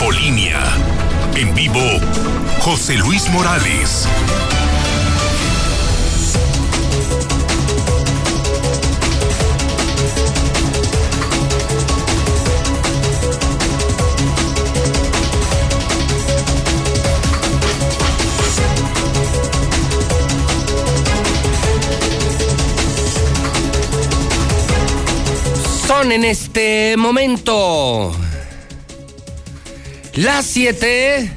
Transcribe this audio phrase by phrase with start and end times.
[0.00, 0.60] Infolínea.
[1.34, 1.80] En vivo,
[2.60, 4.06] José Luis Morales.
[25.88, 28.12] Son en este momento
[30.18, 31.30] las 7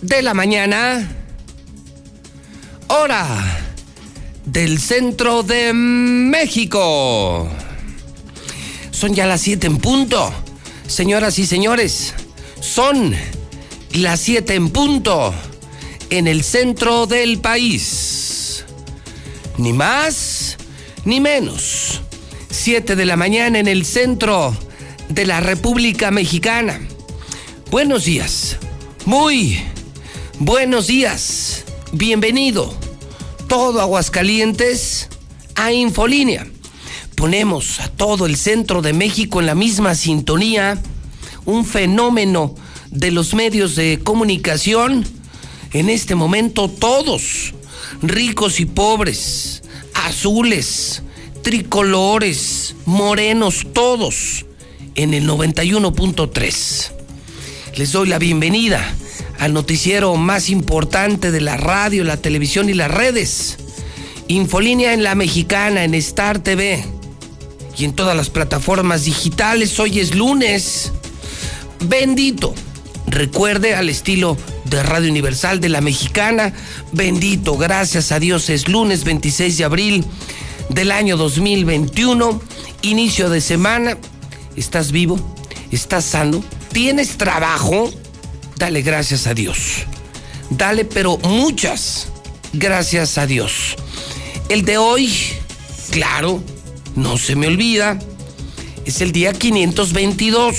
[0.00, 1.10] de la mañana,
[2.86, 3.58] hora
[4.44, 7.48] del centro de México.
[8.92, 10.32] Son ya las 7 en punto.
[10.86, 12.14] Señoras y señores,
[12.60, 13.12] son
[13.94, 15.34] las 7 en punto
[16.10, 18.64] en el centro del país.
[19.58, 20.58] Ni más
[21.04, 22.02] ni menos.
[22.50, 24.56] 7 de la mañana en el centro
[25.08, 26.80] de la República Mexicana.
[27.72, 28.58] Buenos días.
[29.06, 29.58] Muy
[30.38, 31.64] buenos días.
[31.90, 32.76] Bienvenido.
[33.48, 35.08] Todo Aguascalientes
[35.54, 36.46] a Infolínea.
[37.16, 40.82] Ponemos a todo el centro de México en la misma sintonía.
[41.46, 42.54] Un fenómeno
[42.90, 45.06] de los medios de comunicación.
[45.72, 47.54] En este momento todos,
[48.02, 49.62] ricos y pobres,
[49.94, 51.02] azules,
[51.40, 54.44] tricolores, morenos, todos,
[54.94, 57.01] en el 91.3
[57.76, 58.94] les doy la bienvenida
[59.38, 63.58] al noticiero más importante de la radio, la televisión y las redes.
[64.28, 66.84] Infolínea en la mexicana, en Star TV
[67.76, 69.78] y en todas las plataformas digitales.
[69.80, 70.92] Hoy es lunes.
[71.80, 72.54] Bendito.
[73.06, 76.54] Recuerde al estilo de Radio Universal de la mexicana.
[76.92, 78.48] Bendito, gracias a Dios.
[78.48, 80.04] Es lunes 26 de abril
[80.68, 82.40] del año 2021.
[82.82, 83.98] Inicio de semana.
[84.56, 85.18] ¿Estás vivo?
[85.72, 86.44] ¿Estás sano?
[86.72, 87.90] ¿Tienes trabajo?
[88.56, 89.86] Dale gracias a Dios.
[90.50, 92.08] Dale, pero muchas
[92.52, 93.76] gracias a Dios.
[94.48, 95.10] El de hoy,
[95.90, 96.42] claro,
[96.94, 97.98] no se me olvida,
[98.84, 100.56] es el día 522.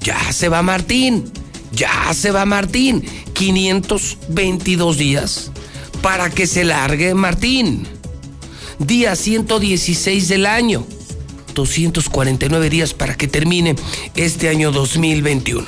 [0.00, 1.30] Ya se va Martín,
[1.72, 3.04] ya se va Martín.
[3.32, 5.50] 522 días
[6.02, 7.86] para que se largue Martín.
[8.78, 10.86] Día 116 del año.
[11.54, 13.76] 249 días para que termine
[14.14, 15.66] este año 2021.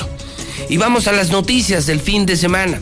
[0.69, 2.81] Y vamos a las noticias del fin de semana.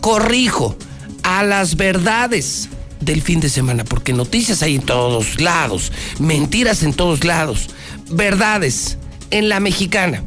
[0.00, 0.76] Corrijo
[1.22, 2.68] a las verdades
[3.00, 7.68] del fin de semana, porque noticias hay en todos lados, mentiras en todos lados,
[8.10, 8.98] verdades
[9.30, 10.22] en la mexicana,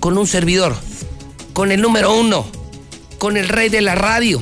[0.00, 0.76] con un servidor,
[1.52, 2.46] con el número uno,
[3.18, 4.40] con el rey de la radio,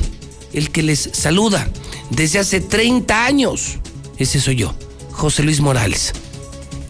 [0.53, 1.69] el que les saluda
[2.11, 3.79] desde hace 30 años.
[4.19, 4.75] Ese soy yo,
[5.13, 6.13] José Luis Morales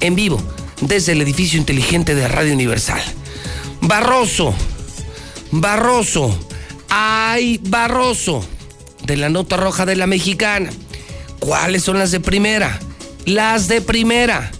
[0.02, 0.42] en vivo
[0.82, 3.00] desde el edificio inteligente de Radio Universal.
[3.80, 4.54] Barroso,
[5.50, 6.36] Barroso,
[6.88, 8.44] ay Barroso,
[9.04, 10.70] de la nota roja de la mexicana.
[11.38, 12.78] ¿Cuáles son las de primera?
[13.24, 14.50] Las de primera.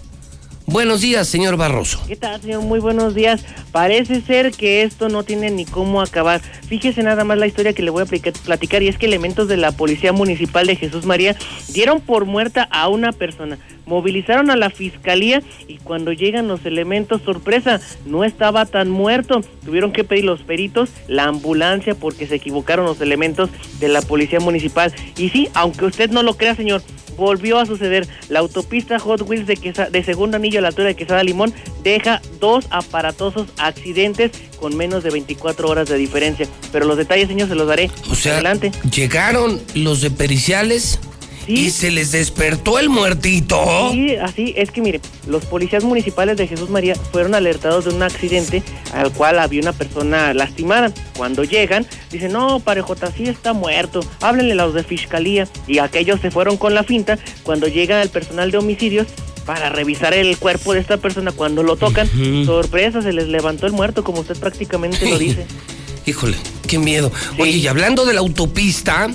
[0.65, 2.01] Buenos días, señor Barroso.
[2.07, 2.61] ¿Qué tal, señor?
[2.63, 3.41] Muy buenos días.
[3.73, 6.41] Parece ser que esto no tiene ni cómo acabar.
[6.41, 9.57] Fíjese nada más la historia que le voy a platicar y es que elementos de
[9.57, 11.35] la Policía Municipal de Jesús María
[11.69, 13.57] dieron por muerta a una persona,
[13.87, 19.41] movilizaron a la fiscalía y cuando llegan los elementos, sorpresa, no estaba tan muerto.
[19.65, 24.39] Tuvieron que pedir los peritos, la ambulancia porque se equivocaron los elementos de la Policía
[24.39, 24.93] Municipal.
[25.17, 26.83] Y sí, aunque usted no lo crea, señor,
[27.17, 28.07] volvió a suceder.
[28.29, 31.53] La autopista Hot Wheels de, de segundo anillo a la altura de Quesada Limón
[31.83, 36.47] deja dos aparatosos accidentes con menos de 24 horas de diferencia.
[36.71, 37.89] Pero los detalles, señor, se los daré.
[38.09, 38.71] O sea, adelante.
[38.91, 40.99] llegaron los de periciales.
[41.45, 43.91] ¿Y se les despertó el muertito?
[43.91, 48.01] Sí, así es que mire, los policías municipales de Jesús María fueron alertados de un
[48.01, 48.63] accidente
[48.93, 50.93] al cual había una persona lastimada.
[51.17, 55.45] Cuando llegan, dicen, no, Parejota, sí está muerto, háblenle a los de fiscalía.
[55.67, 57.19] Y aquellos se fueron con la finta.
[57.43, 59.07] Cuando llega el personal de homicidios,
[59.45, 61.31] para revisar el cuerpo de esta persona.
[61.31, 62.09] Cuando lo tocan,
[62.45, 65.45] sorpresa, se les levantó el muerto, como usted prácticamente lo dice.
[66.05, 66.37] Híjole,
[66.67, 67.11] qué miedo.
[67.39, 69.09] Oye, y hablando de la autopista,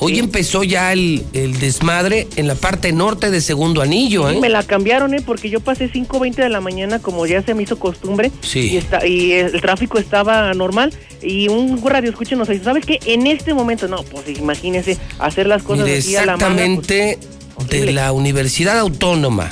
[0.00, 4.40] hoy empezó ya el, desmadre en la parte norte de Segundo Anillo, ¿eh?
[4.40, 5.22] Me la cambiaron, ¿eh?
[5.24, 8.32] Porque yo pasé 5.20 de la mañana, como ya se me hizo costumbre.
[8.40, 8.70] Sí.
[8.70, 10.92] Y, está, y el tráfico estaba normal.
[11.22, 12.98] Y un radio escucha nos dice, ¿sabes qué?
[13.06, 16.56] En este momento, no, pues imagínese hacer las cosas así a la mano.
[16.56, 17.37] Pues, exactamente
[17.68, 19.50] de la Universidad Autónoma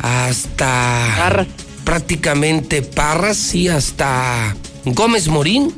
[0.00, 1.46] hasta
[1.84, 5.74] prácticamente Parras y hasta Gómez Morín.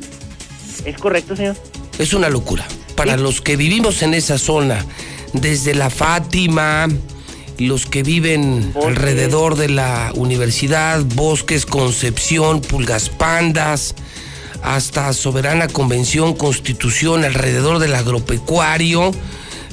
[0.85, 1.55] Es correcto, señor.
[1.99, 2.65] Es una locura.
[2.95, 4.85] Para los que vivimos en esa zona,
[5.33, 6.87] desde la Fátima,
[7.57, 13.95] los que viven alrededor de la universidad, Bosques, Concepción, Pulgas Pandas,
[14.63, 19.11] hasta Soberana Convención, Constitución, alrededor del agropecuario,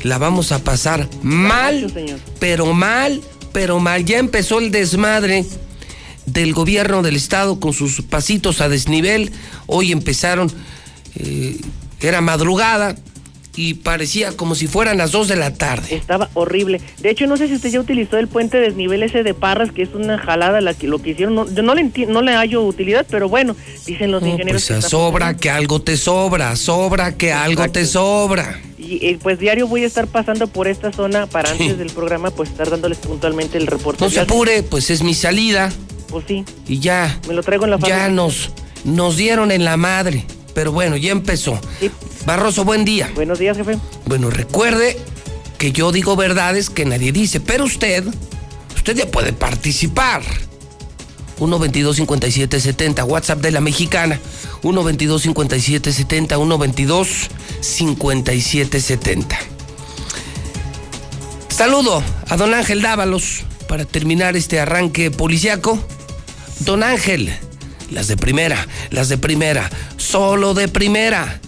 [0.02, 1.92] la vamos a pasar mal,
[2.38, 3.20] pero mal,
[3.52, 4.04] pero mal.
[4.04, 5.44] Ya empezó el desmadre
[6.26, 9.32] del gobierno del estado con sus pasitos a desnivel.
[9.66, 10.52] Hoy empezaron,
[11.16, 11.60] eh,
[12.00, 12.96] era madrugada,
[13.56, 15.94] y parecía como si fueran las 2 de la tarde.
[15.94, 16.80] Estaba horrible.
[16.98, 19.82] De hecho, no sé si usted ya utilizó el puente desnivel ese de Parras, que
[19.82, 21.34] es una jalada la que lo que hicieron.
[21.34, 24.64] No, yo no le, no le hallo utilidad, pero bueno, dicen los ingenieros.
[24.66, 28.60] Pues sobra que algo te sobra, sobra que algo te sobra.
[28.78, 32.30] Y eh, pues diario voy a estar pasando por esta zona para antes del programa,
[32.30, 34.04] pues estar dándoles puntualmente el reporte.
[34.04, 35.72] No se apure, pues es mi salida.
[36.08, 36.44] Pues sí.
[36.68, 37.18] Y ya.
[37.26, 38.50] Me lo traigo en la Ya nos,
[38.84, 40.24] nos dieron en la madre.
[40.54, 41.60] Pero bueno, ya empezó.
[42.28, 43.10] Barroso, buen día.
[43.14, 43.78] Buenos días, jefe.
[44.04, 44.98] Bueno, recuerde
[45.56, 48.04] que yo digo verdades que nadie dice, pero usted,
[48.76, 50.20] usted ya puede participar.
[51.38, 54.20] 122 5770 WhatsApp de la mexicana,
[54.60, 57.08] 122 5770 122
[57.60, 59.38] 5770
[61.48, 65.82] Saludo a don Ángel Dávalos para terminar este arranque policiaco.
[66.60, 67.34] Don Ángel,
[67.90, 71.40] las de primera, las de primera, solo de primera.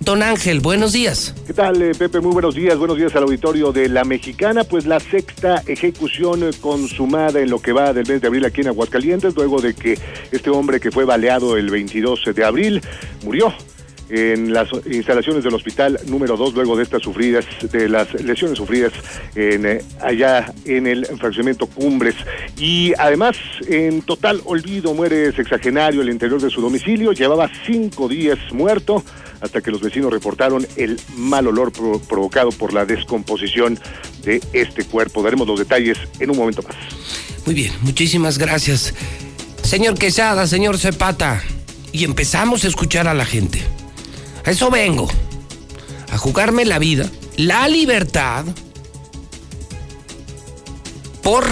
[0.00, 1.34] Don Ángel, buenos días.
[1.46, 2.20] ¿Qué tal, eh, Pepe?
[2.20, 2.78] Muy buenos días.
[2.78, 4.64] Buenos días al auditorio de La Mexicana.
[4.64, 8.68] Pues la sexta ejecución consumada en lo que va del mes de abril aquí en
[8.68, 9.98] Aguascalientes, luego de que
[10.32, 12.80] este hombre que fue baleado el 22 de abril
[13.22, 13.52] murió
[14.10, 18.92] en las instalaciones del hospital número 2 luego de estas sufridas, de las lesiones sufridas
[19.34, 22.16] eh, allá en el fraccionamiento Cumbres.
[22.58, 23.36] Y además,
[23.68, 29.04] en total olvido, muere sexagenario al interior de su domicilio, llevaba cinco días muerto
[29.40, 33.78] hasta que los vecinos reportaron el mal olor provocado por la descomposición
[34.22, 35.22] de este cuerpo.
[35.22, 36.76] Daremos los detalles en un momento más.
[37.46, 38.94] Muy bien, muchísimas gracias.
[39.62, 41.42] Señor Quesada, señor Cepata,
[41.92, 43.62] y empezamos a escuchar a la gente.
[44.44, 45.08] A eso vengo.
[46.10, 48.44] A jugarme la vida, la libertad,
[51.22, 51.46] por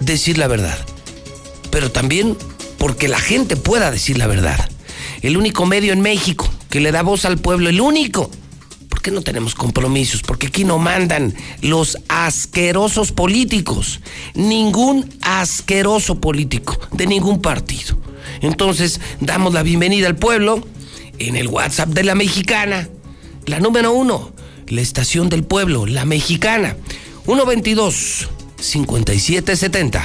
[0.00, 0.78] decir la verdad.
[1.70, 2.36] Pero también
[2.78, 4.68] porque la gente pueda decir la verdad.
[5.20, 8.30] El único medio en México que le da voz al pueblo, el único.
[8.88, 10.22] ¿Por qué no tenemos compromisos?
[10.22, 14.00] Porque aquí no mandan los asquerosos políticos.
[14.34, 17.96] Ningún asqueroso político de ningún partido.
[18.40, 20.64] Entonces, damos la bienvenida al pueblo
[21.28, 22.88] en el WhatsApp de la mexicana.
[23.46, 24.32] La número uno,
[24.68, 26.76] la estación del pueblo, la mexicana.
[27.26, 30.02] 122-5770.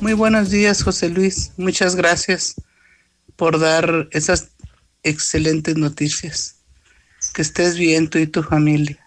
[0.00, 1.52] Muy buenos días, José Luis.
[1.56, 2.56] Muchas gracias
[3.36, 4.48] por dar esas
[5.02, 6.56] excelentes noticias.
[7.34, 8.98] Que estés bien tú y tu familia.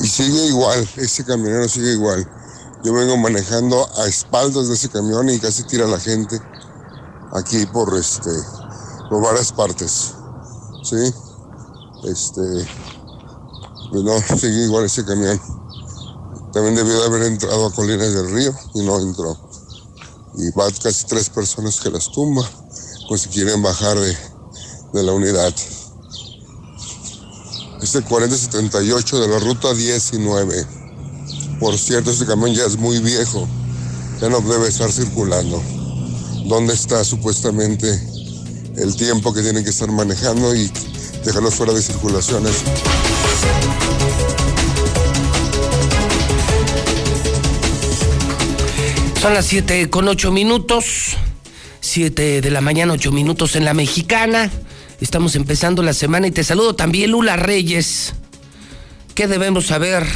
[0.00, 2.24] Y sigue igual, ese camionero sigue igual.
[2.84, 6.38] Yo vengo manejando a espaldas de ese camión y casi tira a la gente
[7.34, 8.30] aquí por este
[9.08, 10.14] por varias partes.
[10.82, 11.12] ¿Sí?
[12.04, 12.42] Este.
[13.90, 15.40] Pues no, sigue igual ese camión.
[16.52, 19.36] También debió de haber entrado a Colinas del Río y no entró.
[20.36, 22.44] Y va casi tres personas que las tumba,
[23.08, 24.16] pues si quieren bajar de,
[24.92, 25.54] de la unidad.
[27.82, 30.66] Este 4078 de la ruta 19.
[31.60, 33.46] Por cierto, este camión ya es muy viejo.
[34.20, 35.62] Ya no debe estar circulando.
[36.46, 38.17] ¿Dónde está supuestamente
[38.80, 40.70] el tiempo que tienen que estar manejando y
[41.24, 42.62] dejarlos fuera de circulaciones.
[49.20, 51.16] Son las 7 con 8 minutos,
[51.80, 54.50] 7 de la mañana, 8 minutos en la mexicana.
[55.00, 58.14] Estamos empezando la semana y te saludo también, Lula Reyes.
[59.14, 60.06] ¿Qué debemos saber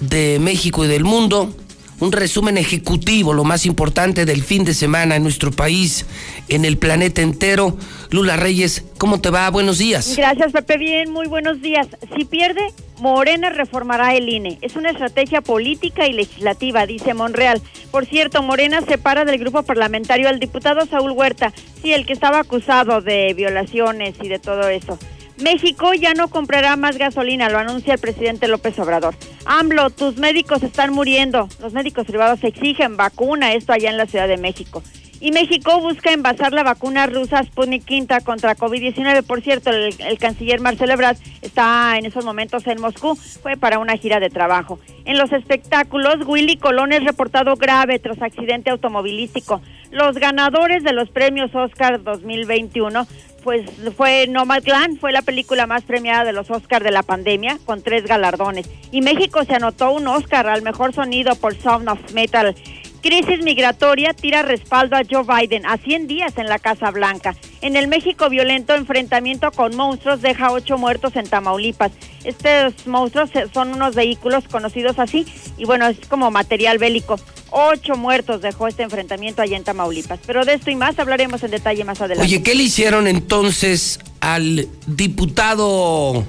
[0.00, 1.54] de México y del mundo?
[2.00, 6.06] Un resumen ejecutivo, lo más importante del fin de semana en nuestro país,
[6.48, 7.76] en el planeta entero.
[8.10, 9.48] Lula Reyes, ¿cómo te va?
[9.50, 10.14] Buenos días.
[10.16, 10.78] Gracias, Pepe.
[10.78, 11.86] Bien, muy buenos días.
[12.16, 14.58] Si pierde, Morena reformará el INE.
[14.62, 17.60] Es una estrategia política y legislativa, dice Monreal.
[17.90, 22.40] Por cierto, Morena separa del grupo parlamentario al diputado Saúl Huerta, sí, el que estaba
[22.40, 24.98] acusado de violaciones y de todo eso.
[25.38, 29.14] México ya no comprará más gasolina, lo anuncia el presidente López Obrador.
[29.44, 31.48] AMLO, tus médicos están muriendo.
[31.60, 34.82] Los médicos privados exigen vacuna, esto allá en la Ciudad de México.
[35.20, 39.22] Y México busca envasar la vacuna rusa Sputnik V contra COVID-19.
[39.24, 43.16] Por cierto, el, el, canciller Marcelo Ebrard está en esos momentos en Moscú.
[43.16, 44.78] Fue para una gira de trabajo.
[45.04, 49.62] En los espectáculos, Willy Colón es reportado grave tras accidente automovilístico.
[49.90, 53.06] Los ganadores de los premios Oscar 2021
[53.46, 53.64] pues
[53.96, 58.04] fue Nomadland, fue la película más premiada de los Oscars de la pandemia, con tres
[58.04, 58.68] galardones.
[58.90, 62.56] Y México se anotó un Oscar al mejor sonido por Sound of Metal.
[63.02, 67.36] Crisis migratoria tira respaldo a Joe Biden a 100 días en la Casa Blanca.
[67.60, 71.92] En el México violento, enfrentamiento con monstruos deja ocho muertos en Tamaulipas.
[72.24, 75.26] Estos monstruos son unos vehículos conocidos así
[75.56, 77.18] y bueno, es como material bélico.
[77.50, 80.20] Ocho muertos dejó este enfrentamiento allá en Tamaulipas.
[80.26, 82.26] Pero de esto y más hablaremos en detalle más adelante.
[82.26, 86.24] Oye, ¿qué le hicieron entonces al diputado,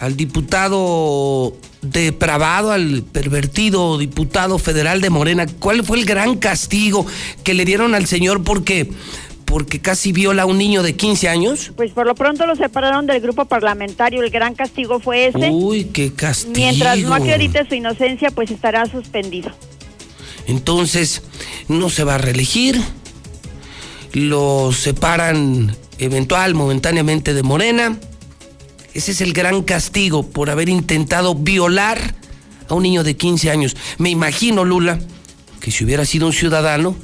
[0.00, 1.54] al diputado
[1.90, 5.46] depravado, al pervertido diputado federal de Morena?
[5.58, 7.06] ¿Cuál fue el gran castigo
[7.44, 8.90] que le dieron al señor porque
[9.46, 11.72] porque casi viola a un niño de 15 años?
[11.76, 14.22] Pues por lo pronto lo separaron del grupo parlamentario.
[14.22, 15.50] El gran castigo fue ese.
[15.50, 16.54] Uy, qué castigo.
[16.56, 19.52] Mientras no acredite su inocencia, pues estará suspendido.
[20.46, 21.22] Entonces,
[21.68, 22.80] no se va a reelegir.
[24.12, 27.98] Lo separan eventual, momentáneamente de Morena.
[28.96, 31.98] Ese es el gran castigo por haber intentado violar
[32.66, 33.76] a un niño de 15 años.
[33.98, 34.98] Me imagino, Lula,
[35.60, 36.96] que si hubiera sido un ciudadano,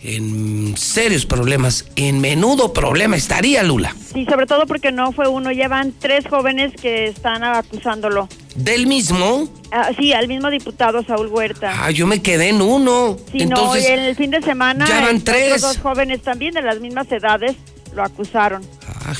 [0.00, 3.94] en serios problemas, en menudo problema estaría Lula.
[4.14, 8.26] Sí, sobre todo porque no fue uno, llevan tres jóvenes que están acusándolo.
[8.54, 9.50] ¿Del mismo?
[9.70, 11.74] Ah, sí, al mismo diputado Saúl Huerta.
[11.84, 13.18] Ah, yo me quedé en uno.
[13.30, 15.60] Sí, Entonces, no, el fin de semana ya van tres.
[15.60, 17.54] dos jóvenes también de las mismas edades
[17.94, 18.62] lo acusaron.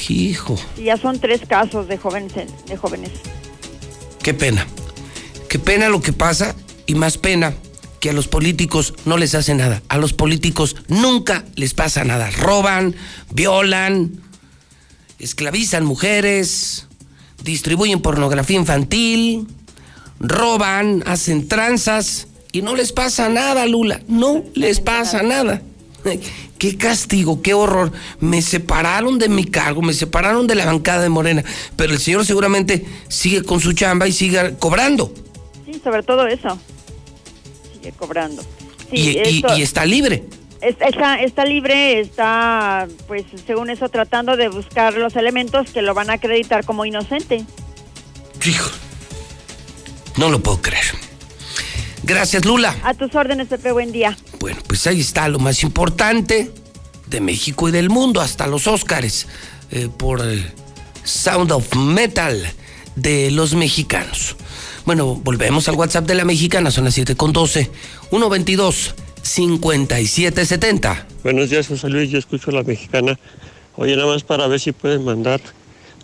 [0.09, 0.57] Hijo.
[0.77, 2.33] Y ya son tres casos de jóvenes,
[2.67, 3.11] de jóvenes.
[4.23, 4.67] Qué pena.
[5.49, 6.55] Qué pena lo que pasa
[6.87, 7.55] y más pena
[8.01, 9.83] que a los políticos no les hace nada.
[9.89, 12.31] A los políticos nunca les pasa nada.
[12.31, 12.95] Roban,
[13.31, 14.21] violan,
[15.19, 16.87] esclavizan mujeres,
[17.43, 19.47] distribuyen pornografía infantil,
[20.21, 24.01] roban, hacen tranzas y no les pasa nada, Lula.
[24.09, 25.63] No les pasa nada.
[26.59, 27.93] Qué castigo, qué horror.
[28.19, 31.45] Me separaron de mi cargo, me separaron de la bancada de Morena,
[31.77, 35.15] pero el señor seguramente sigue con su chamba y sigue cobrando.
[35.65, 36.59] Sí, sobre todo eso
[37.93, 38.43] cobrando.
[38.93, 39.19] y,
[39.61, 40.25] está libre.
[40.61, 46.11] Está, está libre, está, pues según eso, tratando de buscar los elementos que lo van
[46.11, 47.45] a acreditar como inocente.
[48.45, 48.71] Hijo,
[50.17, 51.08] no lo puedo creer.
[52.09, 52.75] Gracias, Lula.
[52.85, 54.17] A tus órdenes, Pepe, buen día.
[54.41, 56.51] Bueno, pues ahí está lo más importante
[57.07, 59.29] de México y del mundo, hasta los Óscares,
[59.71, 60.23] eh, por
[61.05, 62.51] Sound of Metal
[62.97, 64.37] de los mexicanos.
[64.87, 67.71] Bueno, volvemos al WhatsApp de la mexicana, son las 7 con 12,
[68.09, 71.07] 122 5770.
[71.23, 73.19] Buenos días, José Luis, yo escucho a la mexicana.
[73.77, 75.43] Oye, nada más para ver si pueden mandar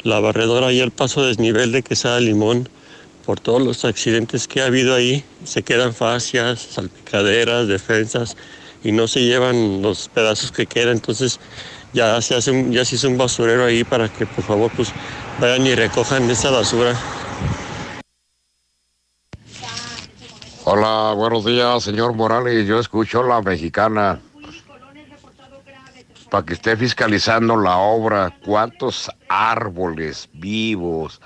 [0.03, 2.69] la barredora y el paso desnivel de Quesada Limón
[3.25, 5.25] por todos los accidentes que ha habido ahí.
[5.45, 8.37] Se quedan fascias, salpicaderas, defensas
[8.83, 10.97] y no se llevan los pedazos que quedan.
[10.97, 11.41] Entonces
[11.93, 14.93] ya se hace un, ya se hizo un basurero ahí para que por favor pues
[15.41, 16.95] vayan y recojan esa basura.
[20.65, 22.67] Hola, buenos días, señor Morales.
[22.67, 24.21] Yo escucho la mexicana
[26.31, 28.35] para que esté fiscalizando la obra.
[28.45, 31.21] ¿Cuántos árboles vivos,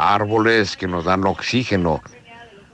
[0.00, 2.02] árboles que nos dan oxígeno,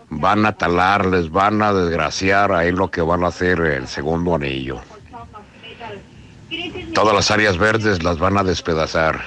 [0.09, 4.81] van a talarles, van a desgraciar ahí lo que van a hacer el segundo anillo?
[6.95, 9.21] Todas las áreas verdes las van a despedazar.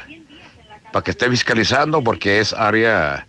[0.91, 3.27] Para que esté fiscalizando porque es área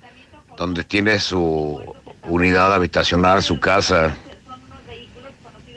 [0.56, 1.82] donde tiene su
[2.22, 4.14] unidad habitacional, su casa.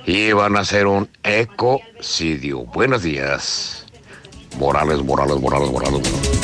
[0.05, 2.65] Y van a hacer un ecocidio.
[2.65, 3.85] Buenos días.
[4.57, 6.42] Morales, Morales, Morales, Morales,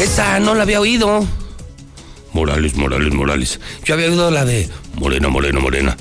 [0.00, 1.26] Esa no la había oído.
[2.32, 3.60] Morales, Morales, Morales.
[3.84, 5.96] Yo había oído la de Morena, Morena, Morena.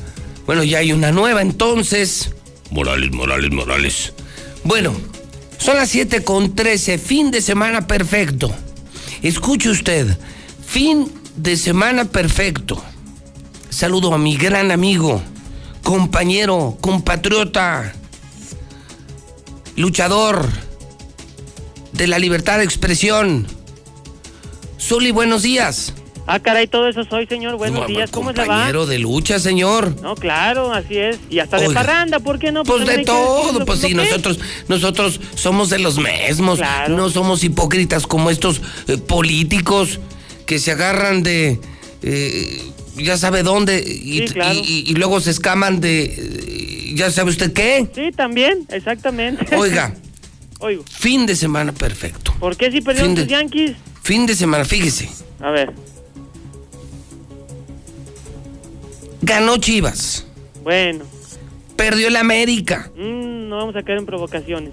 [0.46, 2.32] Bueno, ya hay una nueva entonces.
[2.70, 4.14] Morales, Morales, Morales.
[4.64, 4.94] Bueno,
[5.58, 8.54] son las 7 con 13, fin de semana perfecto.
[9.24, 10.16] Escuche usted,
[10.66, 12.84] fin de semana perfecto.
[13.70, 15.24] Saludo a mi gran amigo,
[15.82, 17.94] compañero, compatriota,
[19.76, 20.48] luchador
[21.94, 23.57] de la libertad de expresión.
[24.80, 25.94] Zuli, buenos días.
[26.30, 27.56] Ah, caray, todo eso soy, señor.
[27.56, 28.12] Buenos días.
[28.12, 28.46] ¿Cómo se va?
[28.46, 29.96] Compañero de lucha, señor.
[30.02, 31.20] No, claro, así es.
[31.30, 32.64] Y hasta de parranda, ¿por qué no?
[32.64, 36.60] Pues, de todo, pues sí, nosotros, nosotros somos de los mismos.
[36.90, 40.00] No somos hipócritas como estos eh, políticos
[40.46, 41.60] que se agarran de
[42.02, 42.62] eh,
[42.98, 44.24] ya sabe dónde y,
[44.56, 47.88] y, luego se escaman de eh, ya sabe usted qué.
[47.94, 49.56] Sí, también, exactamente.
[49.56, 49.94] Oiga.
[50.60, 50.84] Oigo.
[50.90, 52.34] Fin de semana perfecto.
[52.40, 53.76] ¿Por qué si perdieron los Yankees?
[54.08, 55.10] Fin de semana, fíjese.
[55.42, 55.74] A ver.
[59.22, 60.26] Ganó Chivas.
[60.64, 61.04] Bueno.
[61.76, 62.90] Perdió el América.
[62.96, 64.72] Mm, no vamos a caer en provocaciones.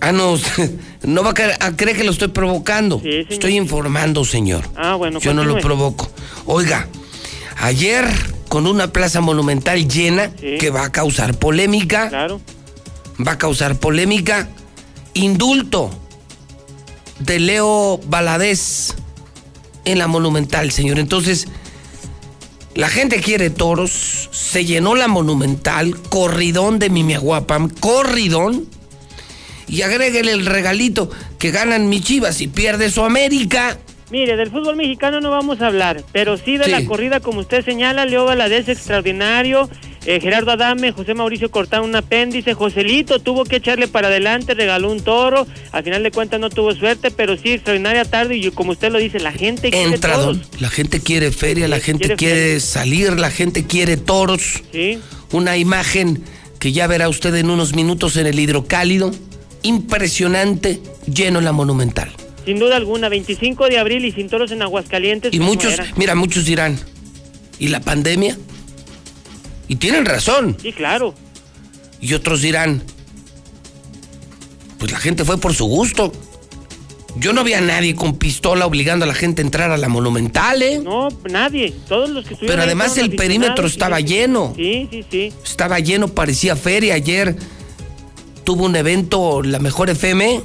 [0.00, 0.34] Ah, no,
[1.02, 3.00] no va a creer, a creer que lo estoy provocando.
[3.02, 3.26] Sí.
[3.28, 4.64] Estoy informando, señor.
[4.76, 6.08] Ah, bueno, Yo no lo provoco.
[6.46, 6.88] Oiga,
[7.58, 8.06] ayer
[8.48, 10.56] con una plaza monumental llena Sí.
[10.58, 12.40] que va a causar polémica, Claro.
[13.28, 14.48] va a causar polémica,
[15.12, 15.90] indulto
[17.20, 18.94] de Leo Valadez
[19.84, 20.98] en la monumental, señor.
[20.98, 21.48] Entonces,
[22.74, 28.66] la gente quiere toros, se llenó la monumental, corridón de Mimiaguapam, corridón,
[29.66, 33.78] y agréguele el regalito que ganan mi chivas y pierde su América.
[34.10, 36.70] Mire, del fútbol mexicano no vamos a hablar, pero sí de Sí.
[36.72, 39.70] la corrida, como usted señala, Leo Valadez extraordinario,
[40.06, 44.90] eh, Gerardo Adame, José Mauricio Cortán un apéndice, Joselito tuvo que echarle para adelante, regaló
[44.90, 48.72] un toro, al final de cuentas no tuvo suerte, pero sí extraordinaria tarde y como
[48.72, 50.38] usted lo dice, la gente quiere Entra, toros.
[50.38, 50.60] don.
[50.60, 54.62] La gente quiere feria, la gente quiere salir, la gente quiere toros.
[54.72, 54.98] Sí,
[55.32, 56.22] Una imagen
[56.58, 59.10] que ya verá usted en unos minutos en el hidrocálido.
[59.62, 60.80] Impresionante,
[61.12, 62.10] lleno la monumental.
[62.44, 65.32] sin duda alguna, 25 de abril y sin toros en Aguascalientes.
[65.34, 65.86] Y muchos, era.
[65.96, 66.78] mira, muchos dirán,
[67.58, 68.36] ¿y la pandemia?
[69.70, 70.56] Y tienen razón.
[70.60, 71.14] Sí, claro.
[72.00, 72.82] Y otros dirán,
[74.80, 76.10] pues la gente fue por su gusto.
[77.14, 79.88] Yo no vi a nadie con pistola obligando a la gente a entrar a la
[79.88, 80.80] monumental, ¿eh?
[80.80, 84.54] No, nadie, todos los que estuvieron Pero además el perímetro estaba lleno.
[84.56, 85.32] Sí, sí, sí.
[85.44, 86.94] Estaba lleno, parecía feria.
[86.94, 87.36] Ayer
[88.42, 90.42] tuvo un evento, la mejor FM,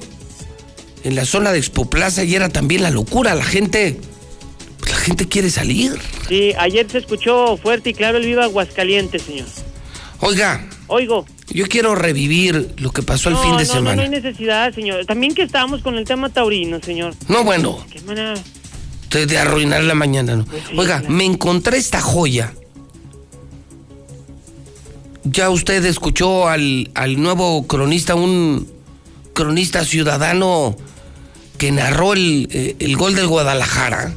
[1.04, 3.34] en la zona de Expo Plaza y era también la locura.
[3.34, 4.00] La gente,
[5.06, 5.94] gente quiere salir.
[6.28, 9.46] Sí, ayer se escuchó fuerte y claro el viva Aguascalientes, señor.
[10.20, 11.28] Oiga, Oigo.
[11.50, 13.90] yo quiero revivir lo que pasó el fin de no, semana.
[13.92, 15.06] No, no hay necesidad, señor.
[15.06, 17.14] También que estábamos con el tema taurino, señor.
[17.28, 18.34] No, bueno, Qué manera.
[19.12, 20.46] de, arruinar la mañana, ¿no?
[20.46, 21.14] Pues sí, Oiga, claro.
[21.14, 22.54] me encontré esta joya.
[25.24, 28.68] Ya usted escuchó al, al nuevo cronista, un
[29.34, 30.76] cronista ciudadano
[31.60, 34.16] que narró el, eh, el gol del Guadalajara.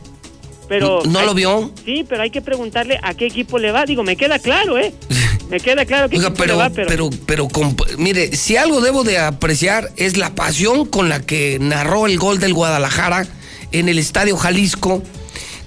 [0.69, 1.71] Pero ¿No hay- lo vio?
[1.85, 3.85] Sí, pero hay que preguntarle a qué equipo le va.
[3.87, 4.93] Digo, me queda claro, ¿eh?
[5.49, 7.09] Me queda claro Oiga, equipo pero, le va, pero...
[7.25, 7.49] pero,
[7.97, 12.39] mire, si algo debo de apreciar es la pasión con la que narró el gol
[12.39, 13.27] del Guadalajara
[13.73, 15.03] en el Estadio Jalisco,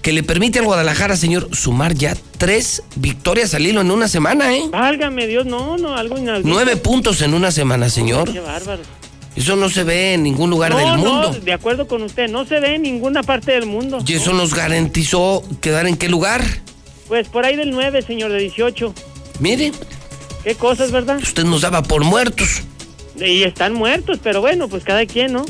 [0.04, 4.56] que le permite al Guadalajara, señor, sumar ya tres victorias al hilo en una semana,
[4.56, 4.66] ¿eh?
[4.70, 6.48] Válgame Dios, no, no, algo inaudito.
[6.48, 8.32] Nueve puntos en una semana, señor.
[8.32, 8.84] Qué bárbaro.
[9.36, 11.32] Eso no se ve en ningún lugar no, del mundo.
[11.34, 14.00] no, de acuerdo con usted, no se ve en ninguna parte del mundo.
[14.06, 16.44] Y eso nos garantizó quedar en qué lugar.
[17.08, 18.94] Pues por ahí del 9, señor, de 18.
[19.40, 19.72] Mire,
[20.44, 21.20] Qué cosas, ¿verdad?
[21.22, 22.64] usted nos daba por muertos.
[23.16, 25.46] Y están muertos, pero bueno, pues cada quien, ¿no?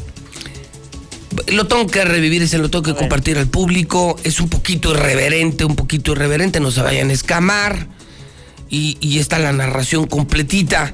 [1.47, 4.17] Lo tengo que revivir, se lo tengo que compartir al público.
[4.23, 7.87] Es un poquito irreverente, un poquito irreverente, no se vayan a escamar.
[8.69, 10.93] Y, y está la narración completita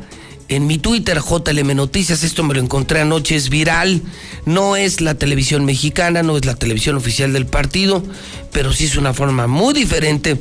[0.50, 2.24] en mi Twitter, JLM Noticias.
[2.24, 4.02] Esto me lo encontré anoche, es viral.
[4.46, 8.04] No es la televisión mexicana, no es la televisión oficial del partido,
[8.52, 10.38] pero sí es una forma muy diferente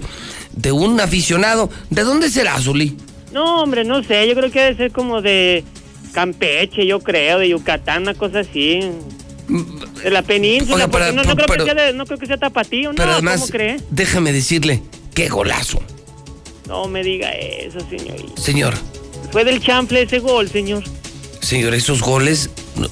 [0.52, 1.70] de un aficionado.
[1.90, 2.96] ¿De dónde será, Zuli?
[3.32, 5.64] No, hombre, no sé, yo creo que debe ser como de
[6.12, 8.80] Campeche, yo creo, de Yucatán, una cosa así.
[10.02, 12.92] De la península, Oiga, pero- no, no creo que sea no creo que sea tapatío,
[12.96, 13.76] Pero no, además, ¿cómo cree?
[13.90, 14.82] déjame decirle,
[15.14, 15.80] qué golazo,
[16.66, 18.40] No me diga eso, señorita.
[18.42, 18.74] señor.
[19.30, 20.82] Fue del chanfle ese gol, señor.
[21.40, 22.50] Señor, esos goles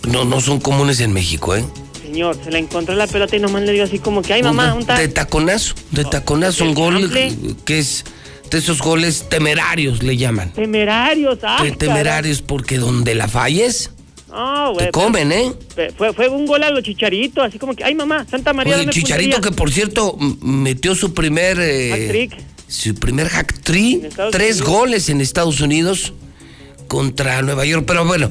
[0.09, 1.65] no, no, son comunes en México, ¿eh?
[2.03, 4.75] Señor, se la encontró la pelota y nomás le dio así como que, ay mamá,
[4.75, 5.13] un de tal.
[5.13, 7.33] taconazo, de taconazo, un ¿El gol chanfle?
[7.65, 8.05] que es
[8.51, 10.53] de esos goles temerarios le llaman.
[10.53, 11.59] Temerarios, ah.
[11.61, 13.91] Te- temerarios porque donde la falles
[14.79, 15.53] te comen, ¿eh?
[15.97, 18.77] Fue, fue un gol a los chicharitos, así como que, ay mamá, Santa María.
[18.77, 19.51] Oye, Chicharito puntería".
[19.51, 22.29] que por cierto metió su primer eh,
[22.69, 24.69] su primer hack trick, tres Unidos.
[24.69, 26.13] goles en Estados Unidos
[26.89, 28.31] contra Nueva York, pero bueno,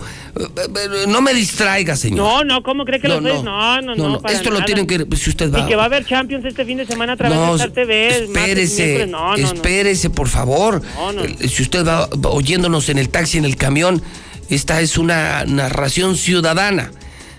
[1.07, 2.17] no me distraiga, señor.
[2.17, 3.43] No, no, ¿cómo cree que No, lo no.
[3.43, 3.95] No, no, no.
[3.95, 6.05] No, no, para esto lo tienen que- si usted va- Y que va a haber
[6.05, 8.09] Champions este fin de semana a través No, de Star TV.
[8.09, 9.09] martes espérese, miércoles.
[9.09, 9.53] No, no, no.
[9.53, 10.81] espérese, por favor.
[10.95, 11.23] No, no.
[11.23, 14.01] Eh, Si usted va oyéndonos en el taxi, en el camión,
[14.49, 16.91] esta es una narración ciudadana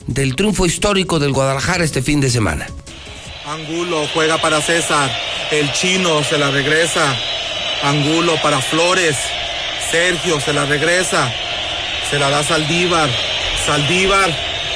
[0.07, 2.67] del triunfo histórico del Guadalajara este fin de semana.
[3.47, 5.11] Angulo juega para César.
[5.51, 7.15] El chino se la regresa.
[7.83, 9.17] Angulo para Flores.
[9.95, 11.33] Sergio se la regresa.
[12.11, 13.09] Se la da Saldívar.
[13.65, 14.29] Saldívar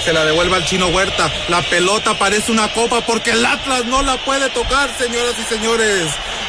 [0.05, 1.29] se la devuelve al chino Huerta.
[1.49, 6.07] La pelota parece una copa porque el Atlas no la puede tocar, señoras y señores.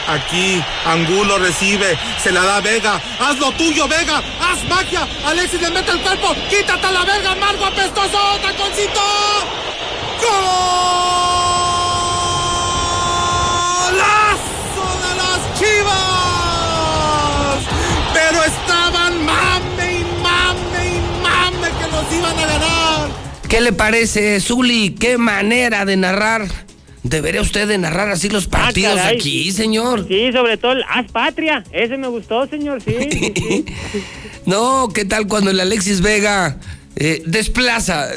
[0.08, 3.01] Aquí Angulo recibe, se la da Vega.
[3.19, 4.21] Haz lo tuyo, Vega.
[4.39, 5.08] Haz magia.
[5.25, 6.36] Alexis le mete el cuerpo.
[6.47, 8.19] Quítate a la verga, Margo apestoso.
[8.39, 9.01] Taconcito.
[10.21, 11.28] ¡Golazo
[23.49, 24.91] ¿Qué le parece, Zuli?
[24.91, 26.47] ¿Qué manera de narrar?
[27.01, 29.15] ¿Debería usted de narrar así los partidos caray.
[29.15, 30.05] aquí, señor?
[30.07, 31.63] Sí, sobre todo el Haz Patria.
[31.71, 32.93] Ese me gustó, señor, sí.
[33.12, 33.65] sí, sí.
[34.45, 36.57] No, ¿qué tal cuando el Alexis Vega
[36.95, 38.09] eh, desplaza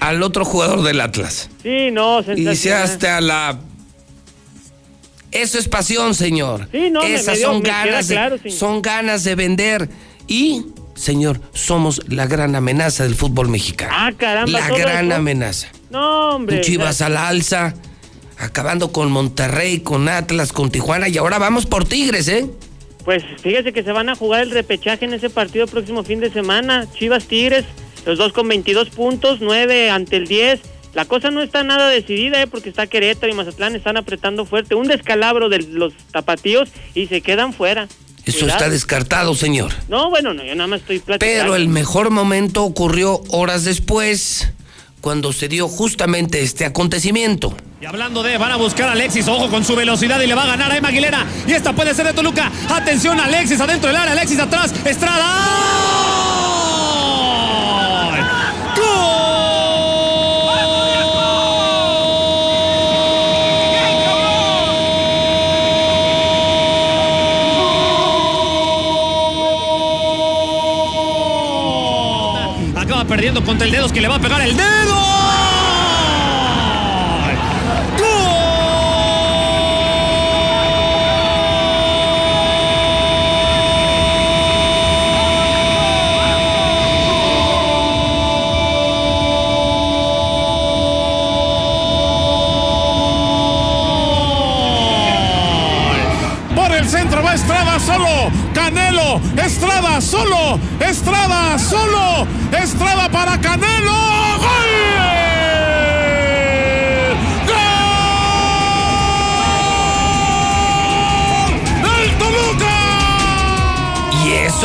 [0.00, 1.48] al otro jugador del Atlas?
[1.62, 3.58] Sí, no, Y se hasta la...
[5.32, 6.68] Eso es pasión, señor.
[6.72, 8.58] Sí, no, me- Esas me dio- son me ganas, de, claro, señor.
[8.58, 9.88] son ganas de vender.
[10.28, 13.92] Y, señor, somos la gran amenaza del fútbol mexicano.
[13.94, 15.14] Ah, caramba, La gran eso.
[15.14, 15.68] amenaza.
[15.90, 16.60] No, hombre.
[16.62, 17.74] Chivas a la alza,
[18.38, 21.08] acabando con Monterrey, con Atlas, con Tijuana.
[21.08, 22.50] Y ahora vamos por Tigres, ¿eh?
[23.04, 26.18] Pues fíjese que se van a jugar el repechaje en ese partido el próximo fin
[26.18, 26.86] de semana.
[26.92, 27.64] Chivas Tigres,
[28.04, 30.60] los dos con 22 puntos, 9 ante el 10.
[30.94, 32.46] La cosa no está nada decidida, ¿eh?
[32.46, 34.74] porque está Querétaro y Mazatlán están apretando fuerte.
[34.74, 37.86] Un descalabro de los tapatíos y se quedan fuera.
[38.26, 38.58] Eso Cuidado.
[38.58, 39.72] está descartado, señor.
[39.88, 41.42] No, bueno, no, yo nada más estoy platicando.
[41.42, 44.48] Pero el mejor momento ocurrió horas después,
[45.00, 47.56] cuando se dio justamente este acontecimiento.
[47.80, 50.42] Y hablando de, van a buscar a Alexis, ojo con su velocidad y le va
[50.42, 51.24] a ganar a Emma Aguilera.
[51.46, 52.50] Y esta puede ser de Toluca.
[52.70, 55.24] Atención, Alexis adentro del área, Alexis atrás, Estrada.
[56.46, 57.65] ¡Gol!
[73.26, 74.66] Perdiendo contra el dedos que le va a pegar el dedo.
[96.54, 98.06] Por el centro va Estrada solo.
[98.54, 99.20] Canelo.
[99.36, 100.60] Estrada solo.
[100.78, 101.25] Estrada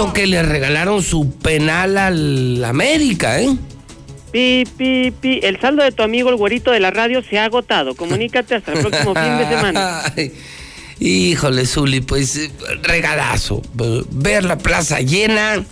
[0.02, 3.56] eso que le regalaron su penal al América, ¿eh?
[4.32, 5.40] Pi, pi, pi.
[5.44, 7.96] El saldo de tu amigo el güerito de la radio se ha agotado.
[7.96, 10.02] Comunícate hasta el próximo fin de semana.
[10.18, 10.34] Ay,
[11.00, 12.52] Híjole, Zuli, pues eh,
[12.84, 13.62] regalazo.
[14.12, 15.64] Ver la plaza llena,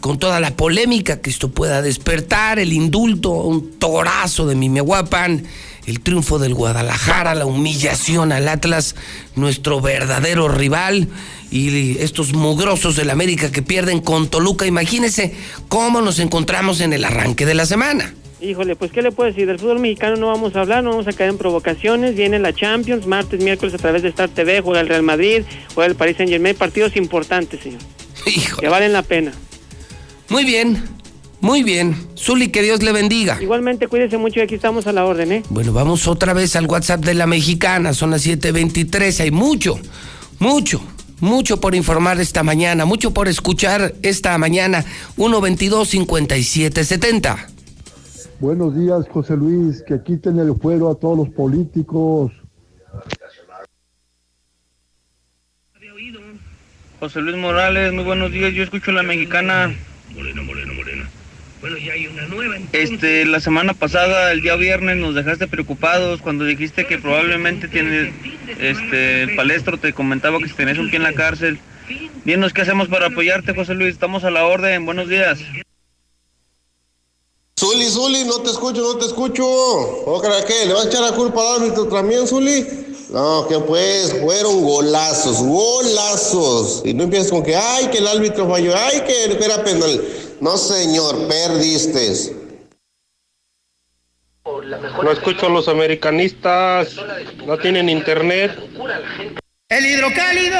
[0.00, 5.44] con toda la polémica que esto pueda despertar, el indulto, un torazo de Mimehuapan,
[5.86, 8.94] el triunfo del Guadalajara, la humillación al Atlas,
[9.34, 11.08] nuestro verdadero rival,
[11.50, 14.66] y estos mugrosos del América que pierden con Toluca.
[14.66, 15.34] Imagínense
[15.68, 18.14] cómo nos encontramos en el arranque de la semana.
[18.40, 19.46] Híjole, pues ¿qué le puedo decir?
[19.46, 22.16] Del fútbol mexicano no vamos a hablar, no vamos a caer en provocaciones.
[22.16, 25.42] Viene la Champions, martes, miércoles a través de Star TV, juega el Real Madrid,
[25.74, 27.80] juega el Paris Saint Germain, partidos importantes, señor.
[28.60, 29.32] Que valen la pena.
[30.30, 30.82] Muy bien,
[31.40, 31.96] muy bien.
[32.16, 33.38] Zuli, que Dios le bendiga.
[33.42, 35.42] Igualmente, cuídese mucho y aquí estamos a la orden, ¿eh?
[35.50, 39.20] Bueno, vamos otra vez al WhatsApp de la mexicana, son las 7:23.
[39.20, 39.78] Hay mucho,
[40.38, 40.82] mucho,
[41.20, 44.84] mucho por informar esta mañana, mucho por escuchar esta mañana.
[45.16, 47.46] 122-5770.
[48.40, 49.82] Buenos días, José Luis.
[49.86, 52.32] Que quiten el fuero a todos los políticos.
[57.00, 58.52] José Luis Morales, muy buenos días.
[58.52, 59.74] Yo escucho la mexicana.
[60.14, 60.99] Moreno, moreno, moreno.
[61.60, 62.56] Bueno, ya hay una nueva.
[62.72, 68.12] Este, la semana pasada, el día viernes, nos dejaste preocupados cuando dijiste que probablemente tienes,
[68.58, 71.58] este, palestro te comentaba que si tenés un pie en la cárcel.
[72.24, 73.92] Dinos qué hacemos para apoyarte, José Luis.
[73.92, 74.86] Estamos a la orden.
[74.86, 75.44] Buenos días.
[77.60, 79.44] Zuli, Zuli, no te escucho, no te escucho.
[80.06, 80.64] ¿Otra qué?
[80.64, 82.66] ¿Le vas a echar la culpa al árbitro también, Zuli?
[83.10, 86.80] No, que pues, fueron golazos, golazos.
[86.86, 90.02] Y no empieces con que, ay, que el árbitro falló, ay, que que era penal.
[90.40, 92.34] No, señor, perdiste.
[95.02, 96.96] No escucho a los americanistas,
[97.44, 98.58] no tienen internet.
[99.68, 100.56] El hidrocálido.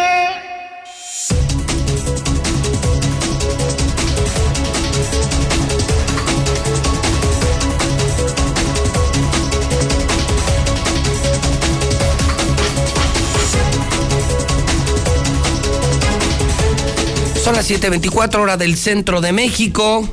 [17.61, 20.09] Las 7:24 hora del centro de México.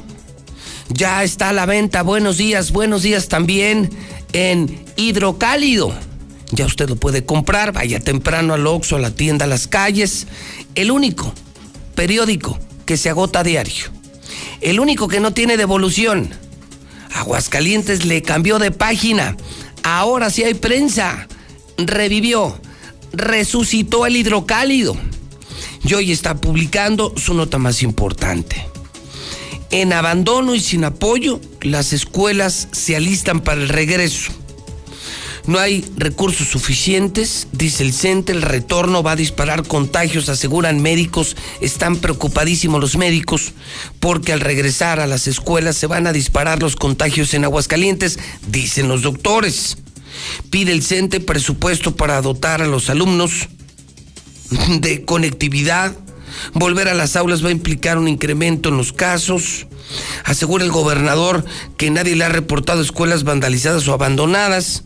[0.89, 2.01] Ya está a la venta.
[2.01, 3.89] Buenos días, buenos días también
[4.33, 5.93] en Hidrocálido.
[6.51, 7.71] Ya usted lo puede comprar.
[7.71, 10.27] Vaya temprano al Oxxo, a la tienda, a las calles.
[10.75, 11.33] El único
[11.95, 13.85] periódico que se agota diario.
[14.59, 16.29] El único que no tiene devolución.
[17.13, 19.37] Aguascalientes le cambió de página.
[19.83, 21.29] Ahora sí hay prensa.
[21.77, 22.59] Revivió.
[23.13, 24.97] Resucitó el hidrocálido.
[25.83, 28.67] Y hoy está publicando su nota más importante.
[29.69, 34.31] En abandono y sin apoyo, las escuelas se alistan para el regreso.
[35.47, 41.37] No hay recursos suficientes, dice el CENTE, el retorno va a disparar contagios, aseguran médicos,
[41.61, 43.53] están preocupadísimos los médicos
[44.01, 48.89] porque al regresar a las escuelas se van a disparar los contagios en Aguascalientes, dicen
[48.89, 49.77] los doctores.
[50.49, 53.47] Pide el CENTE presupuesto para dotar a los alumnos
[54.79, 55.95] de conectividad.
[56.53, 59.67] Volver a las aulas va a implicar un incremento en los casos.
[60.23, 61.45] Asegura el gobernador
[61.77, 64.83] que nadie le ha reportado escuelas vandalizadas o abandonadas.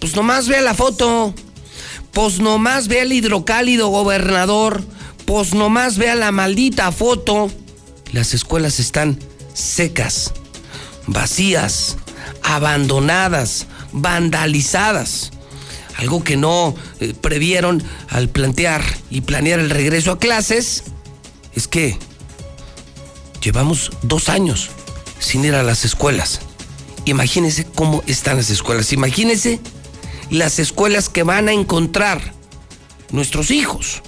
[0.00, 1.34] Pues nomás vea la foto.
[2.12, 4.82] Pues nomás vea el hidrocálido, gobernador.
[5.26, 7.50] Pues nomás vea la maldita foto.
[8.12, 9.18] Las escuelas están
[9.52, 10.32] secas,
[11.06, 11.96] vacías,
[12.42, 15.32] abandonadas, vandalizadas.
[15.98, 20.84] Algo que no eh, previeron al plantear y planear el regreso a clases
[21.54, 21.98] es que
[23.42, 24.70] llevamos dos años
[25.18, 26.40] sin ir a las escuelas.
[27.04, 28.92] Imagínense cómo están las escuelas.
[28.92, 29.58] Imagínense
[30.30, 32.32] las escuelas que van a encontrar
[33.10, 34.02] nuestros hijos.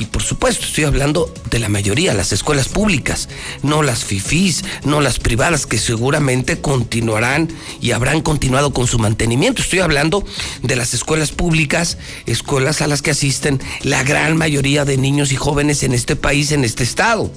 [0.00, 3.28] Y por supuesto, estoy hablando de la mayoría, las escuelas públicas,
[3.62, 7.48] no las FIFIs, no las privadas, que seguramente continuarán
[7.82, 9.60] y habrán continuado con su mantenimiento.
[9.60, 10.24] Estoy hablando
[10.62, 15.36] de las escuelas públicas, escuelas a las que asisten la gran mayoría de niños y
[15.36, 17.30] jóvenes en este país, en este estado.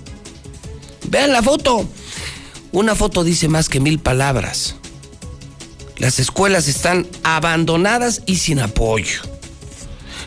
[1.10, 1.86] Vean la foto.
[2.71, 4.78] Una foto dice más que mil palabras.
[5.97, 9.19] Las escuelas están abandonadas y sin apoyo.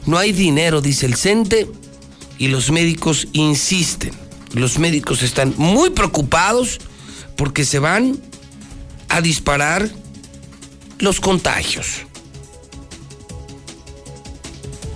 [0.05, 1.67] No hay dinero, dice el CENTE,
[2.39, 4.13] y los médicos insisten.
[4.53, 6.79] Los médicos están muy preocupados
[7.37, 8.19] porque se van
[9.09, 9.89] a disparar
[10.99, 12.07] los contagios.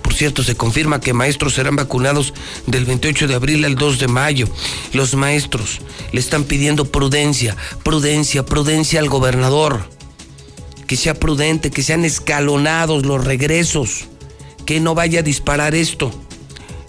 [0.01, 2.33] Por cierto, se confirma que maestros serán vacunados
[2.67, 4.47] del 28 de abril al 2 de mayo.
[4.93, 5.79] Los maestros
[6.11, 9.89] le están pidiendo prudencia, prudencia, prudencia al gobernador
[10.91, 14.09] que sea prudente, que sean escalonados los regresos,
[14.65, 16.11] que no vaya a disparar esto.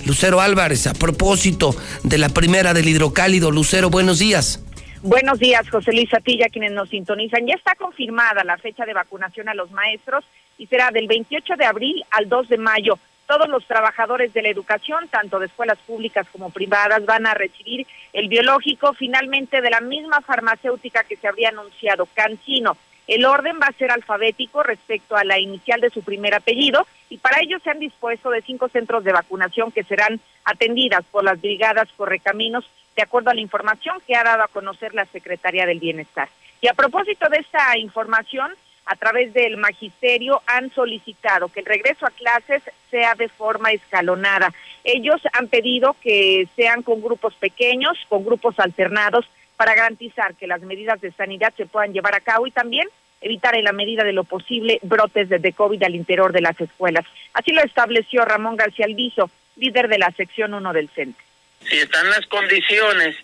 [0.07, 4.61] Lucero Álvarez, a propósito de la primera del hidrocálido, Lucero, buenos días.
[5.03, 7.47] Buenos días, José Luis Atilla, quienes nos sintonizan.
[7.47, 10.25] Ya está confirmada la fecha de vacunación a los maestros
[10.59, 12.99] y será del 28 de abril al 2 de mayo.
[13.27, 17.87] Todos los trabajadores de la educación, tanto de escuelas públicas como privadas, van a recibir
[18.13, 22.77] el biológico finalmente de la misma farmacéutica que se habría anunciado, Cancino.
[23.07, 27.19] El orden va a ser alfabético respecto a la inicial de su primer apellido y
[27.19, 31.41] para ello se han dispuesto de cinco centros de vacunación que serán atendidas por las
[31.41, 32.65] brigadas Correcaminos,
[32.97, 36.29] de acuerdo a la información que ha dado a conocer la Secretaría del Bienestar.
[36.61, 38.53] Y a propósito de esta información,
[38.87, 44.53] a través del magisterio han solicitado que el regreso a clases sea de forma escalonada.
[44.85, 49.27] Ellos han pedido que sean con grupos pequeños, con grupos alternados,
[49.63, 52.89] para garantizar que las medidas de sanidad se puedan llevar a cabo y también
[53.21, 57.05] evitar en la medida de lo posible brotes de COVID al interior de las escuelas.
[57.33, 61.23] Así lo estableció Ramón García Alviso, líder de la sección 1 del CENTE.
[61.61, 63.15] Si están las condiciones,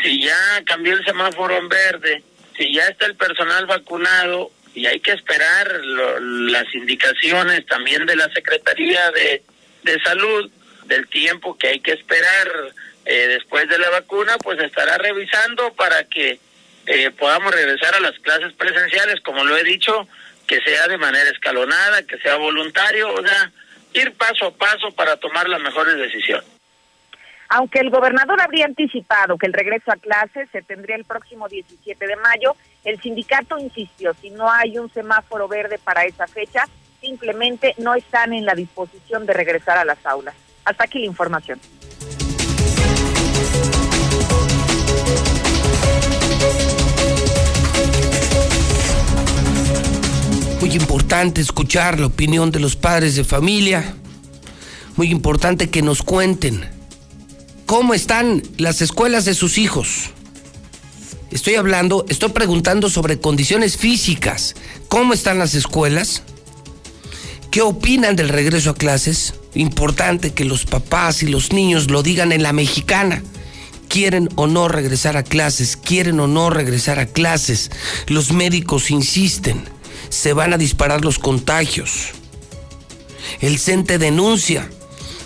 [0.00, 2.22] si ya cambió el semáforo en verde,
[2.56, 5.68] si ya está el personal vacunado y hay que esperar
[6.20, 9.42] las indicaciones también de la Secretaría de,
[9.82, 10.48] de Salud
[10.84, 12.72] del tiempo que hay que esperar
[13.10, 16.38] eh, después de la vacuna, pues estará revisando para que
[16.84, 20.06] eh, podamos regresar a las clases presenciales, como lo he dicho,
[20.46, 23.50] que sea de manera escalonada, que sea voluntario, o sea,
[23.94, 26.44] ir paso a paso para tomar las mejores decisiones.
[27.48, 32.06] Aunque el gobernador habría anticipado que el regreso a clases se tendría el próximo 17
[32.06, 36.66] de mayo, el sindicato insistió, si no hay un semáforo verde para esa fecha,
[37.00, 40.34] simplemente no están en la disposición de regresar a las aulas.
[40.66, 41.58] Hasta aquí la información.
[50.60, 53.94] Muy importante escuchar la opinión de los padres de familia.
[54.96, 56.68] Muy importante que nos cuenten
[57.64, 60.10] cómo están las escuelas de sus hijos.
[61.30, 64.56] Estoy hablando, estoy preguntando sobre condiciones físicas.
[64.88, 66.24] ¿Cómo están las escuelas?
[67.52, 69.34] ¿Qué opinan del regreso a clases?
[69.54, 73.22] Importante que los papás y los niños lo digan en la mexicana.
[73.88, 75.76] ¿Quieren o no regresar a clases?
[75.76, 77.70] ¿Quieren o no regresar a clases?
[78.08, 79.77] Los médicos insisten
[80.08, 82.08] se van a disparar los contagios.
[83.40, 84.70] El CENTE denuncia,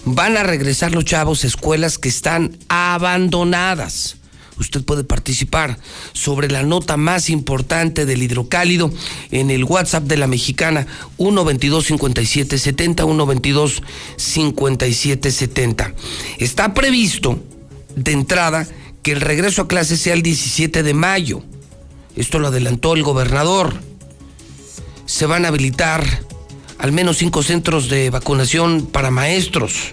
[0.04, 4.16] van a regresar los chavos a escuelas que están abandonadas.
[4.58, 5.78] Usted puede participar
[6.12, 8.92] sobre la nota más importante del hidrocálido
[9.30, 13.82] en el WhatsApp de la mexicana 122 5770 122
[14.16, 15.94] 5770.
[16.38, 17.42] Está previsto
[17.96, 18.68] de entrada
[19.02, 21.42] que el regreso a clases sea el 17 de mayo.
[22.14, 23.74] Esto lo adelantó el gobernador.
[25.06, 26.04] Se van a habilitar
[26.78, 29.92] al menos cinco centros de vacunación para maestros.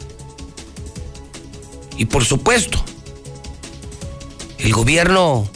[1.98, 2.84] Y por supuesto,
[4.58, 5.50] el gobierno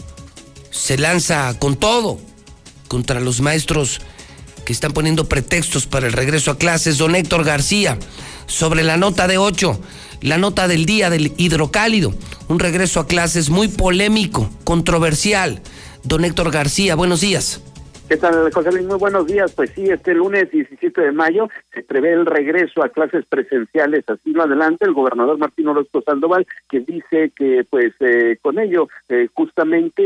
[0.70, 2.20] se lanza con todo
[2.88, 4.02] contra los maestros
[4.66, 6.98] que están poniendo pretextos para el regreso a clases.
[6.98, 7.98] Don Héctor García,
[8.46, 9.80] sobre la nota de 8,
[10.22, 12.14] la nota del día del hidrocálido,
[12.48, 15.62] un regreso a clases muy polémico, controversial.
[16.04, 17.62] Don Héctor García, buenos días.
[18.14, 18.70] ¿Qué tal, José?
[18.84, 19.54] Muy buenos días.
[19.56, 24.08] Pues sí, este lunes 17 de mayo se prevé el regreso a clases presenciales.
[24.08, 28.88] Así lo adelante el gobernador Martín Orozco Sandoval, que dice que pues eh, con ello
[29.10, 30.04] eh, justamente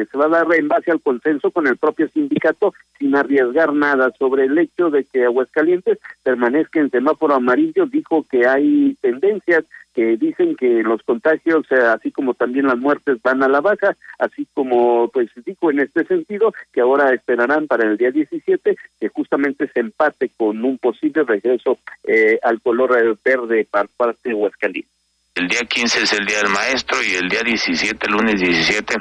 [0.00, 3.74] eh, se va a dar en base al consenso con el propio sindicato sin arriesgar
[3.74, 7.84] nada sobre el hecho de que Aguascalientes permanezca en semáforo amarillo.
[7.84, 13.20] Dijo que hay tendencias que dicen que los contagios, eh, así como también las muertes,
[13.22, 17.88] van a la baja, así como, pues dijo en este sentido, que ahora esperarán para
[17.88, 23.66] el día 17 que justamente se empate con un posible regreso eh, al color verde
[23.70, 25.00] para parte de Huascalientes.
[25.34, 28.94] El día 15 es el día del maestro y el día 17, lunes 17,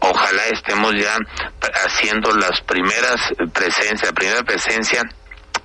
[0.00, 1.18] ojalá estemos ya
[1.84, 5.02] haciendo las primeras presencias, primera presencia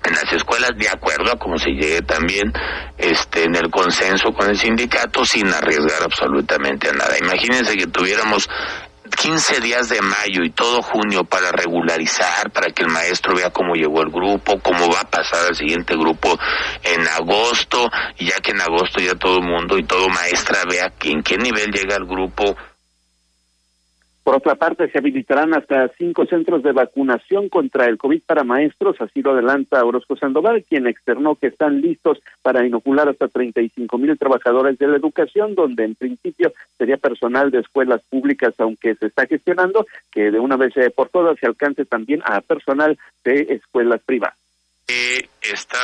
[0.08, 2.52] en las escuelas de acuerdo a cómo se llegue también
[2.98, 7.18] este en el consenso con el sindicato sin arriesgar absolutamente a nada.
[7.20, 8.50] Imagínense que tuviéramos
[9.16, 13.74] 15 días de mayo y todo junio para regularizar, para que el maestro vea cómo
[13.74, 16.38] llegó el grupo, cómo va a pasar al siguiente grupo
[16.84, 21.24] en agosto, y ya que en agosto ya todo mundo y todo maestra vea en
[21.24, 22.56] qué nivel llega el grupo,
[24.28, 29.00] por otra parte, se habilitarán hasta cinco centros de vacunación contra el COVID para maestros,
[29.00, 34.18] así lo adelanta Orozco Sandoval, quien externó que están listos para inocular hasta 35 mil
[34.18, 39.26] trabajadores de la educación, donde en principio sería personal de escuelas públicas, aunque se está
[39.28, 44.36] gestionando que de una vez por todas se alcance también a personal de escuelas privadas.
[45.42, 45.80] está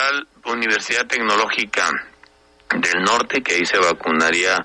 [0.45, 1.89] la Universidad Tecnológica
[2.71, 4.58] del Norte, que ahí se vacunaría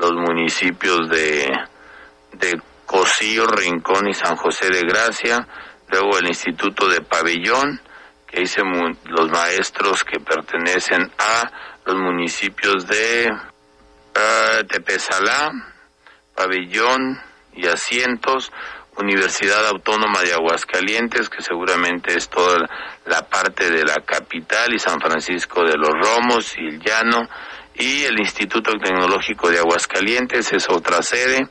[0.00, 1.52] los municipios de,
[2.32, 2.60] de
[2.92, 5.48] Cocío, Rincón y San José de Gracia,
[5.88, 7.80] luego el Instituto de Pabellón,
[8.26, 8.60] que dice
[9.06, 11.50] los maestros que pertenecen a
[11.86, 14.66] los municipios de uh,
[16.34, 17.18] Pabellón
[17.54, 18.52] y Asientos,
[18.98, 22.68] Universidad Autónoma de Aguascalientes, que seguramente es toda
[23.06, 27.26] la parte de la capital, y San Francisco de los Romos y el Llano,
[27.74, 31.48] y el Instituto Tecnológico de Aguascalientes es otra sede,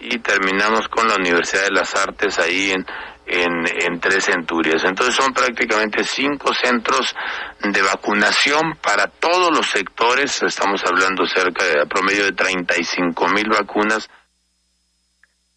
[0.00, 2.84] y terminamos con la Universidad de las Artes ahí en,
[3.26, 4.84] en, Tres Centurias.
[4.84, 7.14] Entonces son prácticamente cinco centros
[7.60, 14.08] de vacunación para todos los sectores, estamos hablando cerca de promedio de 35 mil vacunas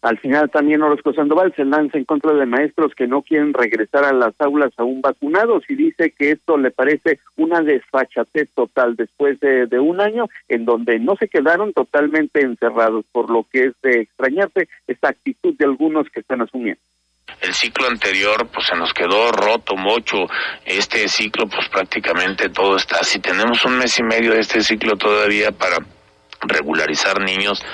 [0.02, 4.04] al final también Orozco Sandoval se lanza en contra de maestros que no quieren regresar
[4.04, 9.38] a las aulas aún vacunados y dice que esto le parece una desfachatez total después
[9.38, 14.02] de, un año en donde no se quedaron totalmente encerrados, por lo que es de
[14.02, 16.80] extrañarse esta actitud de algunos que están asumiendo.
[17.40, 20.16] El ciclo anterior pues se nos quedó roto mucho,
[20.64, 24.96] este ciclo pues prácticamente todo está, si tenemos un mes y medio de este ciclo
[24.96, 25.78] todavía para
[26.42, 27.64] regularizar niños,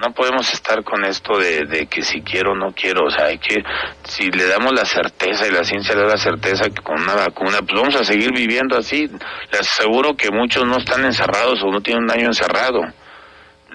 [0.00, 3.38] no podemos estar con esto de, que si quiero o no quiero, o sea, hay
[3.38, 3.62] que,
[4.04, 7.14] si le damos la certeza y la ciencia le da la certeza que con una
[7.14, 9.08] vacuna, pues vamos a seguir viviendo así.
[9.50, 12.80] Les aseguro que muchos no están encerrados o no tienen un año encerrado.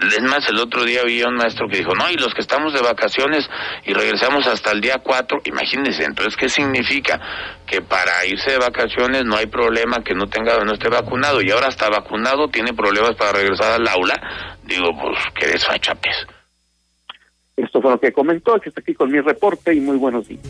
[0.01, 2.73] Es más, el otro día había un maestro que dijo, no, y los que estamos
[2.73, 3.47] de vacaciones
[3.85, 7.21] y regresamos hasta el día 4, imagínense, entonces, ¿qué significa?
[7.67, 11.51] Que para irse de vacaciones no hay problema que no tenga no esté vacunado y
[11.51, 14.15] ahora está vacunado tiene problemas para regresar al aula.
[14.63, 16.15] Digo, pues, qué desfachapes.
[17.55, 20.41] Esto fue lo que comentó, que está aquí con mi reporte y muy buenos días.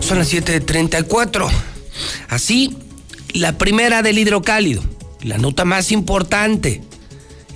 [0.00, 1.48] Son las 7.34.
[2.28, 2.76] Así,
[3.34, 4.82] la primera del hidrocálido
[5.22, 6.82] la nota más importante.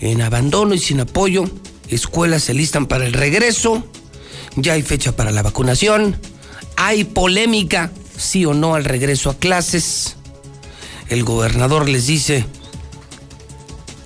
[0.01, 1.45] En abandono y sin apoyo,
[1.89, 3.85] escuelas se listan para el regreso,
[4.57, 6.19] ya hay fecha para la vacunación,
[6.77, 10.17] hay polémica, sí o no al regreso a clases.
[11.09, 12.45] El gobernador les dice,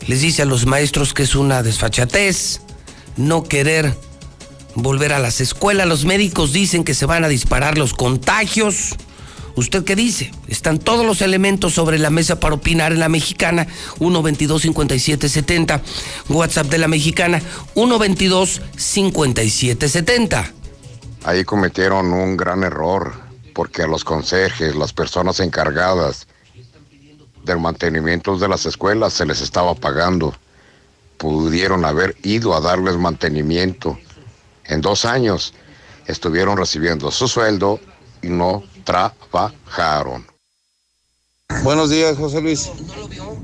[0.06, 2.60] les dice a los maestros que es una desfachatez,
[3.16, 3.96] no querer
[4.74, 5.86] volver a las escuelas.
[5.86, 8.94] Los médicos dicen que se van a disparar los contagios.
[9.58, 10.30] ¿Usted qué dice?
[10.46, 13.66] Están todos los elementos sobre la mesa para opinar en la mexicana
[13.98, 15.80] 122-5770.
[16.28, 17.42] WhatsApp de la mexicana
[17.74, 20.52] 122-5770.
[21.24, 23.14] Ahí cometieron un gran error
[23.52, 26.28] porque a los conserjes, las personas encargadas
[27.44, 30.36] del mantenimiento de las escuelas se les estaba pagando.
[31.16, 33.98] pudieron haber ido a darles mantenimiento.
[34.66, 35.52] En dos años
[36.06, 37.80] estuvieron recibiendo su sueldo
[38.22, 40.26] y no trabajaron.
[41.62, 42.70] Buenos días, José Luis.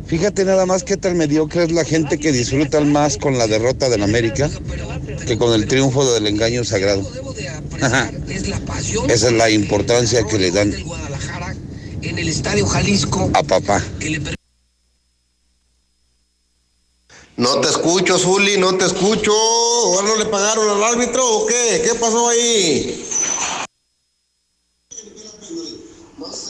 [0.07, 3.89] Fíjate nada más qué tan mediocre es la gente que disfruta más con la derrota
[3.89, 4.51] del América
[5.27, 7.03] que con el triunfo del engaño sagrado.
[9.09, 10.75] Esa es la importancia que le dan
[12.03, 13.31] En el Estadio Jalisco.
[13.35, 13.83] a papá.
[17.37, 19.33] No te escucho, Zuli, no te escucho.
[19.33, 21.83] ¿Ahora no le pagaron al árbitro o qué?
[21.85, 23.05] ¿Qué pasó ahí?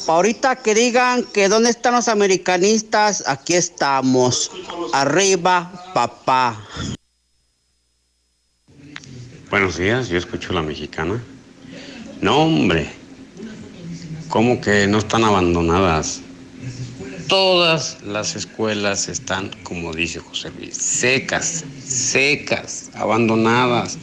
[0.07, 4.51] Ahorita que digan que dónde están los americanistas, aquí estamos.
[4.93, 6.63] Arriba, papá.
[9.49, 11.23] Buenos días, yo escucho la mexicana.
[12.21, 12.91] No, hombre,
[14.29, 16.21] ¿cómo que no están abandonadas?
[17.27, 23.97] Todas las escuelas están, como dice José Luis, secas, secas, abandonadas.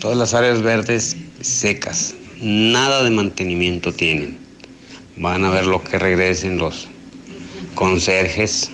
[0.00, 2.14] Todas las áreas verdes secas.
[2.40, 4.43] Nada de mantenimiento tienen.
[5.16, 6.88] Van a ver lo que regresen los
[7.74, 8.70] conserjes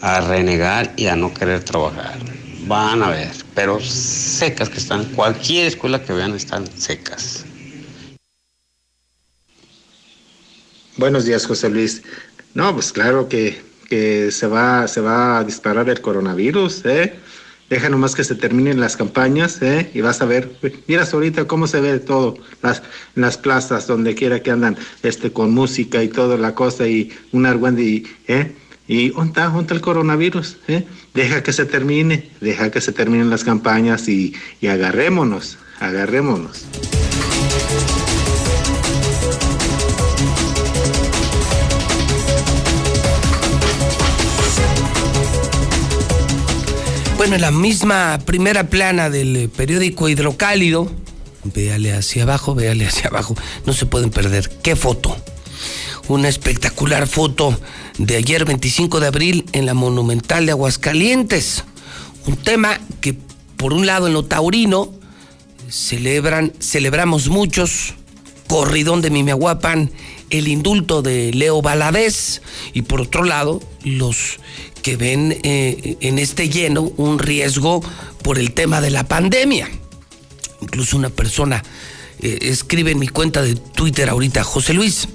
[0.00, 2.18] a renegar y a no querer trabajar.
[2.66, 5.04] Van a ver, pero secas que están.
[5.14, 7.44] Cualquier escuela que vean están secas.
[10.96, 12.02] Buenos días, José Luis.
[12.54, 17.14] No, pues claro que, que se, va, se va a disparar el coronavirus, ¿eh?
[17.70, 19.90] Deja nomás que se terminen las campañas, ¿eh?
[19.92, 20.50] Y vas a ver,
[20.86, 22.82] miras ahorita cómo se ve todo, las,
[23.14, 27.44] las plazas, donde quiera que andan, este, con música y toda la cosa, y un
[27.44, 28.54] argüende, ¿eh?
[28.86, 30.56] Y ¿dónde está, el coronavirus?
[30.66, 30.86] ¿eh?
[31.12, 36.64] Deja que se termine, deja que se terminen las campañas y, y agarrémonos, agarrémonos.
[47.18, 50.88] Bueno, en la misma primera plana del periódico Hidrocálido,
[51.42, 53.34] véale hacia abajo, véale hacia abajo,
[53.66, 54.48] no se pueden perder.
[54.62, 55.16] ¿Qué foto?
[56.06, 57.58] Una espectacular foto
[57.98, 61.64] de ayer 25 de abril en la Monumental de Aguascalientes.
[62.28, 63.16] Un tema que
[63.56, 64.92] por un lado en lo taurino
[65.68, 67.94] celebran, celebramos muchos,
[68.46, 69.90] corridón de Mimiahuapan,
[70.30, 72.42] el indulto de Leo Valadez
[72.74, 74.38] y por otro lado los
[74.82, 77.82] que ven eh, en este lleno un riesgo
[78.22, 79.68] por el tema de la pandemia.
[80.60, 81.62] Incluso una persona
[82.20, 85.08] eh, escribe en mi cuenta de Twitter ahorita, José Luis,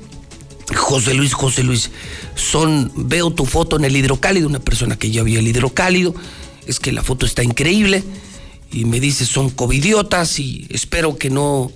[0.76, 1.92] José Luis, José Luis,
[2.36, 6.16] son, veo tu foto en el hidrocálido, una persona que ya vio el hidrocálido,
[6.66, 8.04] es que la foto está increíble
[8.72, 11.72] y me dice son covidiotas y espero que no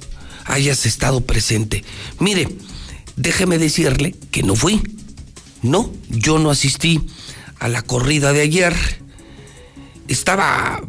[0.45, 1.83] hayas estado presente.
[2.19, 2.47] Mire,
[3.15, 4.81] déjeme decirle que no fui,
[5.61, 7.01] no, yo no asistí
[7.59, 8.75] a la corrida de ayer.
[10.07, 10.81] Estaba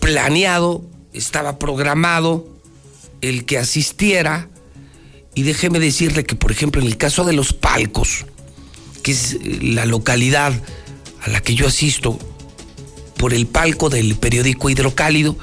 [0.00, 2.46] planeado, estaba programado
[3.20, 4.48] el que asistiera
[5.34, 8.26] y déjeme decirle que, por ejemplo, en el caso de los palcos,
[9.02, 10.52] que es eh, la localidad
[11.22, 12.18] a la que yo asisto,
[13.16, 15.36] por el palco del periódico Hidrocálido,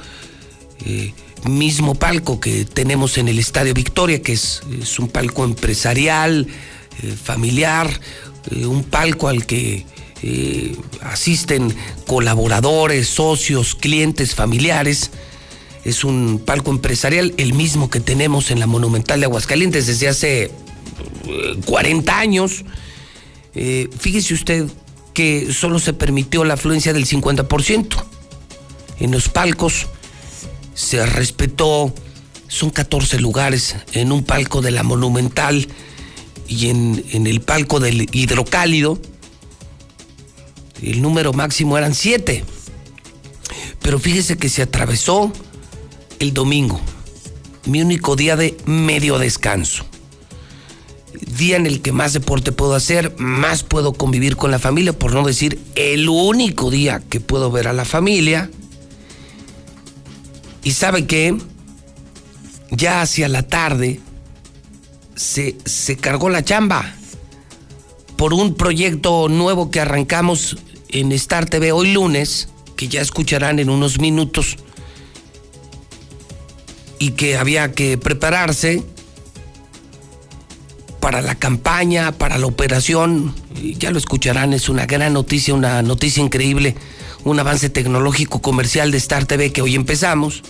[0.84, 1.14] eh,
[1.48, 4.62] mismo palco que tenemos en el Estadio Victoria, que es,
[4.98, 6.46] un palco empresarial,
[7.02, 7.88] eh, familiar,
[8.64, 9.84] un palco al que
[10.22, 11.74] eh, asisten
[12.06, 15.10] colaboradores, socios, clientes, familiares.
[15.84, 20.44] Es un palco empresarial, el mismo que tenemos en la Monumental de Aguascalientes desde hace
[20.44, 20.50] eh,
[21.66, 22.64] 40 años.
[23.54, 24.66] Eh, fíjese usted
[25.12, 28.04] que solo se permitió la afluencia del 50%.
[28.98, 29.86] En los palcos
[30.74, 31.92] se respetó,
[32.48, 35.68] son 14 lugares en un palco de la Monumental
[36.48, 38.98] y en el palco del Hidrocálido
[40.82, 42.44] el número máximo eran siete.
[43.80, 45.32] Pero fíjese que se atravesó
[46.18, 46.80] el domingo,
[47.66, 49.84] mi único día de medio descanso.
[51.38, 55.14] Día en el que más deporte puedo hacer, más puedo convivir con la familia, por
[55.14, 58.50] no decir el único día que puedo ver a la familia.
[60.62, 61.36] Y sabe que
[62.70, 64.00] ya hacia la tarde
[65.14, 66.96] se, se cargó la chamba
[68.16, 70.56] por un proyecto nuevo que arrancamos
[70.88, 74.56] en Star TV hoy lunes, que ya escucharán en unos minutos,
[76.98, 78.82] y que había que prepararse
[81.00, 83.34] para la campaña, para la operación,
[83.78, 86.74] ya lo escucharán, es una gran noticia, una noticia increíble,
[87.24, 90.42] un avance tecnológico comercial de Star TV que hoy empezamos,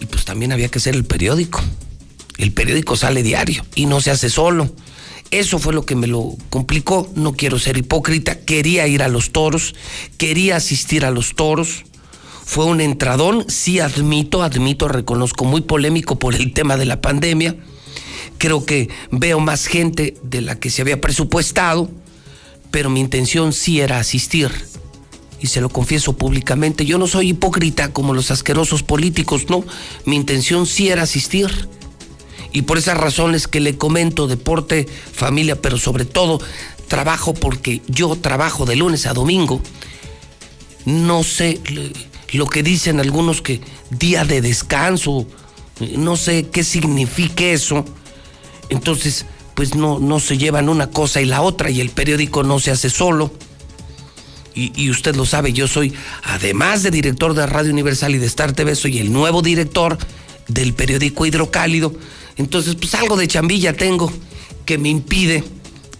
[0.00, 1.62] y pues también había que hacer el periódico.
[2.38, 4.70] El periódico sale diario y no se hace solo
[5.30, 9.32] Eso fue lo que me lo complicó, no quiero ser hipócrita, quería ir a los
[9.32, 9.74] toros,
[10.18, 11.84] quería asistir a los toros.
[12.44, 17.56] Fue un entradón, sí admito, admito, reconozco, muy polémico por el tema de la pandemia.
[18.38, 21.90] Creo que veo más gente de la que se había presupuestado,
[22.70, 24.50] pero mi intención sí era asistir.
[25.40, 29.64] Y se lo confieso públicamente, yo no soy hipócrita como los asquerosos políticos, no.
[30.04, 31.68] Mi intención sí era asistir
[32.52, 36.40] y por esas razones que le comento, deporte, familia, pero sobre todo
[36.88, 39.60] trabajo porque yo trabajo de lunes a domingo.
[40.84, 41.60] No sé
[42.32, 45.26] lo que dicen algunos que día de descanso,
[45.96, 47.84] no sé qué significa eso.
[48.68, 52.60] Entonces, pues no, no se llevan una cosa y la otra y el periódico no
[52.60, 53.32] se hace solo.
[54.54, 55.92] Y, y, usted lo sabe, yo soy,
[56.22, 59.98] además de director de Radio Universal y de Star TV, soy el nuevo director
[60.48, 61.92] del periódico Hidrocálido.
[62.36, 64.12] Entonces, pues algo de chambilla tengo
[64.64, 65.44] que me impide,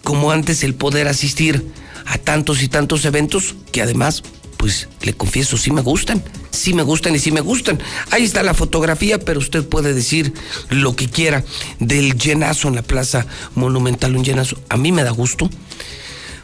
[0.03, 1.65] como antes, el poder asistir
[2.05, 4.23] a tantos y tantos eventos que además,
[4.57, 7.79] pues le confieso, sí me gustan, sí me gustan y sí me gustan.
[8.11, 10.33] Ahí está la fotografía, pero usted puede decir
[10.69, 11.43] lo que quiera
[11.79, 13.25] del llenazo en la Plaza
[13.55, 14.57] Monumental, un llenazo.
[14.69, 15.49] A mí me da gusto,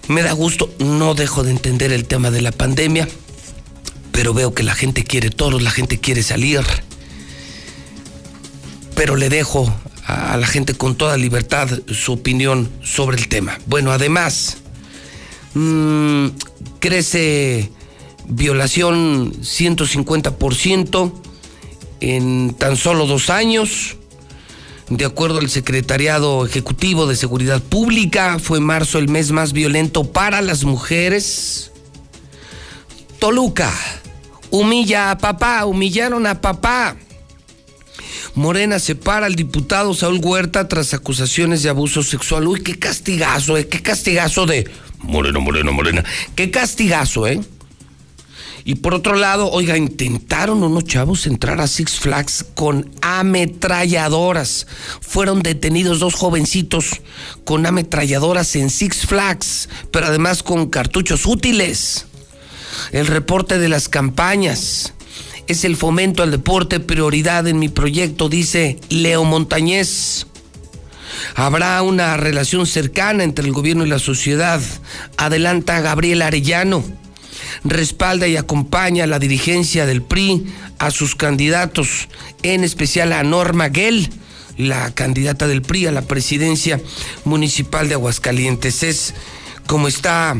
[0.07, 3.07] me da gusto, no dejo de entender el tema de la pandemia,
[4.11, 6.61] pero veo que la gente quiere toros, la gente quiere salir
[8.95, 9.73] pero le dejo
[10.05, 13.57] a la gente con toda libertad su opinión sobre el tema.
[13.65, 14.57] Bueno, además,
[15.53, 16.27] mmm,
[16.79, 17.71] crece
[18.27, 21.13] violación 150%
[22.01, 23.97] en tan solo dos años.
[24.89, 30.41] De acuerdo al Secretariado Ejecutivo de Seguridad Pública, fue marzo el mes más violento para
[30.41, 31.71] las mujeres.
[33.19, 33.73] Toluca,
[34.51, 36.97] humilla a papá, humillaron a papá.
[38.35, 42.47] Morena separa al diputado Saúl Huerta tras acusaciones de abuso sexual.
[42.47, 43.67] Uy, qué castigazo, ¿eh?
[43.67, 44.69] Qué castigazo de...
[44.99, 46.03] Moreno, Moreno, Morena.
[46.35, 47.39] Qué castigazo, ¿eh?
[48.65, 54.67] Y por otro lado, oiga, intentaron unos chavos entrar a Six Flags con ametralladoras.
[55.01, 57.01] Fueron detenidos dos jovencitos
[57.43, 62.05] con ametralladoras en Six Flags, pero además con cartuchos útiles.
[62.93, 64.93] El reporte de las campañas
[65.47, 70.27] es el fomento al deporte prioridad en mi proyecto, dice Leo Montañez.
[71.35, 74.61] Habrá una relación cercana entre el gobierno y la sociedad,
[75.17, 76.83] adelanta Gabriel Arellano.
[77.63, 80.45] Respalda y acompaña a la dirigencia del PRI
[80.79, 82.07] a sus candidatos,
[82.41, 84.09] en especial a Norma Gell,
[84.57, 86.79] la candidata del PRI a la presidencia
[87.25, 88.83] municipal de Aguascalientes.
[88.83, 89.13] Es
[89.67, 90.35] como está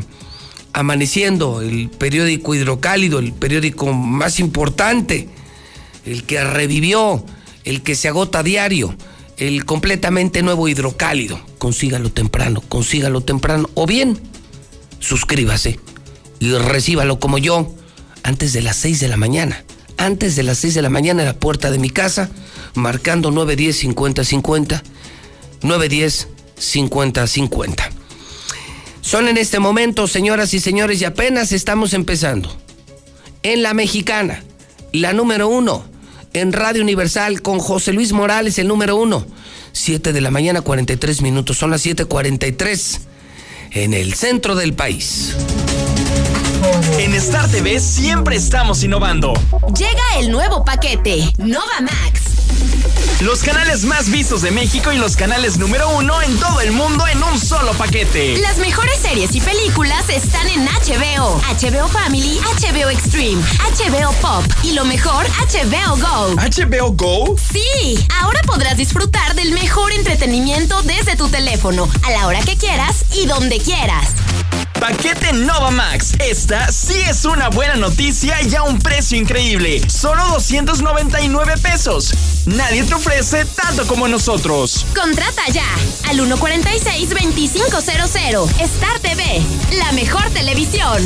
[0.74, 5.30] amaneciendo, el periódico Hidrocálido, el periódico más importante,
[6.06, 7.24] el que revivió,
[7.64, 8.96] el que se agota diario,
[9.38, 11.40] el completamente nuevo Hidrocálido.
[11.60, 13.70] Consígalo temprano, consígalo temprano.
[13.76, 14.20] O bien,
[15.00, 15.80] suscríbase
[16.40, 17.74] y recíbalo como yo
[18.24, 19.64] antes de las 6 de la mañana.
[19.98, 22.30] Antes de las 6 de la mañana en la puerta de mi casa,
[22.74, 23.78] marcando 910
[26.58, 27.28] 50
[29.04, 32.50] Son en este momento, señoras y señores, y apenas estamos empezando.
[33.44, 34.44] En la mexicana,
[34.94, 35.84] la número uno.
[36.32, 39.26] En Radio Universal con José Luis Morales, el número uno.
[39.74, 41.58] 7 de la mañana, 43 minutos.
[41.58, 43.02] Son las 7:43
[43.72, 45.36] en el centro del país.
[46.98, 49.34] En Star TV siempre estamos innovando.
[49.78, 52.33] Llega el nuevo paquete, Nova Max.
[53.22, 57.08] Los canales más vistos de México y los canales número uno en todo el mundo
[57.08, 58.38] en un solo paquete.
[58.38, 64.74] Las mejores series y películas están en HBO, HBO Family, HBO Extreme, HBO Pop y
[64.74, 66.36] lo mejor, HBO Go.
[66.36, 67.36] ¿HBO Go?
[67.38, 73.06] Sí, ahora podrás disfrutar del mejor entretenimiento desde tu teléfono, a la hora que quieras
[73.14, 74.10] y donde quieras.
[74.80, 76.14] Paquete Nova Max.
[76.20, 79.82] Esta sí es una buena noticia y a un precio increíble.
[79.90, 82.14] Solo 299 pesos.
[82.48, 83.13] Nadie te ofrece
[83.56, 84.88] tanto como nosotros.
[84.96, 85.68] Contrata ya
[86.10, 88.60] al 146-2500.
[88.60, 89.24] Star TV,
[89.78, 90.98] la mejor televisión.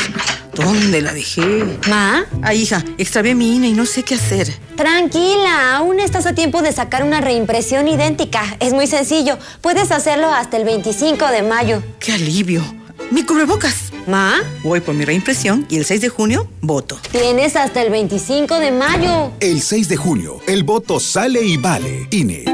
[0.54, 1.40] ¿Dónde la dejé?
[1.88, 2.26] ¿Ma?
[2.42, 4.54] Ah, hija, extravié mi INE y no sé qué hacer.
[4.76, 8.58] Tranquila, aún estás a tiempo de sacar una reimpresión idéntica.
[8.60, 9.38] Es muy sencillo.
[9.62, 11.82] Puedes hacerlo hasta el 25 de mayo.
[11.98, 12.79] ¡Qué alivio!
[13.10, 13.92] Mi cubrebocas.
[14.06, 14.34] ¿Ma?
[14.62, 16.96] Voy por mi reimpresión y el 6 de junio voto.
[17.10, 19.32] Tienes hasta el 25 de mayo.
[19.40, 22.06] El 6 de junio, el voto sale y vale.
[22.10, 22.44] INE.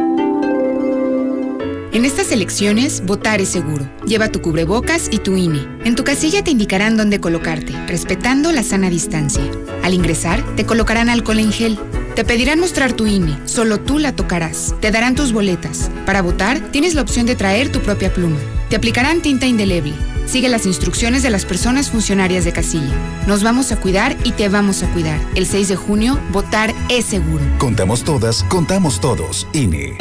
[1.92, 3.86] En estas elecciones, votar es seguro.
[4.07, 5.66] Lleva tu cubrebocas y tu INE.
[5.84, 9.42] En tu casilla te indicarán dónde colocarte, respetando la sana distancia.
[9.82, 11.78] Al ingresar, te colocarán alcohol en gel.
[12.14, 14.74] Te pedirán mostrar tu INE, solo tú la tocarás.
[14.80, 15.90] Te darán tus boletas.
[16.07, 18.38] Para votar, tienes la opción de traer tu propia pluma.
[18.70, 19.92] Te aplicarán tinta indeleble.
[20.26, 22.92] Sigue las instrucciones de las personas funcionarias de casilla.
[23.26, 25.20] Nos vamos a cuidar y te vamos a cuidar.
[25.34, 27.44] El 6 de junio, votar es seguro.
[27.58, 29.46] Contamos todas, contamos todos.
[29.52, 29.96] INE.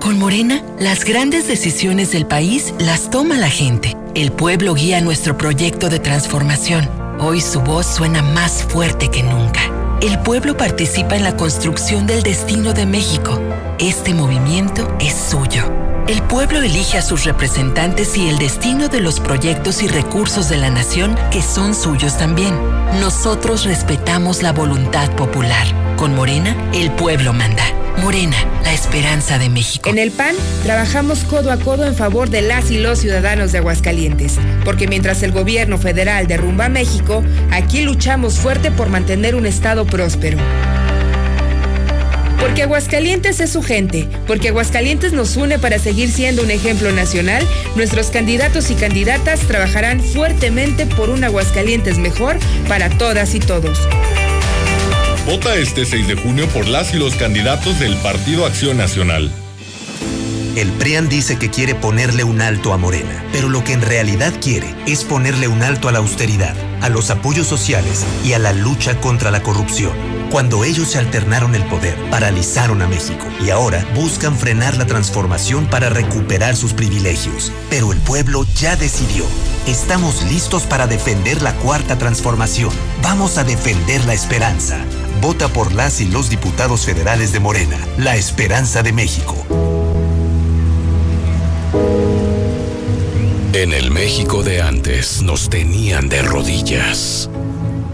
[0.00, 3.96] Con Morena, las grandes decisiones del país las toma la gente.
[4.14, 6.88] El pueblo guía nuestro proyecto de transformación.
[7.20, 9.60] Hoy su voz suena más fuerte que nunca.
[10.00, 13.40] El pueblo participa en la construcción del destino de México.
[13.78, 15.83] Este movimiento es suyo.
[16.06, 20.58] El pueblo elige a sus representantes y el destino de los proyectos y recursos de
[20.58, 22.54] la nación que son suyos también.
[23.00, 25.66] Nosotros respetamos la voluntad popular.
[25.96, 27.64] Con Morena, el pueblo manda.
[28.02, 29.88] Morena, la esperanza de México.
[29.88, 33.58] En el PAN trabajamos codo a codo en favor de las y los ciudadanos de
[33.58, 39.86] Aguascalientes, porque mientras el gobierno federal derrumba México, aquí luchamos fuerte por mantener un estado
[39.86, 40.36] próspero.
[42.40, 47.46] Porque Aguascalientes es su gente, porque Aguascalientes nos une para seguir siendo un ejemplo nacional,
[47.76, 52.36] nuestros candidatos y candidatas trabajarán fuertemente por un Aguascalientes mejor
[52.68, 53.78] para todas y todos.
[55.26, 59.32] Vota este 6 de junio por las y los candidatos del Partido Acción Nacional.
[60.54, 64.32] El PRIAN dice que quiere ponerle un alto a Morena, pero lo que en realidad
[64.40, 66.54] quiere es ponerle un alto a la austeridad,
[66.84, 69.92] a los apoyos sociales y a la lucha contra la corrupción.
[70.30, 75.64] Cuando ellos se alternaron el poder, paralizaron a México y ahora buscan frenar la transformación
[75.66, 77.52] para recuperar sus privilegios.
[77.70, 79.24] Pero el pueblo ya decidió.
[79.66, 82.72] Estamos listos para defender la cuarta transformación.
[83.02, 84.76] Vamos a defender la esperanza.
[85.22, 89.73] Vota por las y los diputados federales de Morena, la esperanza de México.
[93.54, 97.30] En el México de antes nos tenían de rodillas.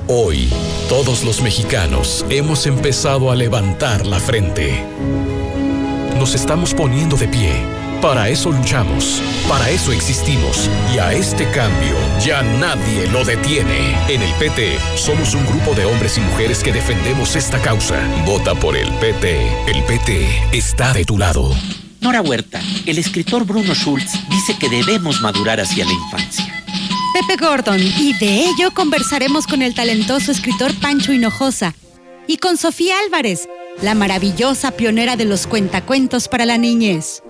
[0.09, 0.49] Hoy,
[0.89, 4.83] todos los mexicanos hemos empezado a levantar la frente.
[6.19, 7.53] Nos estamos poniendo de pie.
[8.01, 11.95] Para eso luchamos, para eso existimos y a este cambio
[12.25, 13.99] ya nadie lo detiene.
[14.09, 18.01] En el PT somos un grupo de hombres y mujeres que defendemos esta causa.
[18.25, 19.47] Vota por el PT.
[19.67, 21.53] El PT está de tu lado.
[22.01, 26.65] Nora Huerta, el escritor Bruno Schultz dice que debemos madurar hacia la infancia.
[27.13, 31.75] Pepe Gordon, y de ello conversaremos con el talentoso escritor Pancho Hinojosa
[32.27, 33.49] y con Sofía Álvarez,
[33.83, 37.23] la maravillosa pionera de los cuentacuentos para la niñez.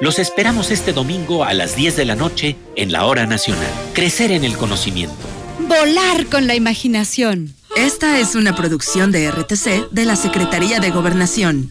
[0.00, 3.70] Los esperamos este domingo a las 10 de la noche en la Hora Nacional.
[3.92, 5.14] Crecer en el conocimiento.
[5.60, 7.54] Volar con la imaginación.
[7.76, 11.70] Esta es una producción de RTC de la Secretaría de Gobernación.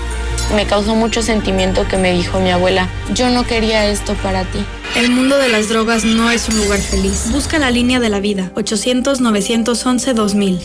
[0.55, 4.59] Me causó mucho sentimiento que me dijo mi abuela, yo no quería esto para ti.
[4.95, 7.31] El mundo de las drogas no es un lugar feliz.
[7.31, 8.51] Busca la línea de la vida.
[8.55, 10.59] 800-911-2000.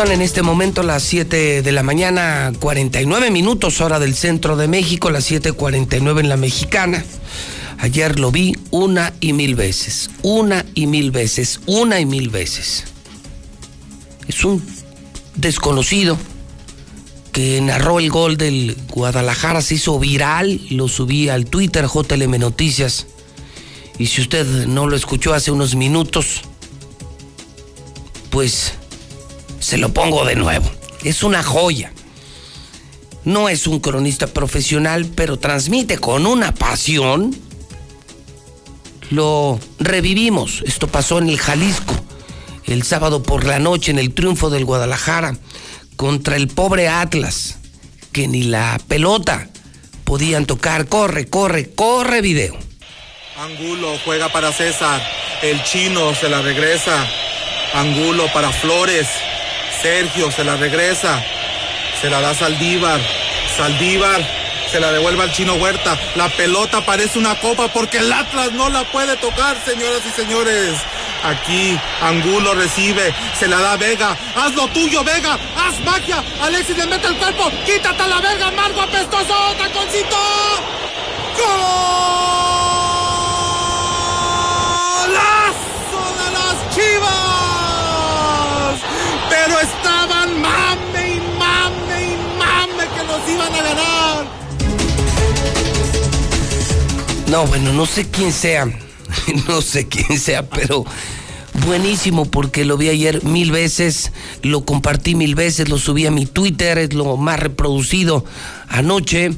[0.00, 5.10] En este momento las 7 de la mañana, 49 minutos hora del centro de México,
[5.10, 7.04] las 7:49 en la mexicana.
[7.78, 12.84] Ayer lo vi una y mil veces, una y mil veces, una y mil veces.
[14.26, 14.64] Es un
[15.34, 16.16] desconocido
[17.30, 23.06] que narró el gol del Guadalajara, se hizo viral, lo subí al Twitter JLM Noticias.
[23.98, 26.40] Y si usted no lo escuchó hace unos minutos,
[28.30, 28.79] pues
[29.60, 30.68] se lo pongo de nuevo.
[31.04, 31.92] Es una joya.
[33.24, 37.36] no es un cronista profesional, pero transmite con una pasión.
[39.10, 40.62] Lo revivimos.
[40.66, 41.94] Esto pasó en el Jalisco
[42.66, 45.36] el sábado por la noche en el triunfo del Guadalajara
[45.96, 47.58] contra el pobre Atlas,
[48.12, 49.48] que ni la pelota
[50.04, 50.86] podían tocar.
[50.86, 52.56] Corre, corre, corre video.
[53.36, 55.02] Angulo juega para César.
[55.42, 57.06] El chino se la regresa.
[57.74, 59.08] Angulo para Flores.
[59.82, 61.22] Sergio se la regresa.
[62.00, 63.00] Se la da Saldívar.
[63.56, 64.20] Saldívar
[64.70, 65.98] se la devuelve al chino Huerta.
[66.16, 70.74] La pelota parece una copa porque el Atlas no la puede tocar, señoras y señores.
[71.24, 74.16] Aquí Angulo recibe, se la da Vega.
[74.36, 75.38] Haz lo tuyo, Vega.
[75.56, 76.22] Haz magia.
[76.42, 77.50] Alexis le mete el cuerpo.
[77.64, 79.34] Quítate a la Vega, Amargo apestoso.
[79.58, 80.16] Taconcito.
[85.06, 87.29] ¡Golazo de las chivas!
[89.30, 94.26] Pero estaban mame y mame y mame que nos iban a ganar.
[97.28, 98.66] No, bueno, no sé quién sea.
[99.48, 100.84] no sé quién sea, pero
[101.66, 104.12] buenísimo porque lo vi ayer mil veces,
[104.42, 108.24] lo compartí mil veces, lo subí a mi Twitter, es lo más reproducido
[108.68, 109.32] anoche.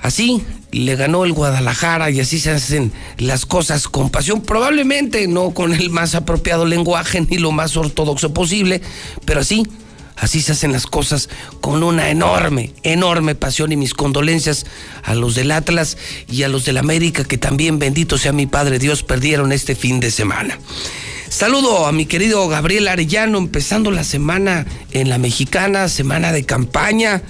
[0.00, 0.42] Así
[0.72, 5.74] le ganó el Guadalajara y así se hacen las cosas con pasión, probablemente no con
[5.74, 8.80] el más apropiado lenguaje ni lo más ortodoxo posible,
[9.24, 9.66] pero así
[10.20, 11.30] Así se hacen las cosas
[11.62, 14.66] con una enorme, enorme pasión y mis condolencias
[15.02, 15.96] a los del Atlas
[16.30, 19.98] y a los del América que también, bendito sea mi Padre Dios, perdieron este fin
[19.98, 20.58] de semana.
[21.30, 27.22] Saludo a mi querido Gabriel Arellano, empezando la semana en la mexicana, semana de campaña.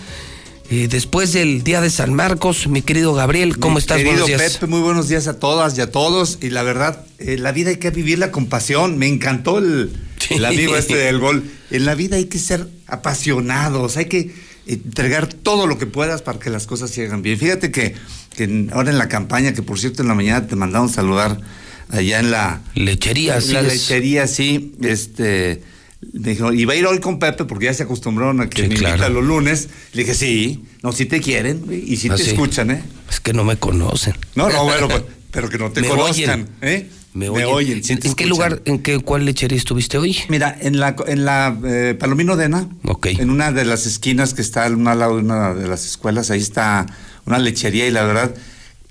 [0.72, 3.96] Eh, después del Día de San Marcos, mi querido Gabriel, ¿cómo mi estás?
[3.96, 4.52] Querido buenos días.
[4.54, 6.38] Pepe, muy buenos días a todas y a todos.
[6.40, 8.96] Y la verdad, eh, la vida hay que vivirla con pasión.
[8.96, 9.90] Me encantó el,
[10.30, 11.42] el amigo este del gol.
[11.72, 14.32] En la vida hay que ser apasionados, hay que
[14.68, 17.36] entregar todo lo que puedas para que las cosas sigan bien.
[17.36, 17.96] Fíjate que,
[18.36, 21.40] que en- ahora en la campaña, que por cierto en la mañana te mandaron saludar
[21.88, 23.72] allá en la lechería, en la sí es.
[23.72, 25.62] lechería, sí, este
[26.12, 28.74] me dijo, iba a ir hoy con Pepe porque ya se acostumbraron a que me
[28.74, 28.96] claro.
[28.96, 29.68] invita los lunes.
[29.92, 32.82] Le dije, sí, no, si te quieren y si Ah, te escuchan, ¿eh?
[33.11, 34.14] Es que no me conocen.
[34.34, 36.48] No, no, bueno, pues, pero que no te Me conozcan, oyen.
[36.62, 36.90] ¿eh?
[37.12, 37.82] Me oyen.
[37.88, 40.16] ¿En qué lugar, en qué, cuál lechería estuviste hoy?
[40.28, 42.68] Mira, en la, en la eh, Palomino Dena,
[43.05, 46.30] en una de las esquinas que está al al lado de una de las escuelas,
[46.30, 46.86] ahí está
[47.26, 48.34] una lechería y la verdad,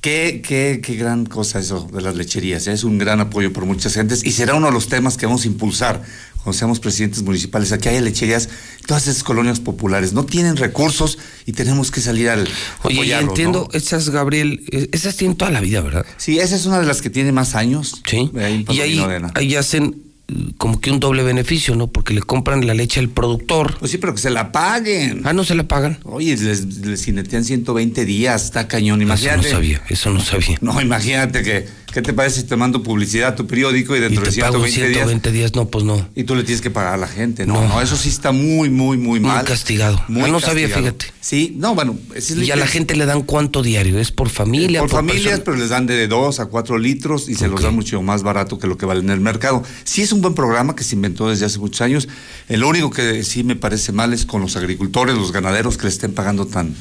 [0.01, 2.68] qué, qué, qué gran cosa eso de las lecherías.
[2.68, 2.74] ¿eh?
[2.74, 5.45] Es un gran apoyo por muchas gentes y será uno de los temas que vamos
[5.45, 6.03] a impulsar
[6.43, 7.71] cuando seamos presidentes municipales.
[7.71, 8.49] Aquí hay lecherías,
[8.85, 12.47] todas esas colonias populares no tienen recursos y tenemos que salir al
[12.83, 13.77] Oye, y entiendo, ¿no?
[13.77, 16.05] esas, Gabriel, eh, esas tienen toda la vida, ¿verdad?
[16.17, 18.01] Sí, esa es una de las que tiene más años.
[18.05, 18.31] Sí.
[18.37, 19.01] Ahí Y ahí,
[19.35, 21.87] ahí hacen eh, como que un doble beneficio, ¿no?
[21.87, 23.77] Porque le compran la leche al productor.
[23.79, 25.21] Pues sí, pero que se la paguen.
[25.25, 25.99] Ah, no se la pagan.
[26.03, 29.39] Oye, les, les cinetean 120 días, está cañón, imagínate.
[29.39, 30.57] Eso no sabía, eso no sabía.
[30.61, 34.23] No, imagínate que, ¿qué te parece si te mando publicidad a tu periódico y dentro
[34.23, 36.07] Y de te pago 120, 120 días, no, pues no.
[36.15, 37.45] y tú le tienes que pagar a la gente?
[37.45, 37.67] No, No.
[37.69, 39.45] no, eso sí está muy, muy, muy Muy mal.
[39.45, 40.03] castigado.
[40.07, 40.95] Muy Ah, no sabía, castigado.
[40.97, 41.13] fíjate.
[41.21, 44.79] Sí, no, bueno, es Y a la gente le dan cuánto diario, ¿es por familia?
[44.81, 45.43] por familias, persona?
[45.45, 48.59] pero les dan de 2 a 4 litros y se los dan mucho más barato
[48.59, 49.63] que lo que vale en el mercado.
[49.83, 52.07] Sí es un buen programa que se inventó desde hace muchos años.
[52.47, 55.89] El único que sí me parece mal es con los agricultores, los ganaderos que le
[55.89, 56.75] estén pagando tan...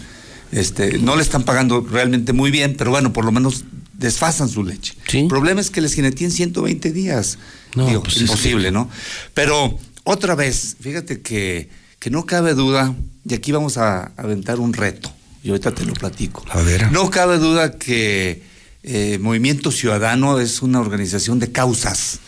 [0.50, 3.64] Este, no le están pagando realmente muy bien, pero bueno, por lo menos
[3.99, 4.94] desfasan su leche.
[5.12, 7.38] El problema es que les jineteen 120 días.
[7.76, 8.88] No, Digo, pues es imposible, ¿no?
[9.34, 11.68] Pero otra vez, fíjate que,
[11.99, 12.94] que no cabe duda,
[13.28, 16.44] y aquí vamos a aventar un reto, y ahorita te lo platico.
[16.49, 16.90] A ver.
[16.92, 18.42] No cabe duda que
[18.84, 22.20] eh, Movimiento Ciudadano es una organización de causas.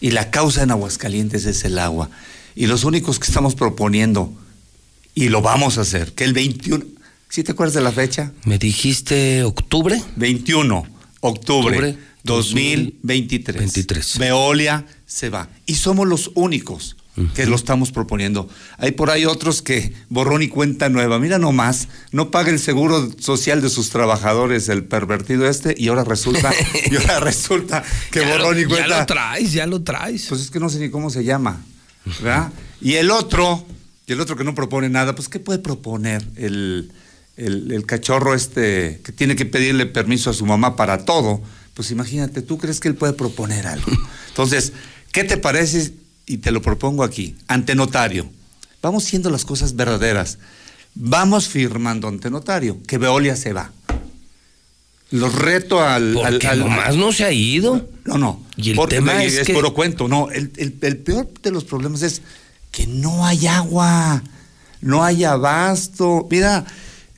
[0.00, 2.10] Y la causa en Aguascalientes es el agua.
[2.54, 4.32] Y los únicos que estamos proponiendo,
[5.14, 6.84] y lo vamos a hacer, que el 21,
[7.36, 8.32] ¿sí te acuerdas de la fecha?
[8.46, 10.02] ¿Me dijiste octubre?
[10.16, 10.86] 21,
[11.20, 13.58] octubre, Octubre 2023.
[13.58, 14.18] 23.
[14.18, 15.50] Veolia se va.
[15.66, 16.96] Y somos los únicos
[17.34, 18.48] que lo estamos proponiendo.
[18.78, 21.18] Hay por ahí otros que borrón y cuenta nueva.
[21.18, 26.04] Mira nomás, no paga el seguro social de sus trabajadores, el pervertido este, y ahora
[26.04, 26.54] resulta,
[26.90, 28.88] y ahora resulta que Ya borrón y cuenta.
[28.88, 30.24] Ya lo traes, ya lo traes.
[30.26, 31.62] Pues es que no sé ni cómo se llama.
[32.06, 32.50] ¿verdad?
[32.80, 33.66] Y el otro,
[34.06, 36.92] y el otro que no propone nada, pues ¿qué puede proponer el,
[37.36, 41.40] el, el cachorro este que tiene que pedirle permiso a su mamá para todo?
[41.74, 43.90] Pues imagínate, ¿tú crees que él puede proponer algo?
[44.28, 44.72] Entonces,
[45.12, 45.92] ¿qué te parece?
[46.26, 48.28] Y te lo propongo aquí, ante notario.
[48.82, 50.38] Vamos siendo las cosas verdaderas.
[50.94, 53.70] Vamos firmando ante notario que Veolia se va.
[55.10, 56.14] Los reto al.
[56.14, 57.88] Porque al, al- nomás no se ha ido.
[58.04, 58.42] No, no.
[58.56, 60.08] Y el Porque tema es, es que- puro cuento.
[60.08, 62.22] No, el, el- el peor de los problemas es
[62.72, 64.22] que no hay agua.
[64.80, 66.26] no hay abasto.
[66.30, 66.64] Mira,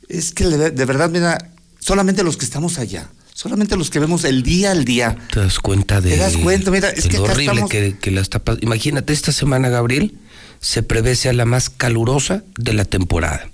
[0.08, 1.38] es que de, verdad, mira,
[1.78, 5.16] solamente los que estamos allá, solamente los que vemos el día al día.
[5.32, 6.10] Te das cuenta de.
[6.10, 9.32] Te das cuenta, mira, es que lo horrible estamos- que, que la está Imagínate, esta
[9.32, 10.16] semana, Gabriel,
[10.60, 13.50] se prevé sea la más calurosa de la temporada.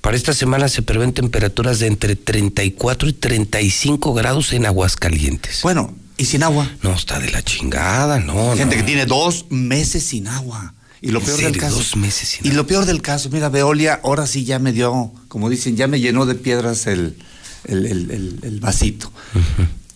[0.00, 5.60] Para esta semana se prevén temperaturas de entre 34 y 35 grados en Aguascalientes.
[5.62, 6.70] Bueno, ¿y sin agua?
[6.82, 8.80] No, está de la chingada, no, Gente no.
[8.82, 10.74] que tiene dos meses sin agua.
[11.00, 11.76] Y lo ¿En peor del caso.
[11.76, 15.12] Dos meses sin y lo peor del caso, mira, Veolia, ahora sí ya me dio,
[15.28, 17.16] como dicen, ya me llenó de piedras el,
[17.64, 19.12] el, el- el- el vasito.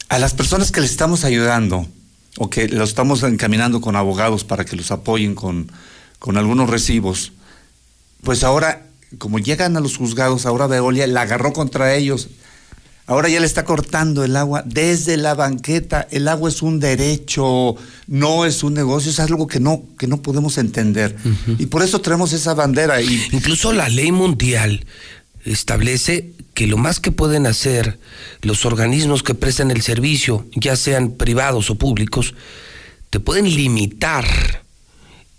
[0.08, 1.88] A las personas que le estamos ayudando,
[2.38, 5.70] o que los estamos encaminando con abogados para que los apoyen con,
[6.18, 7.32] con algunos recibos,
[8.22, 8.86] pues ahora,
[9.18, 12.28] como llegan a los juzgados, ahora Veolia la agarró contra ellos.
[13.12, 16.08] Ahora ya le está cortando el agua desde la banqueta.
[16.10, 20.22] El agua es un derecho, no es un negocio, es algo que no, que no
[20.22, 21.14] podemos entender.
[21.58, 23.02] Y por eso traemos esa bandera.
[23.02, 24.86] Y Incluso la ley mundial
[25.44, 27.98] establece que lo más que pueden hacer
[28.40, 32.32] los organismos que prestan el servicio, ya sean privados o públicos,
[33.10, 34.24] te pueden limitar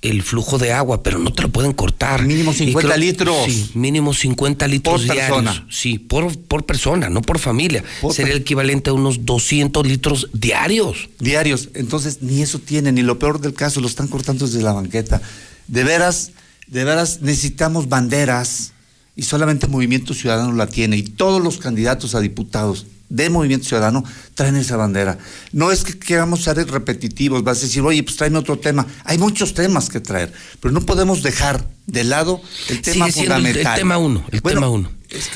[0.03, 2.23] el flujo de agua, pero no te lo pueden cortar.
[2.23, 3.45] Mínimo Y 50 litros.
[3.45, 5.41] Sí, mínimo 50 litros Por diarios.
[5.41, 5.67] persona.
[5.71, 7.83] Sí, por, por persona, no por familia.
[8.11, 11.09] Sería el equivalente a unos 200 litros diarios.
[11.19, 11.69] diarios.
[11.73, 15.21] Entonces, ni eso tienen, y lo peor del caso, lo están cortando desde la banqueta.
[15.67, 16.31] De veras,
[16.67, 18.73] de veras necesitamos banderas
[19.15, 24.03] y solamente Movimiento Ciudadano la tiene y todos los candidatos a diputados de Movimiento Ciudadano
[24.33, 25.19] traen esa bandera.
[25.51, 28.87] No es que queramos ser repetitivos, vas a decir, oye, pues tráeme otro tema.
[29.05, 33.35] Hay muchos temas que traer, pero no podemos dejar de lado el tema Sigue siendo
[33.35, 33.73] el- fundamental.
[33.73, 34.91] El, tema uno, el Bueno, tema uno.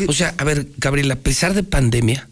[0.07, 2.27] O sea, a ver, Gabriel, a pesar de pandemia,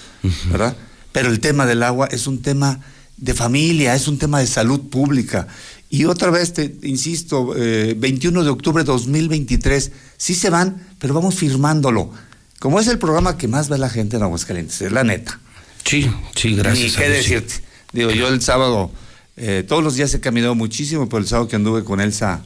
[0.50, 0.74] ¿verdad?
[1.12, 2.80] Pero el tema del agua es un tema
[3.18, 5.46] de familia, es un tema de salud pública.
[5.94, 11.14] Y otra vez, te insisto, eh, 21 de octubre de 2023, sí se van, pero
[11.14, 12.10] vamos firmándolo.
[12.58, 15.38] Como es el programa que más ve la gente en Aguascalientes, es la neta.
[15.84, 16.96] Sí, sí, gracias.
[16.98, 17.18] Ni a qué sí.
[17.18, 17.54] decirte.
[17.92, 18.90] Digo, yo el sábado,
[19.36, 22.42] eh, todos los días he caminado muchísimo, pero el sábado que anduve con Elsa,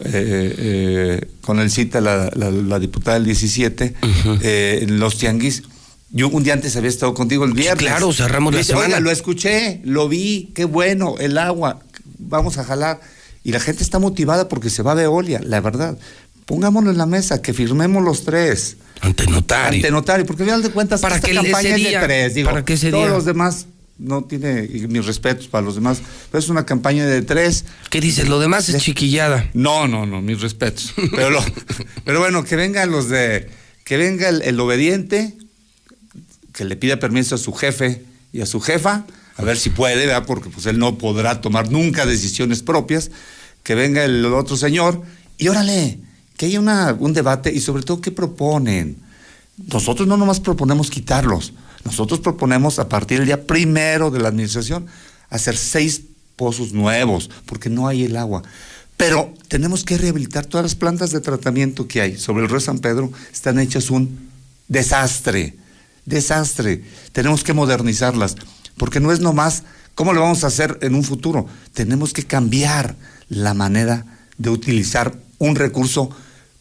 [0.00, 3.94] eh, eh, con el cita, la, la- la diputada del 17,
[4.42, 5.64] eh, en los tianguis.
[6.10, 7.76] Yo un día antes había estado contigo el viernes.
[7.88, 8.86] claro, cerramos la dice, semana.
[8.86, 11.80] "Oiga, lo escuché, lo vi, qué bueno, el agua,
[12.28, 13.00] vamos a jalar.
[13.42, 15.98] Y la gente está motivada porque se va a Veolia, la verdad.
[16.46, 18.76] Pongámoslo en la mesa, que firmemos los tres.
[19.00, 19.78] Ante notario.
[19.78, 22.34] Ante notario, porque al final de cuentas Para esta que campaña es día- de tres.
[22.34, 23.66] Digo, para que ese todos día- los demás
[23.98, 27.64] no tiene, mis respetos para los demás, pero es una campaña de tres.
[27.90, 28.28] ¿Qué dices?
[28.28, 29.48] Lo demás es chiquillada.
[29.54, 30.92] No, no, no, mis respetos.
[31.14, 31.44] Pero, lo-
[32.04, 33.48] pero bueno, que vengan los de,
[33.84, 35.34] que venga el, el obediente,
[36.52, 38.02] que le pida permiso a su jefe
[38.32, 39.04] y a su jefa,
[39.36, 40.24] a ver si puede, ¿verdad?
[40.26, 43.10] porque pues él no podrá tomar nunca decisiones propias,
[43.62, 45.02] que venga el otro señor
[45.38, 45.98] y órale,
[46.36, 48.96] que haya una, un debate y sobre todo qué proponen.
[49.56, 51.52] Nosotros no nomás proponemos quitarlos,
[51.84, 54.86] nosotros proponemos a partir del día primero de la administración
[55.30, 56.02] hacer seis
[56.36, 58.42] pozos nuevos, porque no hay el agua.
[58.96, 62.16] Pero tenemos que rehabilitar todas las plantas de tratamiento que hay.
[62.16, 64.30] Sobre el río San Pedro están hechas un
[64.68, 65.56] desastre,
[66.06, 66.84] desastre.
[67.12, 68.36] Tenemos que modernizarlas,
[68.76, 69.62] porque no es nomás
[69.94, 71.46] cómo lo vamos a hacer en un futuro.
[71.72, 72.96] Tenemos que cambiar
[73.28, 74.04] la manera
[74.38, 76.10] de utilizar un recurso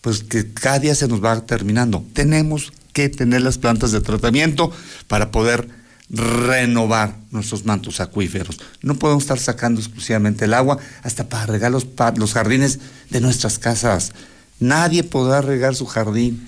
[0.02, 2.06] pues que cada día se nos va terminando.
[2.14, 4.72] Tenemos que tener las plantas de tratamiento
[5.08, 5.68] para poder
[6.10, 8.60] renovar nuestros mantos acuíferos.
[8.82, 11.88] No podemos estar sacando exclusivamente el agua hasta para regar los,
[12.18, 14.12] los jardines de nuestras casas.
[14.60, 16.48] Nadie podrá regar su jardín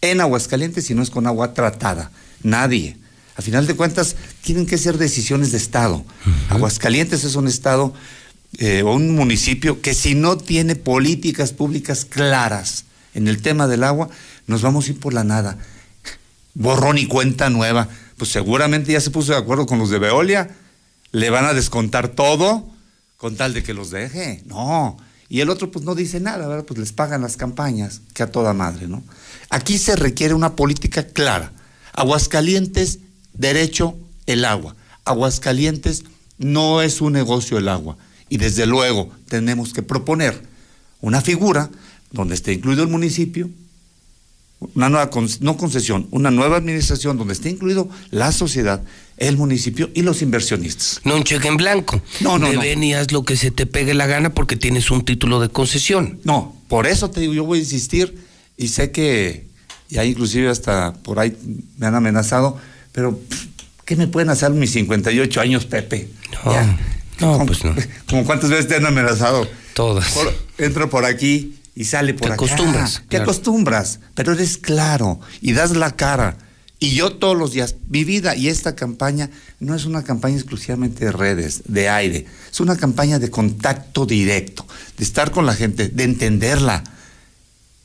[0.00, 2.10] en Aguascalientes si no es con agua tratada.
[2.42, 2.96] Nadie.
[3.36, 6.04] A final de cuentas, tienen que ser decisiones de Estado.
[6.50, 7.94] Aguascalientes es un Estado
[8.58, 13.84] eh, o un municipio que si no tiene políticas públicas claras en el tema del
[13.84, 14.10] agua,
[14.46, 15.58] nos vamos a ir por la nada.
[16.54, 17.88] Borrón y cuenta nueva.
[18.16, 20.50] Pues seguramente ya se puso de acuerdo con los de Veolia.
[21.12, 22.68] Le van a descontar todo
[23.16, 24.42] con tal de que los deje.
[24.46, 24.98] No.
[25.28, 26.64] Y el otro pues no dice nada, ¿verdad?
[26.64, 29.02] Pues les pagan las campañas, que a toda madre, ¿no?
[29.48, 31.52] Aquí se requiere una política clara.
[31.94, 32.98] Aguascalientes,
[33.34, 34.74] derecho, el agua.
[35.04, 36.04] Aguascalientes
[36.38, 37.96] no es un negocio el agua.
[38.28, 40.42] Y desde luego tenemos que proponer
[41.00, 41.70] una figura
[42.10, 43.50] donde esté incluido el municipio,
[44.74, 45.10] una nueva,
[45.40, 48.82] no concesión, una nueva administración donde esté incluido la sociedad,
[49.16, 51.00] el municipio y los inversionistas.
[51.04, 52.00] No un cheque en blanco.
[52.20, 52.60] No, no, Te no.
[52.60, 55.48] ven y haz lo que se te pegue la gana porque tienes un título de
[55.48, 56.20] concesión.
[56.24, 58.16] No, por eso te digo, yo voy a insistir
[58.56, 59.46] y sé que
[59.88, 61.36] ya inclusive hasta por ahí
[61.78, 62.56] me han amenazado,
[62.92, 63.18] pero
[63.84, 66.08] ¿qué me pueden hacer mis 58 años, Pepe?
[66.44, 66.78] No, Ya.
[67.20, 67.74] no, ¿Cómo- pues no.
[68.08, 69.48] ¿Cómo cuántas veces te han amenazado?
[69.74, 70.10] Todas.
[70.12, 72.34] Por- entro por aquí y sale por Te acá.
[72.34, 73.24] acostumbras, Te claro.
[73.24, 76.36] acostumbras, pero eres claro y das la cara.
[76.78, 79.30] Y yo todos los días, mi vida y esta campaña
[79.60, 84.66] no es una campaña exclusivamente de redes, de aire, es una campaña de contacto directo,
[84.98, 86.82] de estar con la gente, de entenderla,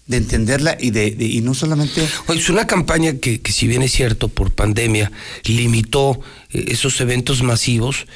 [0.08, 3.82] de entenderla y de, de- y no solamente es una campaña que, que si bien
[3.82, 5.12] es cierto, por pandemia,
[5.44, 6.20] limitó
[6.52, 8.08] eh, esos eventos masivos,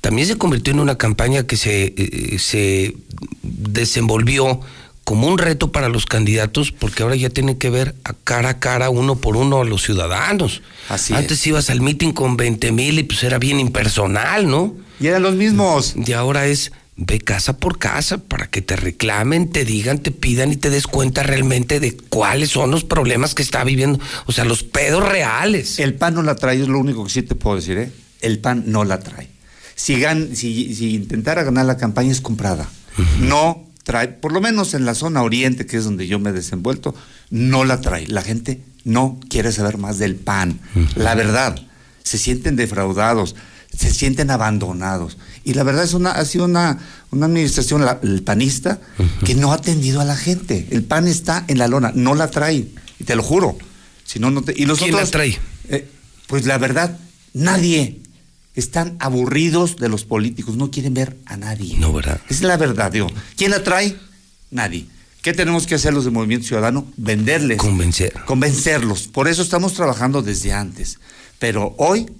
[0.00, 2.94] también se convirtió en una campaña que se, eh, se
[3.42, 4.60] desenvolvió
[5.04, 8.58] como un reto para los candidatos, porque ahora ya tienen que ver a cara a
[8.60, 10.62] cara, uno por uno, a los ciudadanos.
[10.88, 14.74] Así Antes ibas al meeting con 20 mil y pues era bien impersonal, ¿no?
[15.00, 15.94] Y eran los mismos.
[15.96, 16.70] Y ahora es,
[17.02, 20.86] ve casa por casa para que te reclamen, te digan, te pidan y te des
[20.86, 23.98] cuenta realmente de cuáles son los problemas que está viviendo.
[24.26, 25.78] O sea, los pedos reales.
[25.78, 27.90] El PAN no la trae, es lo único que sí te puedo decir, ¿eh?
[28.20, 29.28] El PAN no la trae.
[29.74, 32.68] Si, gan- si, si intentara ganar la campaña es comprada.
[33.20, 36.32] No trae, por lo menos en la zona oriente, que es donde yo me he
[36.34, 36.94] desenvuelto,
[37.30, 38.06] no la trae.
[38.08, 40.60] La gente no quiere saber más del PAN.
[40.96, 41.58] La verdad,
[42.02, 43.36] se sienten defraudados,
[43.76, 45.16] se sienten abandonados.
[45.44, 46.78] Y la verdad es una, ha sido una,
[47.10, 48.80] una administración, la- el panista,
[49.24, 50.66] que no ha atendido a la gente.
[50.70, 52.66] El PAN está en la lona, no la trae.
[52.98, 53.56] Y te lo juro.
[54.04, 55.38] Si no, no te, y los ¿Quién la trae?
[55.68, 55.88] eh,
[56.26, 56.98] pues la verdad,
[57.32, 57.96] nadie.
[58.56, 61.76] Están aburridos de los políticos, no quieren ver a nadie.
[61.78, 62.20] No, ¿verdad?
[62.28, 63.06] Es la verdad, digo.
[63.36, 63.96] ¿Quién la trae?
[64.50, 64.86] Nadie.
[65.22, 66.84] ¿Qué tenemos que hacer los de Movimiento Ciudadano?
[66.96, 67.58] Venderles.
[67.58, 68.12] Convencer.
[68.26, 69.06] Convencerlos.
[69.06, 70.98] Por eso estamos trabajando desde antes.
[71.38, 72.10] Pero hoy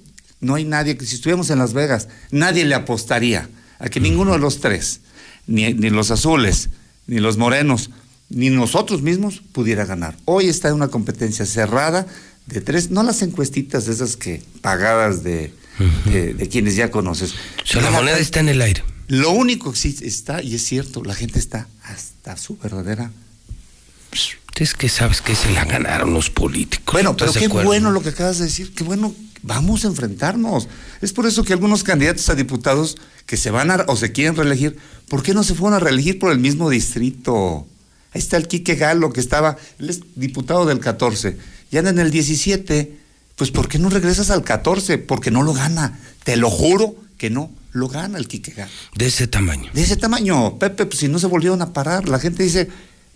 [0.41, 4.33] no hay nadie que, si estuviéramos en Las Vegas, nadie le apostaría a que ninguno
[4.33, 5.01] de los tres,
[5.47, 6.71] ni, ni los azules,
[7.07, 7.91] ni los morenos,
[8.29, 10.17] ni nosotros mismos pudiera ganar.
[10.25, 12.07] Hoy está en una competencia cerrada
[12.47, 15.53] de tres, no las encuestitas esas que pagadas de,
[16.07, 17.33] de, de quienes ya conoces.
[17.33, 18.83] O sea, la moneda está en el aire.
[19.09, 23.11] Lo único que sí está, y es cierto, la gente está hasta su verdadera.
[24.61, 26.93] Es que sabes que se la ganaron los políticos.
[26.93, 29.89] Bueno, pero ¿estás de qué bueno lo que acabas de decir, qué bueno, vamos a
[29.89, 30.69] enfrentarnos.
[31.01, 34.37] Es por eso que algunos candidatos a diputados que se van a o se quieren
[34.37, 34.77] reelegir,
[35.09, 37.67] ¿por qué no se fueron a reelegir por el mismo distrito?
[38.13, 41.37] Ahí está el Quique Galo, que estaba, él es diputado del 14,
[41.71, 42.99] y anda en el 17.
[43.37, 44.99] Pues ¿por qué no regresas al 14?
[44.99, 45.99] Porque no lo gana.
[46.25, 48.71] Te lo juro que no lo gana el Quique Galo.
[48.97, 49.71] De ese tamaño.
[49.73, 52.69] De ese tamaño, Pepe, pues si no se volvieron a parar, la gente dice,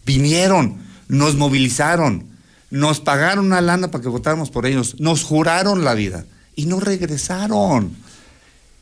[0.07, 2.34] vinieron, nos movilizaron,
[2.75, 6.81] nos pagaron una lana para que votáramos por ellos, nos juraron la vida y no
[6.81, 7.95] regresaron.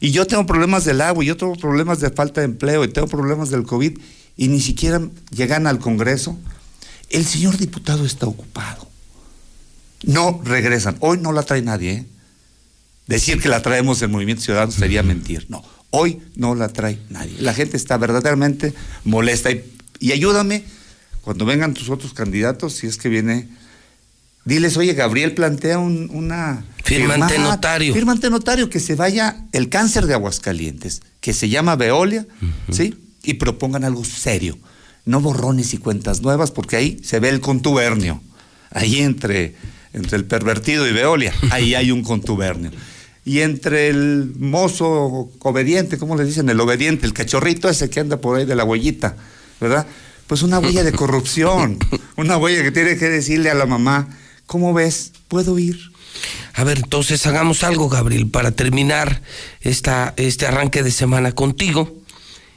[0.00, 2.88] Y yo tengo problemas del agua, y yo tengo problemas de falta de empleo, y
[2.88, 3.98] tengo problemas del COVID,
[4.38, 6.38] y ni siquiera llegan al Congreso.
[7.10, 8.88] El señor diputado está ocupado.
[10.04, 10.96] No regresan.
[11.00, 12.06] Hoy no la trae nadie, ¿eh?
[13.06, 15.44] Decir que la traemos en Movimiento Ciudadano sería mentir.
[15.50, 17.36] No, hoy no la trae nadie.
[17.40, 18.72] La gente está verdaderamente
[19.04, 19.50] molesta.
[19.50, 19.62] Y,
[20.00, 20.64] y ayúdame,
[21.20, 23.48] cuando vengan tus otros candidatos, si es que viene,
[24.44, 26.64] diles, oye, Gabriel plantea un- una...
[26.84, 27.94] Firma ante firma- notario.
[27.94, 32.26] Firma ante notario, que se vaya el cáncer de Aguascalientes, que se llama Veolia,
[32.70, 32.94] ¿sí?
[33.22, 34.58] Y propongan algo serio.
[35.04, 38.20] No borrones y cuentas nuevas, porque ahí se ve el contubernio.
[38.70, 39.54] Ahí entre,
[39.92, 42.70] entre el pervertido y Veolia, ahí hay un contubernio.
[43.24, 46.48] Y entre el mozo obediente, ¿cómo le dicen?
[46.48, 49.16] El obediente, el cachorrito ese que anda por ahí de la huellita,
[49.60, 49.86] ¿verdad?
[50.26, 51.78] Pues una huella de corrupción,
[52.16, 54.08] una huella que tiene que decirle a la mamá,
[54.46, 55.12] ¿cómo ves?
[55.28, 55.92] ¿Puedo ir?
[56.54, 59.22] A ver, entonces hagamos algo, Gabriel, para terminar
[59.60, 61.94] esta, este arranque de semana contigo.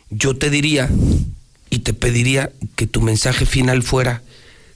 [0.09, 0.89] Yo te diría
[1.69, 4.21] y te pediría que tu mensaje final fuera,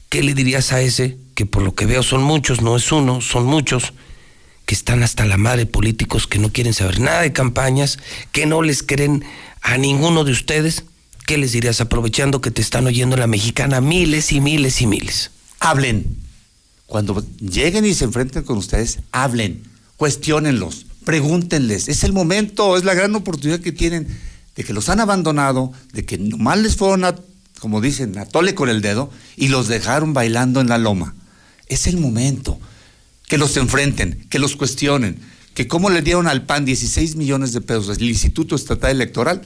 [0.09, 3.21] ¿qué le dirías a ese, que por lo que veo son muchos, no es uno,
[3.21, 3.93] son muchos,
[4.65, 7.99] que están hasta la madre políticos que no quieren saber nada de campañas,
[8.31, 9.23] que no les creen
[9.61, 10.85] a ninguno de ustedes.
[11.25, 15.31] ¿Qué les dirías aprovechando que te están oyendo la mexicana miles y miles y miles?
[15.59, 16.17] Hablen.
[16.89, 19.61] Cuando lleguen y se enfrenten con ustedes, hablen,
[19.95, 21.87] cuestionenlos, pregúntenles.
[21.87, 24.07] Es el momento, es la gran oportunidad que tienen
[24.55, 27.05] de que los han abandonado, de que nomás les fueron
[27.59, 31.13] como dicen, a tole con el dedo y los dejaron bailando en la loma.
[31.67, 32.59] Es el momento
[33.27, 35.19] que los enfrenten, que los cuestionen,
[35.53, 39.43] que cómo le dieron al PAN 16 millones de pesos del Instituto Estatal Electoral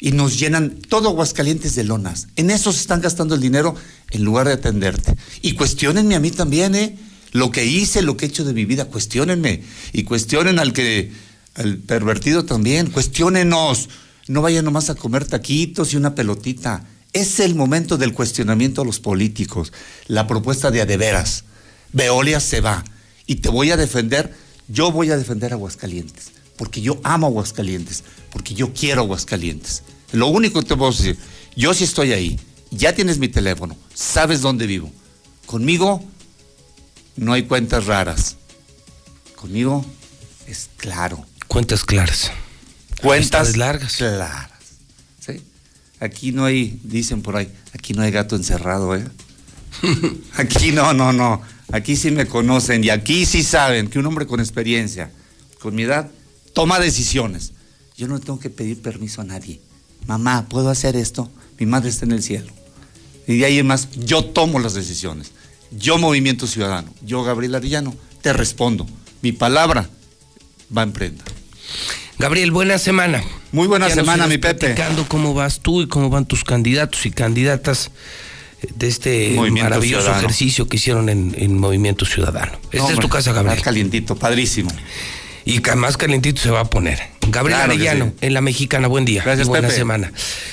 [0.00, 2.28] y nos llenan todo Aguascalientes de lonas.
[2.36, 3.74] En eso se están gastando el dinero
[4.10, 5.16] en lugar de atenderte.
[5.42, 6.98] Y cuestionenme a mí también, ¿eh?
[7.32, 9.62] Lo que hice, lo que he hecho de mi vida, cuestionenme.
[9.92, 11.12] Y cuestionen al que,
[11.54, 13.88] al pervertido también, cuestionenos.
[14.28, 16.86] No vayan nomás a comer taquitos y una pelotita.
[17.12, 19.72] Es el momento del cuestionamiento a los políticos.
[20.06, 21.44] La propuesta de adeveras.
[21.92, 22.84] Veolia se va.
[23.26, 24.34] Y te voy a defender,
[24.68, 26.33] yo voy a defender a Aguascalientes.
[26.56, 28.04] Porque yo amo Aguascalientes.
[28.30, 29.82] Porque yo quiero Aguascalientes.
[30.12, 31.18] Lo único que te puedo decir,
[31.56, 32.38] yo sí estoy ahí.
[32.70, 33.76] Ya tienes mi teléfono.
[33.94, 34.90] Sabes dónde vivo.
[35.46, 36.02] Conmigo
[37.16, 38.36] no hay cuentas raras.
[39.36, 39.84] Conmigo
[40.46, 41.24] es claro.
[41.48, 42.30] Cuentas claras.
[43.00, 43.96] Cuentas largas.
[43.96, 44.50] Claras.
[45.20, 45.42] ¿Sí?
[46.00, 49.04] Aquí no hay, dicen por ahí, aquí no hay gato encerrado, ¿eh?
[50.34, 51.42] aquí no, no, no.
[51.72, 55.10] Aquí sí me conocen y aquí sí saben que un hombre con experiencia,
[55.60, 56.10] con mi edad,
[56.54, 57.52] toma decisiones.
[57.96, 59.60] Yo no tengo que pedir permiso a nadie.
[60.06, 61.30] Mamá, ¿puedo hacer esto?
[61.58, 62.50] Mi madre está en el cielo.
[63.26, 65.32] Y de ahí en más, yo tomo las decisiones.
[65.70, 68.86] Yo, Movimiento Ciudadano, yo, Gabriel Arellano, te respondo.
[69.22, 69.88] Mi palabra
[70.76, 71.24] va en prenda.
[72.18, 73.22] Gabriel, buena semana.
[73.52, 74.54] Muy buena Ya semana, mi Pepe.
[74.66, 77.90] platicando cómo vas tú y cómo van tus candidatos y candidatas
[78.62, 80.26] eh, de este Movimiento maravilloso Ciudadano.
[80.26, 82.58] ejercicio que hicieron en, en Movimiento Ciudadano.
[82.70, 83.56] Esta es tu casa, Gabriel.
[83.56, 84.70] Está calientito, padrísimo.
[85.44, 86.98] Y más calientito se va a poner.
[87.28, 88.12] Gabriel Claro Arellano, sí.
[88.22, 89.22] en La Mexicana, buen día.
[89.24, 89.78] Gracias, y buena Pepe.
[89.78, 90.10] semana.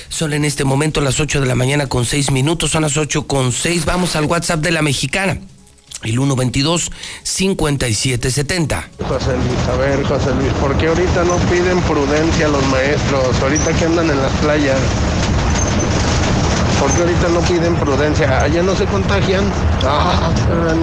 [0.08, 3.26] Son en este momento las 8 de la mañana con 6 minutos, son las 8
[3.26, 3.84] con 6.
[3.86, 5.38] Vamos al WhatsApp de La Mexicana.
[6.02, 8.84] El 122-5770.
[9.06, 13.40] José Luis, a ver, José Luis, ¿por qué ahorita no piden prudencia a los maestros?
[13.40, 14.78] Ahorita que andan en las playas.
[16.80, 18.42] ¿Por qué ahorita no piden prudencia?
[18.42, 19.44] ¿Allá no se contagian?
[19.84, 20.32] Ah,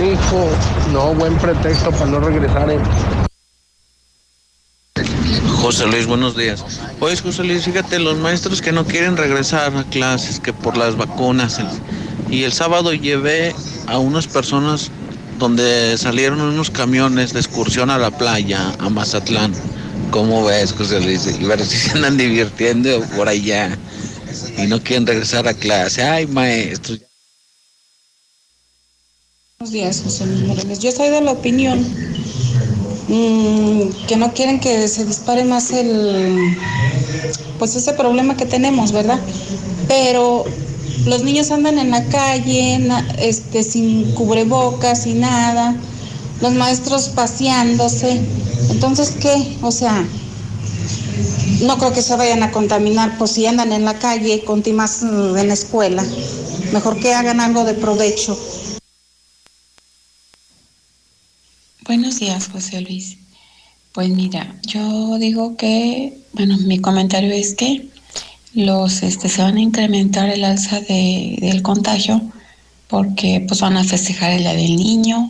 [0.01, 0.49] hijo.
[0.93, 2.71] No, buen pretexto para no regresar.
[2.71, 2.79] ¿eh?
[5.59, 6.63] José Luis, buenos días.
[6.99, 10.95] Pues José Luis, fíjate, los maestros que no quieren regresar a clases, que por las
[10.95, 11.59] vacunas.
[12.31, 13.53] y el sábado llevé
[13.87, 14.89] a unas personas
[15.37, 19.53] donde salieron unos camiones de excursión a la playa, a Mazatlán.
[20.11, 21.27] ¿Cómo ves, José Luis?
[21.27, 23.77] Y ver si se andan divirtiendo por allá
[24.57, 26.03] y no quieren regresar a clase.
[26.03, 27.01] Ay, maestros.
[29.59, 30.79] Buenos días, José Luis Morales.
[30.79, 31.85] Yo soy de la opinión
[33.09, 36.57] mm, que no quieren que se dispare más el,
[37.57, 39.19] pues ese problema que tenemos, ¿verdad?
[39.87, 40.45] Pero
[41.05, 42.87] los niños andan en la calle,
[43.19, 45.75] este, sin cubrebocas y nada,
[46.41, 48.21] los maestros paseándose.
[48.69, 49.57] Entonces, ¿qué?
[49.61, 50.05] O sea,
[51.61, 55.03] no creo que se vayan a contaminar, pues si andan en la calle, con más
[55.03, 56.05] mm, en la escuela.
[56.71, 58.37] Mejor que hagan algo de provecho.
[61.99, 63.17] Buenos días, José Luis.
[63.91, 67.89] Pues mira, yo digo que, bueno, mi comentario es que
[68.53, 72.21] los, este, se van a incrementar el alza de, del contagio
[72.87, 75.29] porque pues van a festejar el Día del Niño,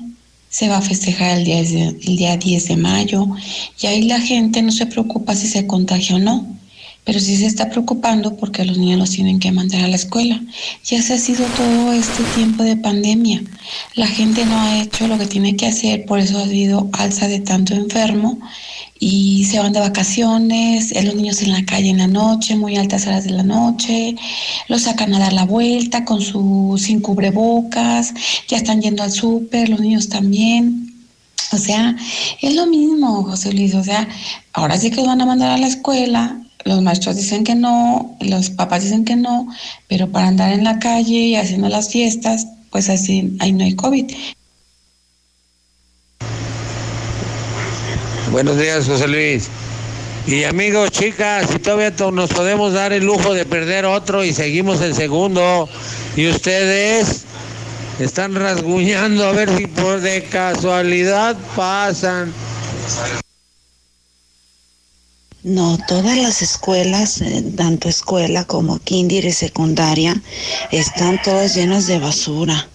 [0.49, 3.25] se va a festejar el día, el día 10 de mayo
[3.81, 6.55] y ahí la gente no se preocupa si se contagia o no,
[7.09, 10.39] pero sí se está preocupando porque los niños los tienen que mandar a la escuela.
[10.85, 13.41] Ya se ha sido todo este tiempo de pandemia.
[13.95, 17.27] La gente no ha hecho lo que tiene que hacer, por eso ha habido alza
[17.27, 18.37] de tanto enfermo
[18.99, 22.77] y se van de vacaciones, eh, los niños en la calle en la noche, muy
[22.77, 24.15] altas horas de la noche,
[24.67, 28.13] los sacan a dar la vuelta con su sin cubrebocas,
[28.47, 30.93] ya están yendo al súper, los niños también.
[31.53, 31.95] O sea,
[32.39, 33.73] es lo mismo, José Luis.
[33.73, 34.07] O sea,
[34.53, 36.39] ahora sí que los van a mandar a la escuela.
[36.65, 39.47] Los maestros dicen que no, los papás dicen que no,
[39.87, 43.75] pero para andar en la calle y haciendo las fiestas, pues así ahí no hay
[43.75, 44.05] COVID.
[48.31, 49.49] Buenos días, José Luis.
[50.27, 54.33] Y amigos, chicas, si todavía to- nos podemos dar el lujo de perder otro y
[54.33, 55.67] seguimos en segundo,
[56.15, 57.23] y ustedes
[57.99, 62.31] están rasguñando a ver si por de casualidad pasan.
[65.41, 70.21] No, todas las escuelas, eh, tanto escuela como kinder y secundaria,
[70.69, 72.67] están todas llenas de basura.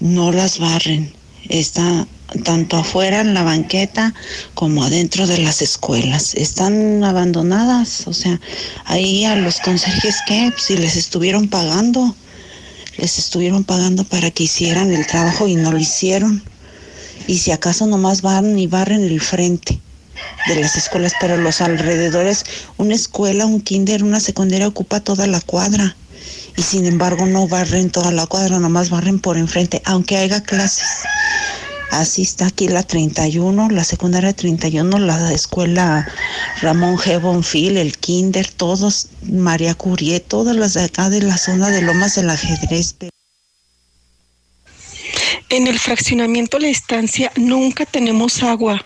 [0.00, 1.12] No las barren.
[1.48, 2.08] Está
[2.42, 4.12] tanto afuera en la banqueta
[4.54, 6.34] como adentro de las escuelas.
[6.34, 8.40] Están abandonadas, o sea,
[8.84, 12.16] ahí a los conserjes que si les estuvieron pagando,
[12.96, 16.42] les estuvieron pagando para que hicieran el trabajo y no lo hicieron.
[17.28, 19.80] Y si acaso nomás van y barren el frente
[20.46, 22.44] de las escuelas, pero los alrededores,
[22.76, 25.96] una escuela, un kinder, una secundaria ocupa toda la cuadra.
[26.56, 31.04] Y sin embargo no barren toda la cuadra, nomás barren por enfrente, aunque haya clases.
[31.90, 36.06] Así está aquí la 31, la secundaria 31, la escuela
[36.60, 37.20] Ramón G.
[37.20, 42.16] Bonfil, el kinder, todos, María Curie, todas las de acá de la zona de Lomas
[42.16, 42.96] del Ajedrez.
[45.50, 48.84] En el fraccionamiento La Estancia nunca tenemos agua.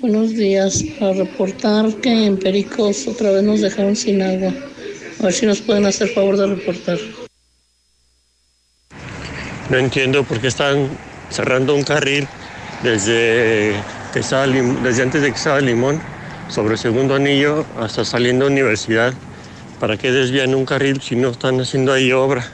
[0.00, 0.84] Buenos días.
[1.00, 4.54] A reportar que en Pericos otra vez nos dejaron sin agua.
[5.18, 6.98] A ver si nos pueden hacer favor de reportar.
[9.68, 10.88] No entiendo por qué están
[11.30, 12.28] cerrando un carril
[12.84, 13.74] desde,
[14.12, 16.00] que estaba, desde antes de que estaba Limón,
[16.48, 19.12] sobre el segundo anillo, hasta saliendo a universidad.
[19.80, 22.46] ¿Para qué desvían un carril si no están haciendo ahí obra?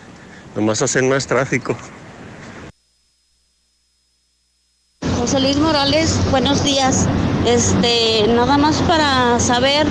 [0.57, 1.77] Nomás hacen más tráfico.
[5.19, 7.07] José Luis Morales, buenos días.
[7.47, 9.87] Este, nada más para saber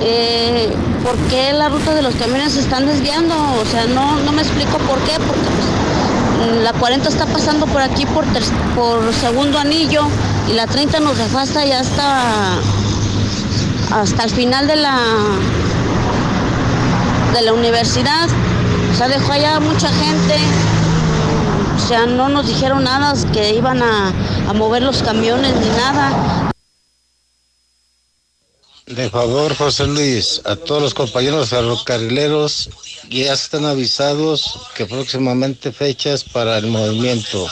[0.00, 0.72] eh,
[1.02, 3.34] por qué la ruta de los camiones se están desviando.
[3.34, 5.48] O sea, no, no me explico por qué, porque
[6.38, 8.24] pues, la 40 está pasando por aquí por,
[8.74, 10.02] por segundo anillo
[10.48, 12.58] y la 30 nos refasta ya hasta,
[13.92, 14.98] hasta el final de la,
[17.32, 18.28] de la universidad.
[18.92, 20.36] O sea, dejó allá mucha gente.
[21.76, 24.12] O sea, no nos dijeron nada que iban a,
[24.48, 26.52] a mover los camiones ni nada.
[28.86, 32.68] De favor, José Luis, a todos los compañeros ferrocarrileros
[33.08, 37.48] ya están avisados que próximamente fechas para el movimiento.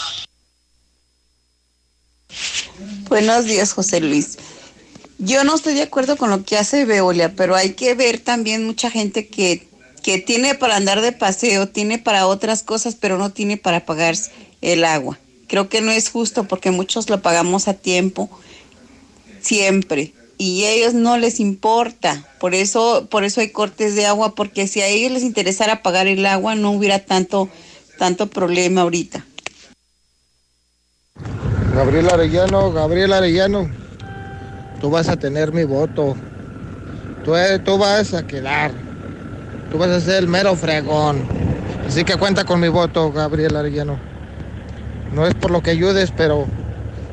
[3.09, 4.37] Buenos días, José Luis.
[5.17, 8.67] Yo no estoy de acuerdo con lo que hace Veolia, pero hay que ver también
[8.67, 9.67] mucha gente que,
[10.03, 14.17] que tiene para andar de paseo, tiene para otras cosas, pero no tiene para pagar
[14.61, 15.19] el agua.
[15.49, 18.29] Creo que no es justo porque muchos lo pagamos a tiempo,
[19.41, 20.13] siempre
[20.43, 22.21] y a ellos no les importa.
[22.41, 26.09] Por eso, por eso hay cortes de agua, porque si a ellos les interesara pagar
[26.09, 27.49] el agua, no hubiera tanto,
[27.97, 29.25] tanto problema ahorita.
[31.77, 33.71] Gabriel Arellano, Gabriel Arellano,
[34.81, 36.17] tú vas a tener mi voto.
[37.25, 38.73] Tú, tú vas a quedar.
[39.71, 41.25] Tú vas a ser el mero fregón.
[41.87, 43.97] Así que cuenta con mi voto, Gabriel Arellano.
[45.13, 46.47] No es por lo que ayudes, pero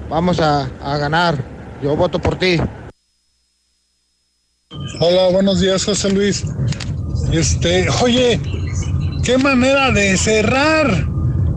[0.10, 1.38] vamos a, a ganar.
[1.84, 2.60] Yo voto por ti.
[5.00, 6.46] Hola, buenos días, José Luis.
[7.32, 8.40] Este, oye,
[9.24, 11.08] qué manera de cerrar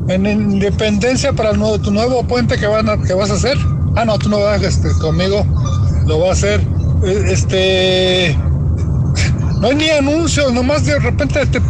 [0.08, 3.58] en Independencia para tu nuevo puente que, van a, que vas a hacer.
[3.96, 5.44] Ah, no, tú no vas este, conmigo,
[6.06, 6.62] lo va a hacer.
[7.04, 8.34] Este,
[9.60, 11.60] no hay ni anuncios, nomás de repente te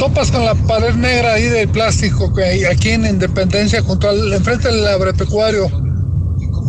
[0.00, 4.32] topas con la pared negra ahí de plástico que hay aquí en Independencia, junto al,
[4.32, 5.70] enfrente del agropecuario.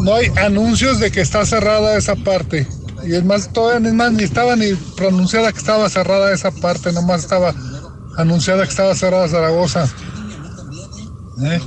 [0.04, 2.68] No hay anuncios de que está cerrada esa parte.
[3.06, 7.24] Y es más, todavía más, ni estaba ni pronunciada que estaba cerrada esa parte, nomás
[7.24, 7.54] estaba
[8.18, 9.90] anunciada que estaba cerrada Zaragoza.
[11.44, 11.60] ¿Eh?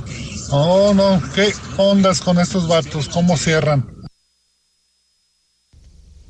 [0.49, 3.09] Oh, no, ¿qué ondas con estos vatos?
[3.09, 3.87] ¿Cómo cierran?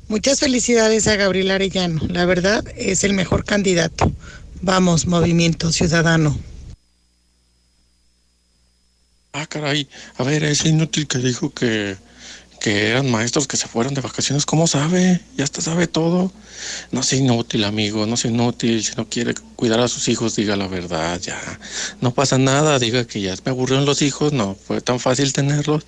[0.08, 2.00] Muchas felicidades a Gabriel Arellano.
[2.08, 4.12] La verdad es el mejor candidato.
[4.62, 6.38] Vamos, Movimiento Ciudadano.
[9.32, 9.88] Ah, caray.
[10.16, 11.96] A ver, es inútil que dijo que
[12.64, 15.20] que eran maestros que se fueron de vacaciones, ¿cómo sabe?
[15.36, 16.32] Ya hasta sabe todo.
[16.92, 18.82] No es inútil, amigo, no es inútil.
[18.82, 21.38] Si no quiere cuidar a sus hijos, diga la verdad, ya.
[22.00, 25.84] No pasa nada, diga que ya me aburrieron los hijos, no fue tan fácil tenerlos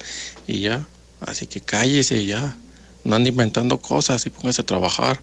[0.46, 0.86] y ya.
[1.22, 2.58] Así que cállese ya.
[3.04, 5.18] No ande inventando cosas y póngase a trabajar.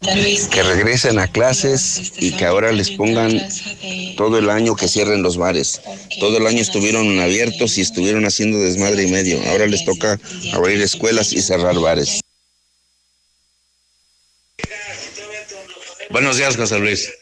[0.00, 3.40] Que regresen a clases y que ahora les pongan
[4.16, 5.80] todo el año que cierren los bares.
[6.20, 9.42] Todo el año estuvieron abiertos y estuvieron haciendo desmadre y medio.
[9.50, 10.20] Ahora les toca
[10.52, 12.20] abrir escuelas y cerrar bares.
[16.10, 17.12] Buenos días, José Luis.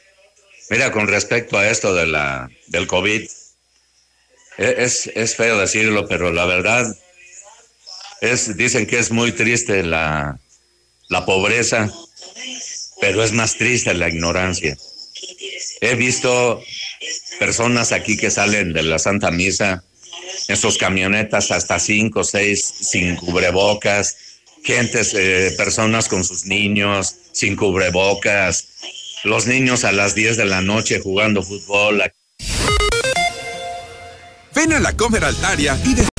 [0.68, 3.22] Mira, con respecto a esto de la, del COVID,
[4.58, 6.86] e, es, es feo decirlo, pero la verdad
[8.20, 10.38] es, dicen que es muy triste la,
[11.08, 11.92] la pobreza
[13.00, 14.76] pero es más triste la ignorancia.
[15.80, 16.62] He visto
[17.38, 19.84] personas aquí que salen de la Santa Misa
[20.48, 24.16] en sus camionetas hasta cinco, seis, sin cubrebocas,
[24.62, 28.68] gentes, eh, personas con sus niños sin cubrebocas,
[29.24, 32.02] los niños a las 10 de la noche jugando fútbol.
[34.54, 36.15] Ven a la Comer Altaria y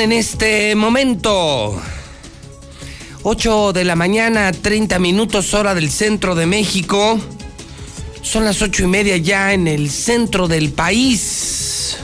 [0.00, 1.80] en este momento.
[3.22, 7.20] 8 de la mañana, 30 minutos hora del centro de México.
[8.22, 11.98] Son las ocho y media ya en el centro del país.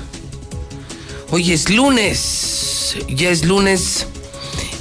[1.30, 4.06] Hoy es lunes, ya es lunes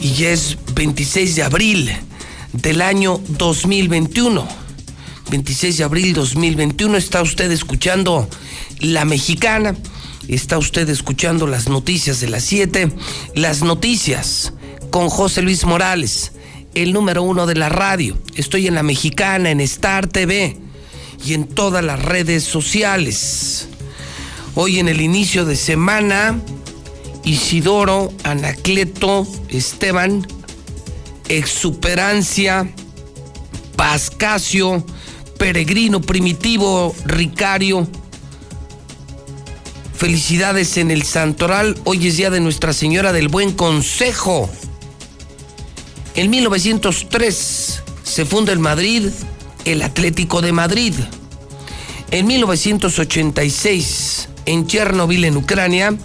[0.02, 1.92] y ya es 26 de abril
[2.52, 4.48] del año 2021.
[5.30, 8.28] 26 de abril 2021 está usted escuchando
[8.80, 9.74] La Mexicana
[10.28, 12.92] Está usted escuchando las noticias de las 7,
[13.36, 14.54] las noticias
[14.90, 16.32] con José Luis Morales,
[16.74, 18.18] el número uno de la radio.
[18.36, 20.58] Estoy en la mexicana, en Star TV
[21.24, 23.68] y en todas las redes sociales.
[24.56, 26.40] Hoy en el inicio de semana,
[27.24, 30.26] Isidoro, Anacleto, Esteban,
[31.30, 32.68] Exuperancia,
[33.76, 34.84] Pascasio,
[35.38, 37.88] Peregrino Primitivo, Ricario,
[39.98, 41.78] Felicidades en el Santoral.
[41.86, 44.50] Hoy es día de Nuestra Señora del Buen Consejo.
[46.16, 49.08] En 1903 se funda en Madrid
[49.64, 50.94] el Atlético de Madrid.
[52.12, 55.96] En 1986, en Chernobyl, en Ucrania,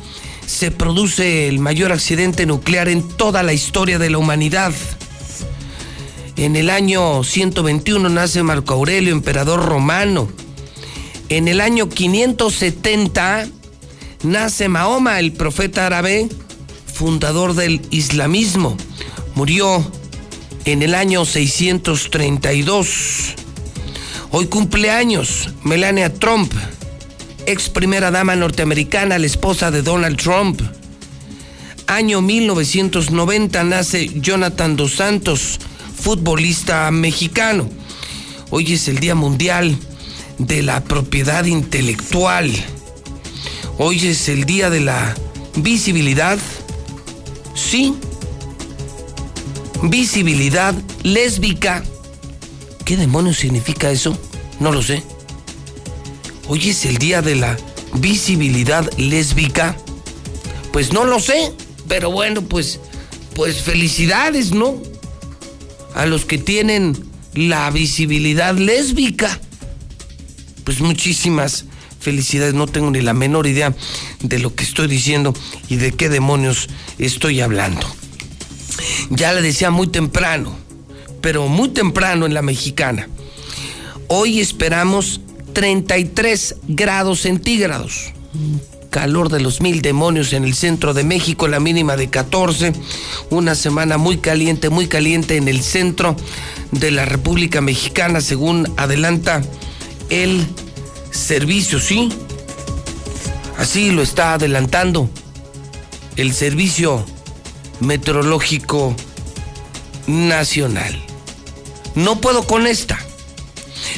[0.46, 4.72] se produce el mayor accidente nuclear en toda la historia de la humanidad.
[6.36, 10.28] En el año 121 nace Marco Aurelio, emperador romano.
[11.28, 13.48] En el año 570
[14.22, 16.28] nace Mahoma, el profeta árabe,
[16.92, 18.76] fundador del islamismo.
[19.34, 19.90] Murió
[20.64, 23.34] en el año 632.
[24.32, 26.52] Hoy cumpleaños Melania Trump,
[27.46, 30.60] ex primera dama norteamericana, la esposa de Donald Trump.
[31.86, 35.58] Año 1990 nace Jonathan Dos Santos,
[36.00, 37.68] futbolista mexicano.
[38.50, 39.76] Hoy es el Día Mundial
[40.38, 42.50] de la Propiedad Intelectual.
[43.82, 45.14] Hoy es el día de la
[45.56, 46.38] visibilidad.
[47.54, 47.94] Sí.
[49.84, 51.82] Visibilidad lésbica.
[52.84, 54.18] ¿Qué demonios significa eso?
[54.58, 55.02] No lo sé.
[56.46, 57.56] Hoy es el día de la
[57.94, 59.74] visibilidad lésbica.
[60.74, 61.50] Pues no lo sé,
[61.88, 62.80] pero bueno, pues
[63.34, 64.74] pues felicidades, ¿no?
[65.94, 67.02] A los que tienen
[67.32, 69.40] la visibilidad lésbica.
[70.64, 71.64] Pues muchísimas
[72.00, 73.74] felicidades, no tengo ni la menor idea
[74.20, 75.34] de lo que estoy diciendo
[75.68, 76.68] y de qué demonios
[76.98, 77.86] estoy hablando.
[79.10, 80.56] Ya le decía muy temprano,
[81.20, 83.08] pero muy temprano en la mexicana.
[84.08, 85.20] Hoy esperamos
[85.52, 88.12] 33 grados centígrados.
[88.90, 92.72] Calor de los mil demonios en el centro de México, la mínima de 14.
[93.30, 96.16] Una semana muy caliente, muy caliente en el centro
[96.72, 99.42] de la República Mexicana, según adelanta
[100.08, 100.44] el
[101.10, 102.08] servicio, sí.
[103.58, 105.10] Así lo está adelantando
[106.16, 107.04] el Servicio
[107.80, 108.94] Meteorológico
[110.06, 110.98] Nacional.
[111.94, 112.98] No puedo con esta.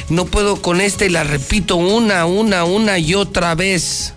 [0.09, 4.13] No puedo con esta y la repito una, una, una y otra vez.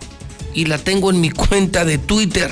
[0.55, 2.51] Y la tengo en mi cuenta de Twitter.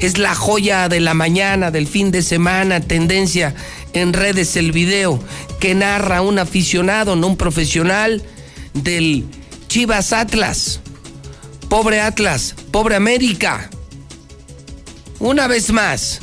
[0.00, 3.54] Es la joya de la mañana, del fin de semana, tendencia
[3.94, 5.18] en redes el video
[5.58, 8.22] que narra un aficionado, no un profesional,
[8.74, 9.24] del
[9.76, 10.80] Chivas Atlas.
[11.68, 13.68] Pobre Atlas, pobre América.
[15.18, 16.22] Una vez más,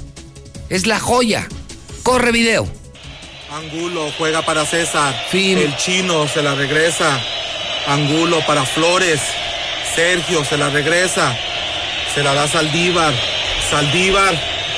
[0.70, 1.48] es la joya.
[2.02, 2.68] Corre video.
[3.52, 5.14] Angulo juega para César.
[5.32, 7.22] El chino se la regresa.
[7.86, 9.22] Angulo para Flores.
[9.94, 11.38] Sergio se la regresa.
[12.16, 13.14] Se la da Saldívar.
[13.70, 14.34] Saldívar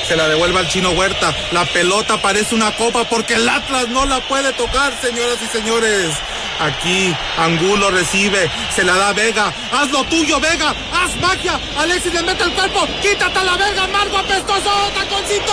[0.06, 1.34] se la devuelve al chino Huerta.
[1.50, 6.10] La pelota parece una copa porque el Atlas no la puede tocar, señoras y señores.
[6.58, 9.52] Aquí Angulo recibe, se la da Vega.
[9.72, 10.74] Haz lo tuyo, Vega.
[10.92, 11.60] Haz magia.
[11.78, 12.86] Alexis le mete el cuerpo.
[13.02, 14.70] Quítate a la Vega, Margo apestoso.
[14.94, 15.52] Taconcito.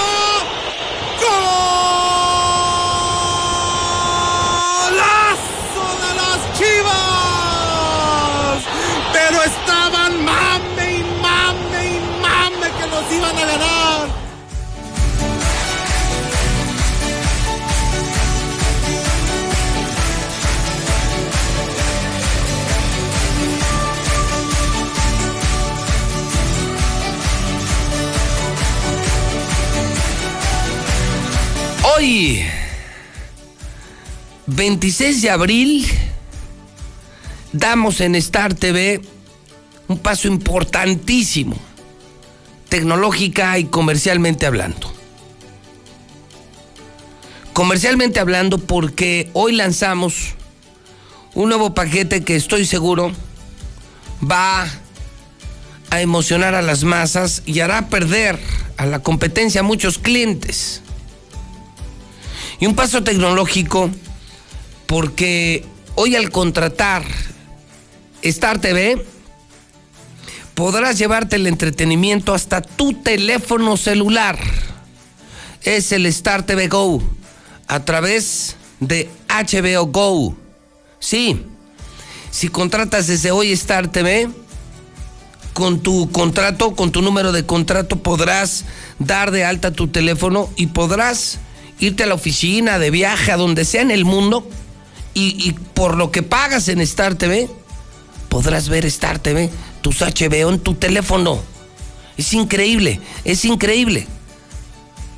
[4.84, 7.04] ¡Golazo de las chivas!
[9.12, 10.43] Pero estaban mame
[32.14, 32.44] Hoy,
[34.46, 35.88] 26 de abril,
[37.54, 39.02] damos en Star TV
[39.88, 41.56] un paso importantísimo,
[42.70, 44.94] tecnológica y comercialmente hablando.
[47.52, 50.36] Comercialmente hablando porque hoy lanzamos
[51.34, 53.12] un nuevo paquete que estoy seguro
[54.24, 54.68] va
[55.90, 58.40] a emocionar a las masas y hará perder
[58.78, 60.83] a la competencia a muchos clientes.
[62.64, 63.92] Y un paso tecnológico
[64.88, 65.66] porque
[65.96, 67.04] hoy al contratar
[68.22, 69.06] Star TV
[70.54, 74.40] podrás llevarte el entretenimiento hasta tu teléfono celular.
[75.64, 77.04] Es el Star TV Go
[77.68, 80.38] a través de HBO Go.
[81.00, 81.46] Sí,
[82.32, 84.30] si contratas desde hoy Star TV,
[85.52, 88.64] con tu contrato, con tu número de contrato, podrás
[89.00, 91.40] dar de alta tu teléfono y podrás
[91.80, 94.48] irte a la oficina, de viaje, a donde sea en el mundo,
[95.16, 97.48] y, por lo que pagas en Star TV,
[98.30, 99.50] podrás ver Star TV,
[99.82, 101.40] tus HBO en tu teléfono.
[102.18, 104.08] Es increíble, es increíble.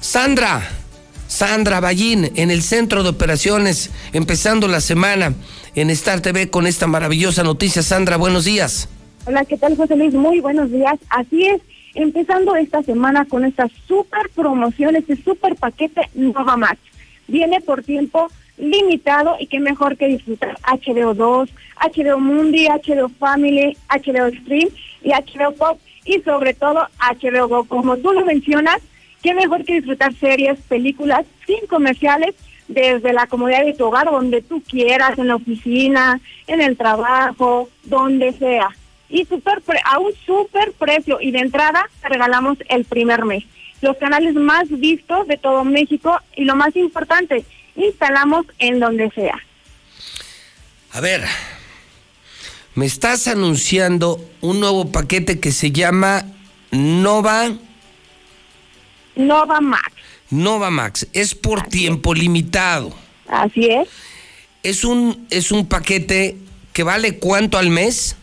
[0.02, 0.70] Sandra,
[1.28, 5.34] Sandra Ballín, en el centro de operaciones, empezando la semana
[5.76, 7.82] en Star TV con esta maravillosa noticia.
[7.84, 8.90] Sandra, buenos días.
[9.26, 10.14] Hola, ¿qué tal, José Luis?
[10.14, 10.96] Muy buenos días.
[11.10, 11.62] Así es,
[11.96, 16.80] empezando esta semana con esta super promoción, este super paquete Nova Max.
[17.28, 18.28] Viene por tiempo
[18.58, 21.50] limitado y qué mejor que disfrutar HBO 2,
[21.82, 24.70] HBO Mundi, HBO Family, HBO Stream
[25.04, 27.64] y HBO Pop y sobre todo HBO Go.
[27.64, 28.78] Como tú lo mencionas,
[29.24, 32.36] qué mejor que disfrutar series, películas sin comerciales
[32.68, 37.70] desde la comodidad de tu hogar, donde tú quieras, en la oficina, en el trabajo,
[37.84, 38.70] donde sea
[39.16, 43.46] y super a un super precio y de entrada te regalamos el primer mes.
[43.82, 47.46] Los canales más vistos de todo México y lo más importante,
[47.78, 49.40] instalamos en donde sea.
[50.92, 51.24] A ver,
[52.74, 56.26] me estás anunciando un nuevo paquete que se llama
[56.72, 57.54] Nova
[59.16, 59.94] Nova Max.
[60.30, 62.94] Nova Max, es por tiempo limitado.
[63.30, 63.88] Así es.
[64.62, 66.36] Es un es un paquete
[66.74, 68.18] que vale cuánto al mes?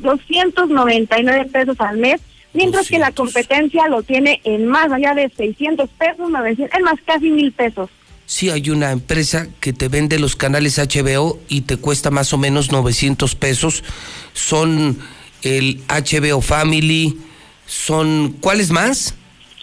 [0.00, 2.20] 299 pesos al mes,
[2.52, 6.96] mientras que la competencia lo tiene en más allá de 600 pesos, 900, es más
[7.04, 7.90] casi mil pesos.
[8.26, 12.38] Sí, hay una empresa que te vende los canales HBO y te cuesta más o
[12.38, 13.82] menos 900 pesos.
[14.34, 14.98] Son
[15.42, 17.18] el HBO Family,
[17.66, 19.16] son ¿cuáles más?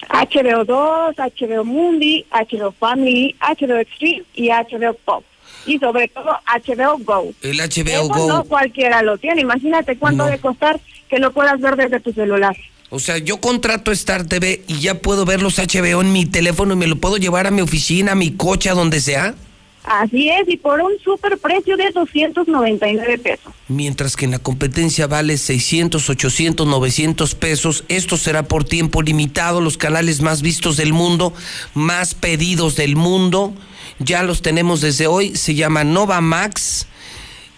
[0.09, 5.23] HBO 2, HBO Mundi, HBO Family, HBO Extreme y HBO Pop
[5.68, 7.34] y sobre todo HBO Go.
[7.41, 8.27] El HBO Go.
[8.27, 9.41] No cualquiera lo tiene.
[9.41, 10.80] Imagínate cuánto debe costar
[11.10, 12.56] que lo puedas ver desde tu celular.
[12.89, 16.73] O sea, yo contrato Star TV y ya puedo ver los HBO en mi teléfono
[16.73, 19.35] y me lo puedo llevar a mi oficina, a mi coche, a donde sea.
[19.84, 23.53] Así es, y por un super precio de 299 pesos.
[23.69, 29.61] Mientras que en la competencia vale 600, 800, 900 pesos, esto será por tiempo limitado,
[29.61, 31.34] los canales más vistos del mundo,
[31.73, 33.53] más pedidos del mundo
[33.99, 36.87] ya los tenemos desde hoy, se llama Nova Max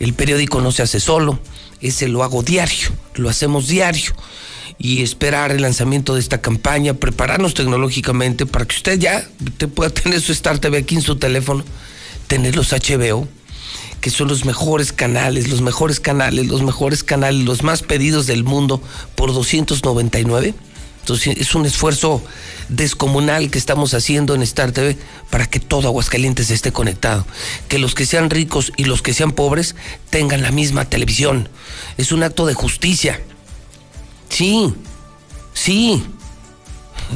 [0.00, 1.38] El periódico no se hace solo,
[1.80, 4.12] ese lo hago diario, lo hacemos diario.
[4.78, 9.26] Y esperar el lanzamiento de esta campaña, prepararnos tecnológicamente para que usted ya
[9.58, 11.64] te pueda tener su Star TV aquí en su teléfono,
[12.26, 13.28] tener los HBO,
[14.06, 18.44] que son los mejores canales, los mejores canales, los mejores canales, los más pedidos del
[18.44, 18.80] mundo
[19.16, 20.54] por 299.
[21.00, 22.22] Entonces es un esfuerzo
[22.68, 24.96] descomunal que estamos haciendo en Star TV
[25.28, 27.26] para que todo Aguascalientes esté conectado.
[27.66, 29.74] Que los que sean ricos y los que sean pobres
[30.08, 31.48] tengan la misma televisión.
[31.96, 33.20] Es un acto de justicia.
[34.28, 34.72] Sí,
[35.52, 36.04] sí.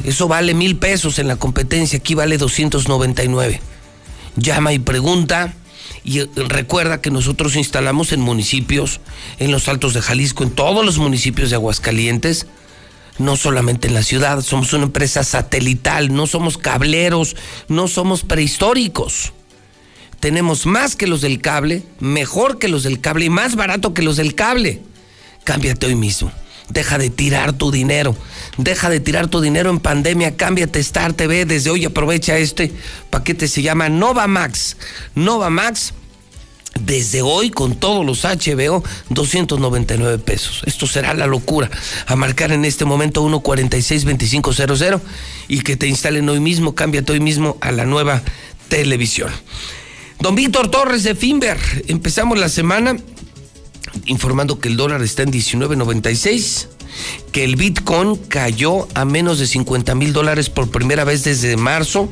[0.03, 3.61] Eso vale mil pesos en la competencia, aquí vale 299.
[4.35, 5.55] Llama y pregunta.
[6.03, 9.01] Y recuerda que nosotros instalamos en municipios,
[9.37, 12.47] en los Altos de Jalisco, en todos los municipios de Aguascalientes,
[13.19, 17.35] no solamente en la ciudad, somos una empresa satelital, no somos cableros,
[17.67, 19.33] no somos prehistóricos.
[20.19, 24.01] Tenemos más que los del cable, mejor que los del cable y más barato que
[24.01, 24.81] los del cable.
[25.43, 26.31] Cámbiate hoy mismo.
[26.71, 28.15] Deja de tirar tu dinero.
[28.57, 30.37] Deja de tirar tu dinero en pandemia.
[30.37, 31.45] Cámbiate Star TV.
[31.45, 32.71] Desde hoy aprovecha este
[33.09, 33.49] paquete.
[33.49, 34.77] Se llama Nova Max.
[35.13, 35.93] Nova Max
[36.79, 40.61] desde hoy con todos los HBO 299 pesos.
[40.65, 41.69] Esto será la locura.
[42.07, 45.01] A marcar en este momento 146-2500
[45.49, 48.21] y que te instalen hoy mismo, cámbiate hoy mismo a la nueva
[48.69, 49.29] televisión.
[50.19, 51.57] Don Víctor Torres de Finver,
[51.87, 52.95] empezamos la semana
[54.05, 56.67] informando que el dólar está en 19.96
[57.31, 62.09] que el Bitcoin cayó a menos de 50 mil dólares por primera vez desde marzo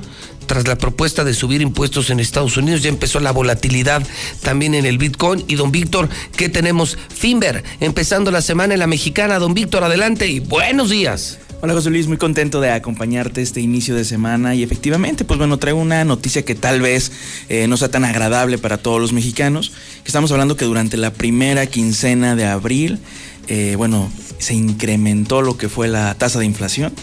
[0.49, 4.01] tras la propuesta de subir impuestos en Estados Unidos, ya empezó la volatilidad
[4.41, 5.45] también en el Bitcoin.
[5.47, 6.97] Y don Víctor, ¿qué tenemos?
[7.09, 9.37] Finver, empezando la semana en la mexicana.
[9.37, 11.37] Don Víctor, adelante y buenos días.
[11.61, 15.57] Hola José Luis, muy contento de acompañarte este inicio de semana y efectivamente, pues bueno,
[15.57, 17.11] traigo una noticia que tal vez
[17.49, 19.73] eh, no sea tan agradable para todos los mexicanos,
[20.05, 22.99] estamos hablando que durante la primera quincena de abril,
[23.49, 26.93] eh, bueno, se incrementó lo que fue la tasa de inflación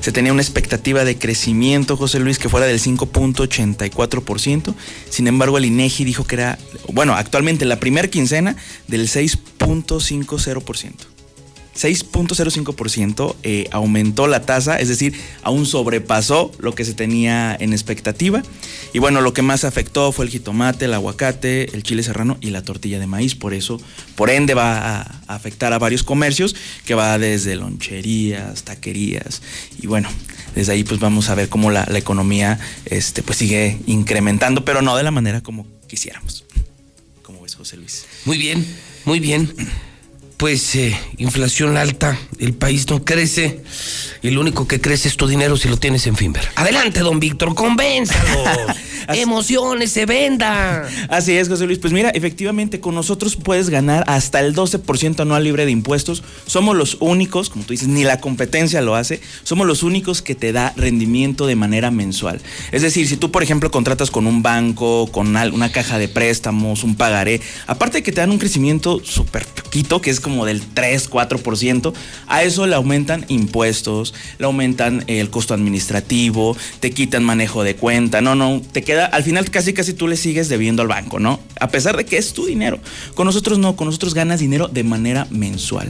[0.00, 4.74] se tenía una expectativa de crecimiento, José Luis, que fuera del 5.84%.
[5.10, 6.58] Sin embargo, el INEGI dijo que era,
[6.92, 8.56] bueno, actualmente la primera quincena
[8.88, 11.13] del 6.50%.
[11.76, 18.42] 6.05% eh, aumentó la tasa, es decir, aún sobrepasó lo que se tenía en expectativa.
[18.92, 22.50] Y bueno, lo que más afectó fue el jitomate, el aguacate, el chile serrano y
[22.50, 23.34] la tortilla de maíz.
[23.34, 23.80] Por eso,
[24.14, 29.42] por ende, va a afectar a varios comercios, que va desde loncherías, taquerías.
[29.80, 30.08] Y bueno,
[30.54, 34.96] desde ahí pues vamos a ver cómo la, economía este, pues sigue incrementando, pero no
[34.96, 36.44] de la manera como quisiéramos.
[37.22, 38.04] ¿Cómo ves, José Luis?
[38.24, 38.64] Muy bien,
[39.04, 39.52] muy bien
[40.36, 43.62] pues eh, inflación alta, el país no crece
[44.22, 46.48] y lo único que crece es tu dinero si lo tienes en Finver.
[46.56, 48.44] Adelante, don Víctor, convénzalo.
[49.08, 50.88] Emociones, se venda.
[51.10, 51.78] Así es, José Luis.
[51.78, 56.22] Pues mira, efectivamente, con nosotros puedes ganar hasta el 12% anual libre de impuestos.
[56.46, 60.34] Somos los únicos, como tú dices, ni la competencia lo hace, somos los únicos que
[60.34, 62.40] te da rendimiento de manera mensual.
[62.72, 66.82] Es decir, si tú, por ejemplo, contratas con un banco, con una caja de préstamos,
[66.82, 70.60] un pagaré, aparte de que te dan un crecimiento súper poquito, que es como del
[70.60, 71.92] 3, 4%,
[72.26, 78.20] a eso le aumentan impuestos, le aumentan el costo administrativo, te quitan manejo de cuenta,
[78.20, 81.38] no, no, te queda, al final casi casi tú le sigues debiendo al banco, ¿no?
[81.60, 82.80] A pesar de que es tu dinero.
[83.14, 85.88] Con nosotros no, con nosotros ganas dinero de manera mensual.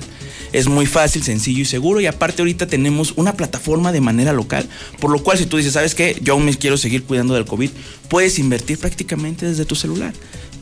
[0.55, 4.68] Es muy fácil, sencillo y seguro y aparte ahorita tenemos una plataforma de manera local,
[5.01, 6.16] por lo cual si tú dices, ¿sabes qué?
[6.22, 7.70] Yo aún me quiero seguir cuidando del COVID,
[8.09, 10.14] puedes invertir prácticamente desde tu celular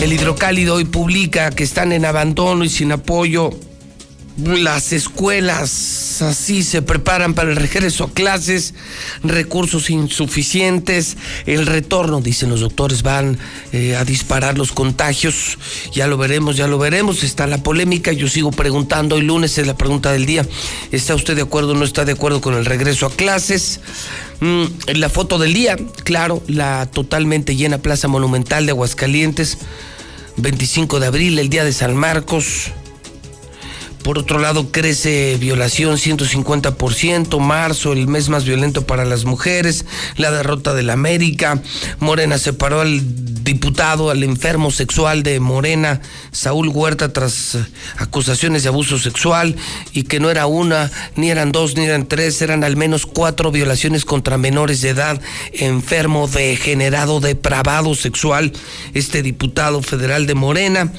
[0.00, 3.50] El hidrocálido hoy publica que están en abandono y sin apoyo
[4.36, 8.74] las escuelas así se preparan para el regreso a clases,
[9.22, 11.16] recursos insuficientes,
[11.46, 13.38] el retorno, dicen los doctores, van
[13.72, 15.58] eh, a disparar los contagios,
[15.92, 19.66] ya lo veremos, ya lo veremos, está la polémica, yo sigo preguntando, hoy lunes es
[19.66, 20.46] la pregunta del día,
[20.92, 23.80] ¿está usted de acuerdo o no está de acuerdo con el regreso a clases?
[24.40, 24.64] Mm,
[24.94, 29.58] la foto del día, claro, la totalmente llena Plaza Monumental de Aguascalientes,
[30.36, 32.72] 25 de abril, el día de San Marcos,
[34.06, 39.84] por otro lado, crece violación 150%, marzo, el mes más violento para las mujeres,
[40.16, 41.60] la derrota de la América,
[41.98, 43.00] Morena separó al
[43.42, 47.58] diputado, al enfermo sexual de Morena, Saúl Huerta, tras
[47.96, 49.56] acusaciones de abuso sexual
[49.92, 53.50] y que no era una, ni eran dos, ni eran tres, eran al menos cuatro
[53.50, 55.20] violaciones contra menores de edad,
[55.52, 58.52] enfermo, degenerado, depravado sexual.
[58.94, 60.92] Este diputado federal de Morena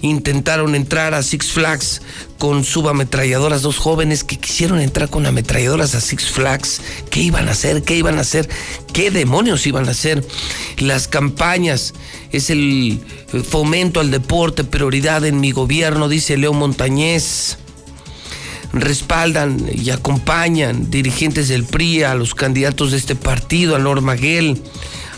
[0.00, 2.00] intentaron entrar a Six Flags
[2.44, 6.82] con subametralladoras, dos jóvenes que quisieron entrar con ametralladoras a Six Flags.
[7.08, 7.82] ¿Qué iban a hacer?
[7.84, 8.50] ¿Qué iban a hacer?
[8.92, 10.22] ¿Qué demonios iban a hacer?
[10.76, 11.94] Las campañas
[12.32, 13.00] es el
[13.48, 17.56] fomento al deporte, prioridad en mi gobierno, dice Leo Montañez.
[18.74, 24.60] Respaldan y acompañan dirigentes del PRI a los candidatos de este partido, a Norma Guel.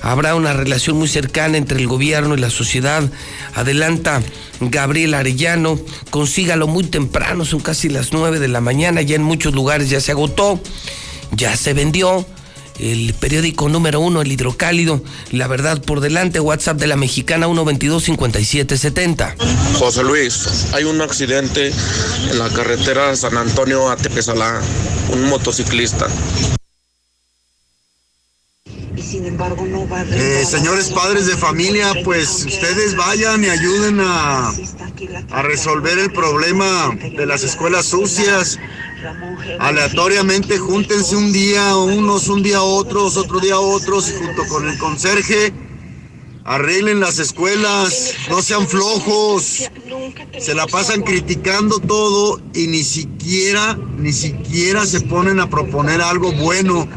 [0.02, 3.02] Habrá una relación muy cercana entre el gobierno y la sociedad.
[3.54, 4.22] Adelanta
[4.60, 5.78] Gabriel Arellano,
[6.10, 10.00] consígalo muy temprano, son casi las 9 de la mañana, ya en muchos lugares ya
[10.00, 10.60] se agotó,
[11.32, 12.26] ya se vendió.
[12.78, 15.02] El periódico número uno, El Hidrocálido,
[15.32, 19.34] La Verdad por delante, WhatsApp de la mexicana 122-5770.
[19.78, 21.72] José Luis, hay un accidente
[22.30, 24.60] en la carretera San Antonio a Tepesalá,
[25.10, 26.06] un motociclista.
[29.26, 33.98] Sin embargo no va a eh, señores padres de familia, pues ustedes vayan y ayuden
[34.00, 34.52] a,
[35.32, 38.56] a resolver el problema de las escuelas sucias.
[39.58, 44.78] Aleatoriamente júntense un día unos, un día otros, otro día otros, y junto con el
[44.78, 45.52] conserje
[46.46, 49.68] arreglen las escuelas, no sean flojos,
[50.38, 56.30] se la pasan criticando todo y ni siquiera, ni siquiera se ponen a proponer algo
[56.32, 56.88] bueno.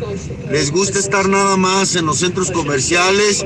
[0.52, 3.44] Les gusta estar nada más en los centros comerciales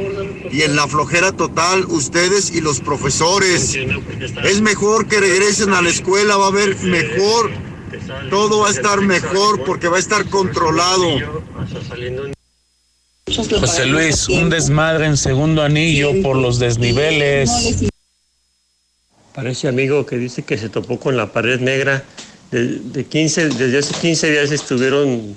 [0.52, 3.78] y en la flojera total ustedes y los profesores.
[4.44, 7.50] Es mejor que regresen a la escuela, va a haber mejor,
[8.30, 11.08] todo va a estar mejor porque va a estar controlado.
[13.36, 17.50] José Luis, un desmadre en segundo anillo por los desniveles.
[19.34, 22.04] Parece amigo que dice que se topó con la pared negra.
[22.52, 25.36] De, 15, desde hace 15 días estuvieron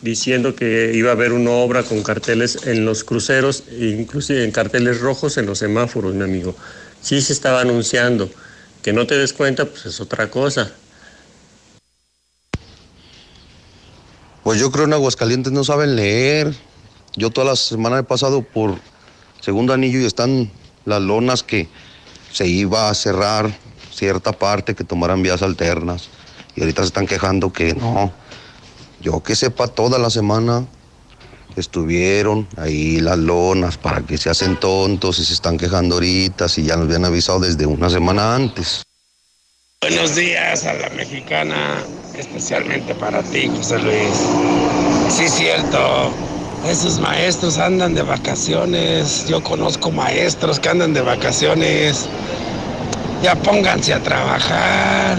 [0.00, 5.00] diciendo que iba a haber una obra con carteles en los cruceros, inclusive en carteles
[5.00, 6.56] rojos en los semáforos, mi amigo.
[7.02, 8.30] Sí se estaba anunciando.
[8.82, 10.72] Que no te des cuenta, pues es otra cosa.
[14.42, 16.54] Pues yo creo en Aguascalientes no saben leer.
[17.16, 18.78] Yo toda la semana he pasado por
[19.40, 20.50] segundo anillo y están
[20.84, 21.68] las lonas que
[22.32, 23.50] se iba a cerrar
[23.92, 26.08] cierta parte, que tomaran vías alternas.
[26.56, 28.12] Y ahorita se están quejando que no.
[29.00, 30.66] Yo que sepa, toda la semana
[31.56, 36.62] estuvieron ahí las lonas para que se hacen tontos y se están quejando ahorita, si
[36.62, 38.84] ya nos habían avisado desde una semana antes.
[39.80, 41.82] Buenos días a la mexicana,
[42.14, 44.12] especialmente para ti, José Luis.
[45.08, 46.12] Sí, cierto.
[46.66, 49.26] Esos maestros andan de vacaciones.
[49.26, 52.06] Yo conozco maestros que andan de vacaciones.
[53.22, 55.18] Ya pónganse a trabajar.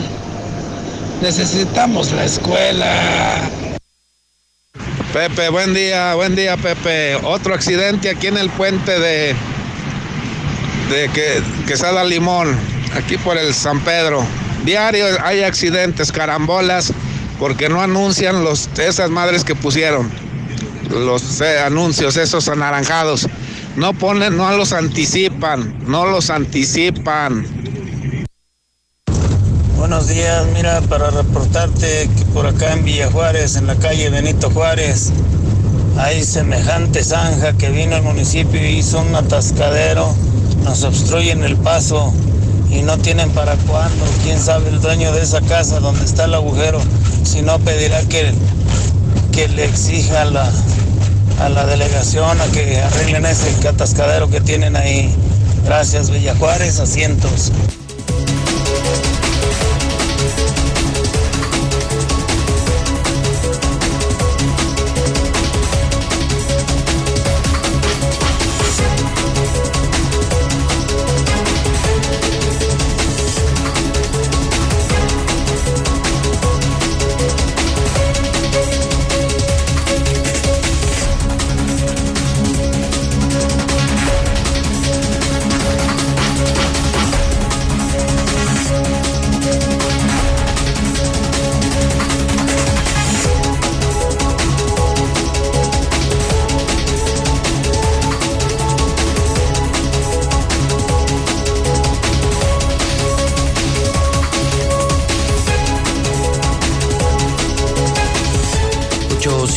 [1.21, 3.49] Necesitamos la escuela.
[5.13, 7.15] Pepe, buen día, buen día, Pepe.
[7.23, 9.35] Otro accidente aquí en el puente de,
[10.89, 12.55] de que, Quesada Limón,
[12.95, 14.23] aquí por el San Pedro.
[14.63, 16.93] Diario hay accidentes, carambolas,
[17.39, 20.30] porque no anuncian los, esas madres que pusieron
[20.91, 23.27] los eh, anuncios, esos anaranjados.
[23.75, 27.45] No ponen, no los anticipan, no los anticipan.
[29.77, 34.51] Buenos días, mira, para reportarte que por acá en Villa Juárez, en la calle Benito
[34.51, 35.11] Juárez,
[35.97, 40.13] hay semejante zanja que vino al municipio y hizo un atascadero,
[40.63, 42.13] nos obstruyen el paso
[42.69, 44.05] y no tienen para cuándo.
[44.23, 46.79] Quién sabe el dueño de esa casa donde está el agujero,
[47.23, 48.33] si no pedirá que,
[49.31, 50.51] que le exija la,
[51.41, 55.13] a la delegación a que arreglen ese atascadero que tienen ahí.
[55.65, 57.51] Gracias, Villa Juárez, asientos.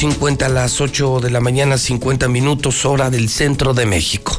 [0.05, 4.39] 50 a las 8 de la mañana, 50 minutos, hora del centro de México.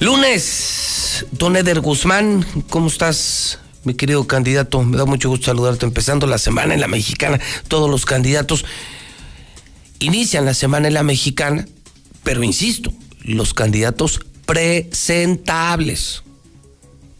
[0.00, 3.60] Lunes, don Eder Guzmán, ¿cómo estás?
[3.84, 7.38] Mi querido candidato, me da mucho gusto saludarte empezando la semana en la mexicana.
[7.68, 8.64] Todos los candidatos
[10.00, 11.64] inician la semana en la mexicana,
[12.24, 12.92] pero insisto,
[13.22, 16.24] los candidatos presentables,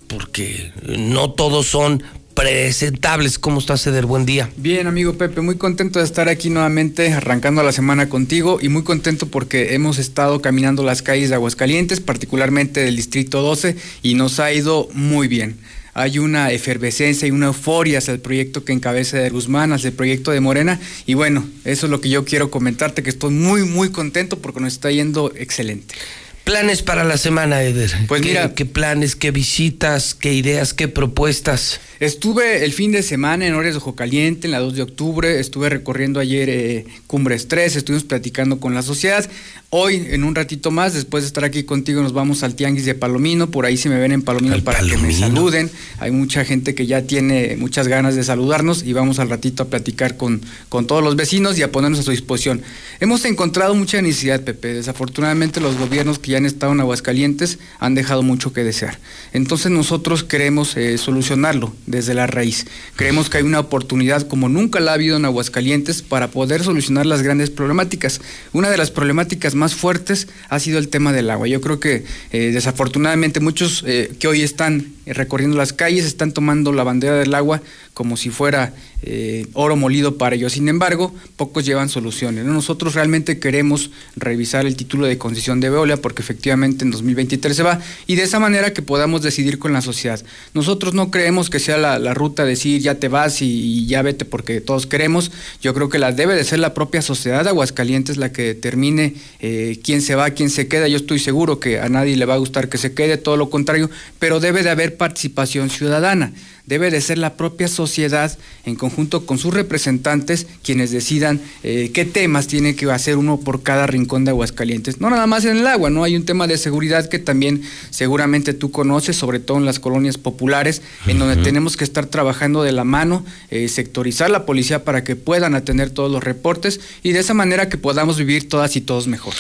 [0.09, 2.03] porque no todos son
[2.39, 3.37] presentables.
[3.37, 4.07] ¿Cómo estás, Ceder?
[4.07, 4.49] Buen día.
[4.57, 8.85] Bien, amigo Pepe, muy contento de estar aquí nuevamente arrancando la semana contigo y muy
[8.85, 13.75] contento porque hemos estado caminando las calles de Aguascalientes, particularmente del Distrito 12,
[14.05, 15.57] y nos ha ido muy bien.
[15.95, 19.95] Hay una efervescencia y una euforia hacia el proyecto que encabeza de Guzmán, hacia el
[19.95, 20.79] proyecto de Morena.
[21.07, 24.61] Y bueno, eso es lo que yo quiero comentarte, que estoy muy, muy contento porque
[24.61, 25.97] nos está yendo excelente.
[26.45, 27.91] Planes para la semana, Eder.
[28.07, 31.81] Pues mira, ¿qué planes, qué visitas, qué ideas, qué propuestas?
[32.01, 35.41] Estuve el fin de semana en Ores de Ojo Caliente, en la 2 de octubre,
[35.41, 39.29] estuve recorriendo ayer eh, Cumbres 3, estuvimos platicando con la sociedad.
[39.71, 42.95] Hoy, en un ratito más, después de estar aquí contigo, nos vamos al Tianguis de
[42.95, 43.51] Palomino.
[43.51, 45.71] Por ahí si me ven en Palomino para que me saluden.
[45.99, 49.67] Hay mucha gente que ya tiene muchas ganas de saludarnos y vamos al ratito a
[49.67, 52.63] platicar con, con todos los vecinos y a ponernos a su disposición.
[53.01, 54.73] Hemos encontrado mucha necesidad, Pepe.
[54.73, 58.99] Desafortunadamente, los gobiernos que ya han estado en Aguascalientes han dejado mucho que desear.
[59.35, 62.67] Entonces, nosotros queremos eh, solucionarlo desde la raíz.
[62.97, 67.07] Creemos que hay una oportunidad como nunca la ha habido en Aguascalientes para poder solucionar
[67.07, 68.21] las grandes problemáticas.
[68.53, 71.49] Una de las problemáticas más fuertes ha sido el tema del agua.
[71.49, 76.73] Yo creo que eh, desafortunadamente muchos eh, que hoy están recorriendo las calles están tomando
[76.73, 77.63] la bandera del agua
[77.95, 78.73] como si fuera
[79.03, 80.53] eh, oro molido para ellos.
[80.53, 82.45] Sin embargo, pocos llevan soluciones.
[82.45, 87.63] Nosotros realmente queremos revisar el título de concesión de Veolia porque efectivamente en 2023 se
[87.63, 90.21] va y de esa manera que podamos decidir con la sociedad.
[90.55, 94.61] Nosotros no creemos que sea la, ruta decir ya te vas y, ya vete porque
[94.61, 95.31] todos queremos.
[95.63, 99.15] Yo creo que la debe de ser la propia sociedad de Aguascalientes la que determine
[99.41, 100.89] eh, quién se va, quién se queda.
[100.89, 103.51] Yo estoy seguro que a nadie le va a gustar que se quede, todo lo
[103.51, 106.33] contrario, pero debe de haber participación ciudadana
[106.69, 112.05] debe de ser la propia sociedad en conjunto con sus representantes quienes decidan eh, qué
[112.05, 115.01] temas tiene que hacer uno por cada rincón de Aguascalientes.
[115.01, 116.05] No nada más en el agua, ¿no?
[116.05, 120.19] Hay un tema de seguridad que también seguramente tú conoces, sobre todo en las colonias
[120.19, 125.05] populares, en donde tenemos que estar trabajando de la mano, eh, sectorizar la policía para
[125.05, 128.83] que puedan atender todos los reportes y de esa manera que podamos vivir todas y
[128.83, 129.33] todos mejor.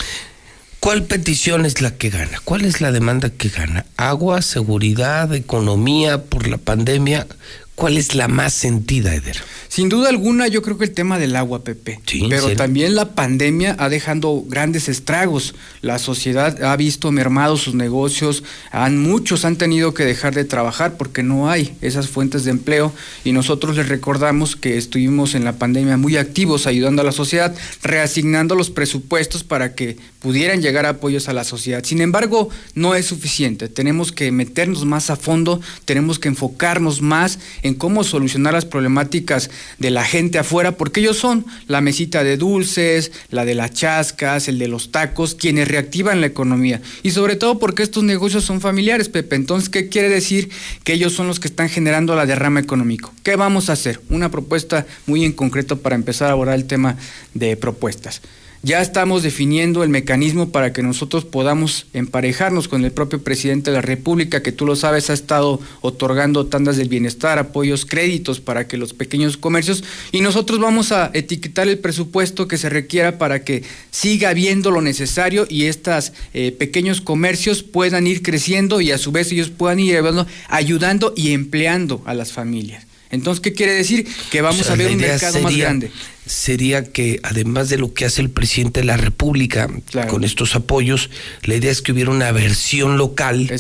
[0.81, 2.41] ¿Cuál petición es la que gana?
[2.45, 3.85] ¿Cuál es la demanda que gana?
[3.97, 7.27] ¿Agua, seguridad, economía por la pandemia?
[7.75, 9.37] ¿Cuál es la más sentida, Eder?
[9.69, 12.01] Sin duda alguna, yo creo que el tema del agua, Pepe.
[12.07, 15.55] Sí, Pero también la pandemia ha dejado grandes estragos.
[15.83, 18.43] La sociedad ha visto mermados sus negocios.
[18.73, 22.93] Han, muchos han tenido que dejar de trabajar porque no hay esas fuentes de empleo.
[23.25, 27.55] Y nosotros les recordamos que estuvimos en la pandemia muy activos ayudando a la sociedad,
[27.83, 31.85] reasignando los presupuestos para que pudieran llegar apoyos a la sociedad.
[31.85, 33.69] Sin embargo, no es suficiente.
[33.69, 39.51] Tenemos que meternos más a fondo, tenemos que enfocarnos más en cómo solucionar las problemáticas
[39.79, 44.49] de la gente afuera, porque ellos son la mesita de dulces, la de las chascas,
[44.49, 46.81] el de los tacos, quienes reactivan la economía.
[47.03, 49.37] Y sobre todo porque estos negocios son familiares, Pepe.
[49.37, 50.51] Entonces, ¿qué quiere decir?
[50.85, 53.13] Que ellos son los que están generando la derrama económico.
[53.23, 54.01] ¿Qué vamos a hacer?
[54.09, 56.97] Una propuesta muy en concreto para empezar a abordar el tema
[57.35, 58.23] de propuestas.
[58.65, 63.77] Ya estamos definiendo el mecanismo para que nosotros podamos emparejarnos con el propio presidente de
[63.77, 68.67] la República, que tú lo sabes, ha estado otorgando tandas del bienestar, apoyos, créditos para
[68.67, 73.45] que los pequeños comercios, y nosotros vamos a etiquetar el presupuesto que se requiera para
[73.45, 73.63] que
[73.93, 79.13] siga habiendo lo necesario y estos eh, pequeños comercios puedan ir creciendo y a su
[79.13, 80.03] vez ellos puedan ir
[80.49, 82.88] ayudando y empleando a las familias.
[83.11, 84.07] Entonces, ¿qué quiere decir?
[84.31, 85.91] Que vamos a ver un mercado más grande.
[86.27, 89.69] Sería que además de lo que hace el presidente de la República
[90.11, 91.09] con estos apoyos,
[91.43, 93.51] la idea es que hubiera una versión local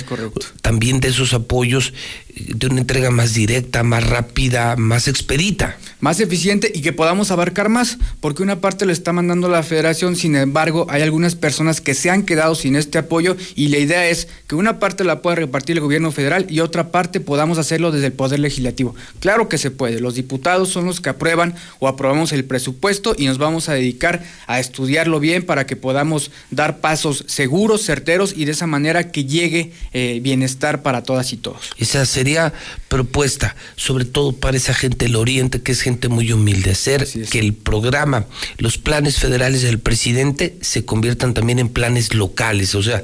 [0.60, 1.94] también de esos apoyos
[2.46, 5.76] de una entrega más directa, más rápida, más expedita.
[6.00, 10.14] Más eficiente y que podamos abarcar más, porque una parte lo está mandando la federación,
[10.14, 14.08] sin embargo hay algunas personas que se han quedado sin este apoyo y la idea
[14.08, 17.90] es que una parte la pueda repartir el gobierno federal y otra parte podamos hacerlo
[17.90, 18.94] desde el Poder Legislativo.
[19.18, 23.26] Claro que se puede, los diputados son los que aprueban o aprobamos el presupuesto y
[23.26, 28.44] nos vamos a dedicar a estudiarlo bien para que podamos dar pasos seguros, certeros y
[28.44, 31.70] de esa manera que llegue eh, bienestar para todas y todos.
[31.76, 32.27] Esa sería
[32.88, 37.38] propuesta, sobre todo para esa gente del Oriente, que es gente muy humilde, hacer que
[37.38, 38.26] el programa,
[38.58, 43.02] los planes federales del presidente se conviertan también en planes locales, o sea,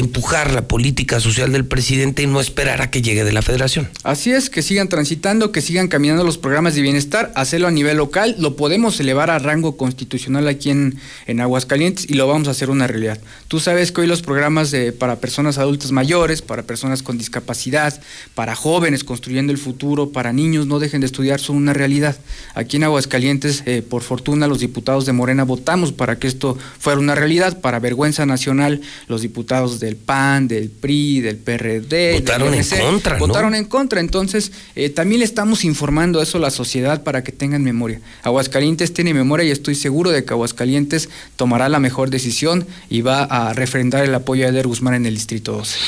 [0.00, 3.88] empujar la política social del presidente y no esperar a que llegue de la federación.
[4.02, 7.96] Así es, que sigan transitando, que sigan caminando los programas de bienestar, hacerlo a nivel
[7.96, 12.52] local, lo podemos elevar a rango constitucional aquí en, en Aguascalientes y lo vamos a
[12.52, 13.18] hacer una realidad.
[13.48, 18.00] Tú sabes que hoy los programas para personas adultas mayores, para personas con discapacidad,
[18.34, 22.16] para jóvenes construyendo el futuro, para niños no dejen de estudiar son una realidad.
[22.54, 27.00] Aquí en Aguascalientes, eh, por fortuna, los diputados de Morena votamos para que esto fuera
[27.00, 32.20] una realidad, para vergüenza nacional, los diputados de del PAN, del PRI, del PRD.
[32.20, 33.18] Votaron en contra.
[33.18, 34.00] Votaron en contra.
[34.00, 38.02] Entonces, eh, también le estamos informando eso a la sociedad para que tengan memoria.
[38.22, 43.22] Aguascalientes tiene memoria y estoy seguro de que Aguascalientes tomará la mejor decisión y va
[43.22, 45.78] a refrendar el apoyo a Eder Guzmán en el Distrito 12.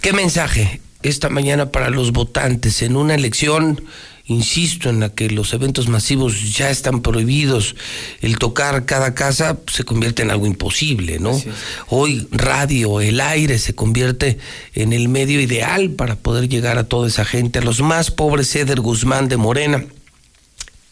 [0.00, 3.82] ¿Qué mensaje esta mañana para los votantes en una elección?
[4.26, 7.74] Insisto en la que los eventos masivos ya están prohibidos,
[8.20, 11.40] el tocar cada casa se convierte en algo imposible, ¿no?
[11.88, 14.38] Hoy radio, el aire se convierte
[14.74, 18.54] en el medio ideal para poder llegar a toda esa gente, a los más pobres,
[18.54, 19.84] Eder Guzmán de Morena.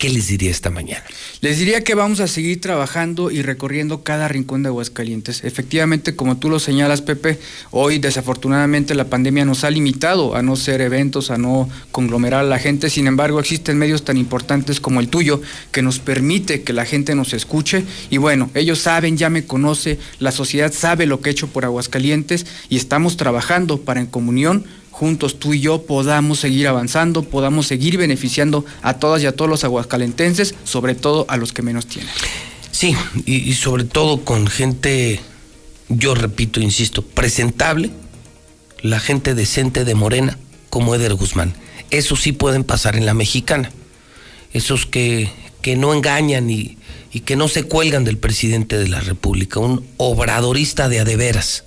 [0.00, 1.04] ¿Qué les diría esta mañana?
[1.42, 5.44] Les diría que vamos a seguir trabajando y recorriendo cada rincón de Aguascalientes.
[5.44, 7.38] Efectivamente, como tú lo señalas, Pepe,
[7.70, 12.48] hoy desafortunadamente la pandemia nos ha limitado a no ser eventos, a no conglomerar a
[12.48, 12.88] la gente.
[12.88, 17.14] Sin embargo, existen medios tan importantes como el tuyo que nos permite que la gente
[17.14, 17.84] nos escuche.
[18.08, 21.66] Y bueno, ellos saben, ya me conoce, la sociedad sabe lo que he hecho por
[21.66, 24.64] Aguascalientes y estamos trabajando para en comunión
[25.00, 29.50] juntos tú y yo podamos seguir avanzando, podamos seguir beneficiando a todas y a todos
[29.50, 32.10] los aguascalentenses, sobre todo a los que menos tienen.
[32.70, 32.94] Sí,
[33.24, 35.18] y, sobre todo con gente,
[35.88, 37.90] yo repito, insisto, presentable,
[38.82, 40.36] la gente decente de Morena,
[40.68, 41.54] como Eder Guzmán.
[41.88, 43.70] Esos sí pueden pasar en la mexicana.
[44.52, 45.30] Esos que,
[45.62, 46.76] que no engañan y,
[47.10, 51.64] y que no se cuelgan del presidente de la República, un obradorista de adeveras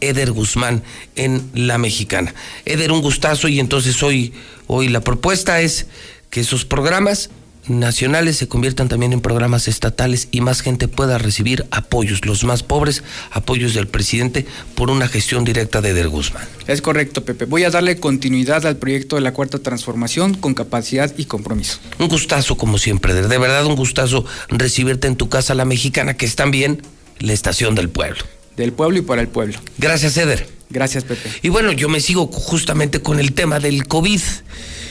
[0.00, 0.82] Eder Guzmán
[1.16, 2.34] en La Mexicana.
[2.64, 4.32] Eder, un gustazo y entonces hoy,
[4.66, 5.86] hoy la propuesta es
[6.30, 7.30] que esos programas
[7.68, 12.62] nacionales se conviertan también en programas estatales y más gente pueda recibir apoyos, los más
[12.62, 16.46] pobres, apoyos del presidente por una gestión directa de Eder Guzmán.
[16.66, 17.44] Es correcto, Pepe.
[17.44, 21.78] Voy a darle continuidad al proyecto de la Cuarta Transformación con capacidad y compromiso.
[21.98, 26.26] Un gustazo como siempre, de verdad un gustazo recibirte en tu casa la mexicana, que
[26.26, 26.82] es también
[27.20, 28.24] la estación del pueblo
[28.58, 29.58] del pueblo y para el pueblo.
[29.78, 30.46] Gracias, Eder.
[30.70, 31.30] Gracias, Pepe.
[31.42, 34.20] Y bueno, yo me sigo justamente con el tema del COVID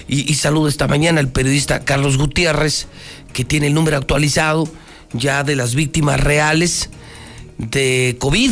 [0.08, 2.88] y, saludo esta mañana al periodista Carlos Gutiérrez,
[3.34, 4.68] que tiene el número actualizado
[5.14, 6.90] ya de las víctimas reales
[7.58, 8.52] de COVID.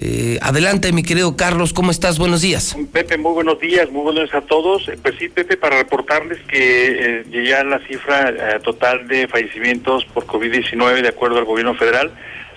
[0.00, 2.18] Eh, adelante, mi querido Carlos, ¿cómo estás?
[2.18, 2.76] Buenos días.
[2.92, 4.88] Pepe, muy buenos días, muy buenos días a todos.
[4.88, 10.26] Eh, pues sí, Pepe, para reportarles que eh, ya la cifra total de fallecimientos por
[10.26, 12.12] COVID-19, de acuerdo al gobierno federal,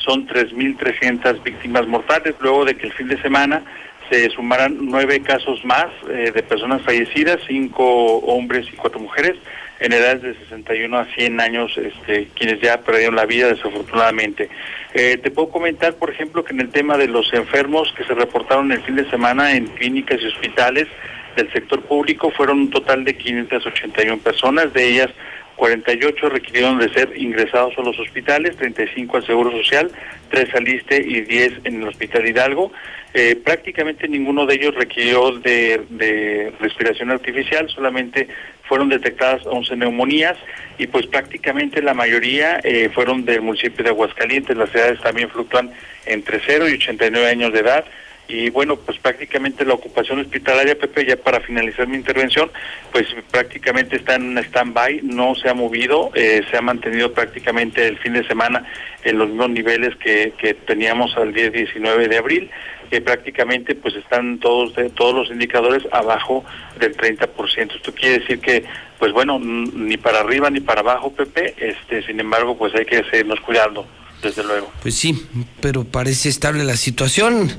[0.06, 3.64] son 3.300 víctimas mortales, luego de que el fin de semana
[4.10, 9.36] se sumaran nueve casos más eh, de personas fallecidas, cinco hombres y cuatro mujeres,
[9.80, 14.49] en edades de 61 a 100 años, este, quienes ya perdieron la vida desafortunadamente.
[14.94, 18.14] Eh, te puedo comentar, por ejemplo, que en el tema de los enfermos que se
[18.14, 20.88] reportaron el fin de semana en clínicas y hospitales
[21.36, 25.10] del sector público fueron un total de 581 personas, de ellas
[25.56, 29.91] 48 requirieron de ser ingresados a los hospitales, 35 al Seguro Social,
[30.30, 32.72] 3 al ISTE y 10 en el Hospital Hidalgo.
[33.14, 38.27] Eh, prácticamente ninguno de ellos requirió de, respiración artificial, solamente
[38.64, 40.38] fueron detectadas 11 neumonías
[40.77, 44.57] y pues prácticamente la mayoría eh, fueron del municipio de Aguascalientes.
[44.57, 45.72] Las edades también fluctúan
[46.06, 47.86] entre 0 y 89 años de edad
[48.27, 52.52] y bueno, pues prácticamente la ocupación hospitalaria, Pepe, ya para finalizar mi intervención,
[52.91, 57.97] pues prácticamente está en stand-by, no se ha movido, eh, se ha mantenido prácticamente el
[57.99, 58.65] fin de semana
[59.03, 62.49] en los mismos niveles que, que teníamos al día 19 de abril,
[62.89, 66.43] que prácticamente pues están todos todos los indicadores abajo
[66.80, 67.76] del 30%.
[67.76, 68.64] Esto quiere decir que,
[68.97, 73.03] pues bueno, ni para arriba ni para abajo, Pepe, este, sin embargo, pues hay que
[73.10, 73.85] seguirnos cuidando
[74.22, 74.72] desde luego.
[74.81, 75.27] Pues sí,
[75.61, 77.52] pero parece estable la situación.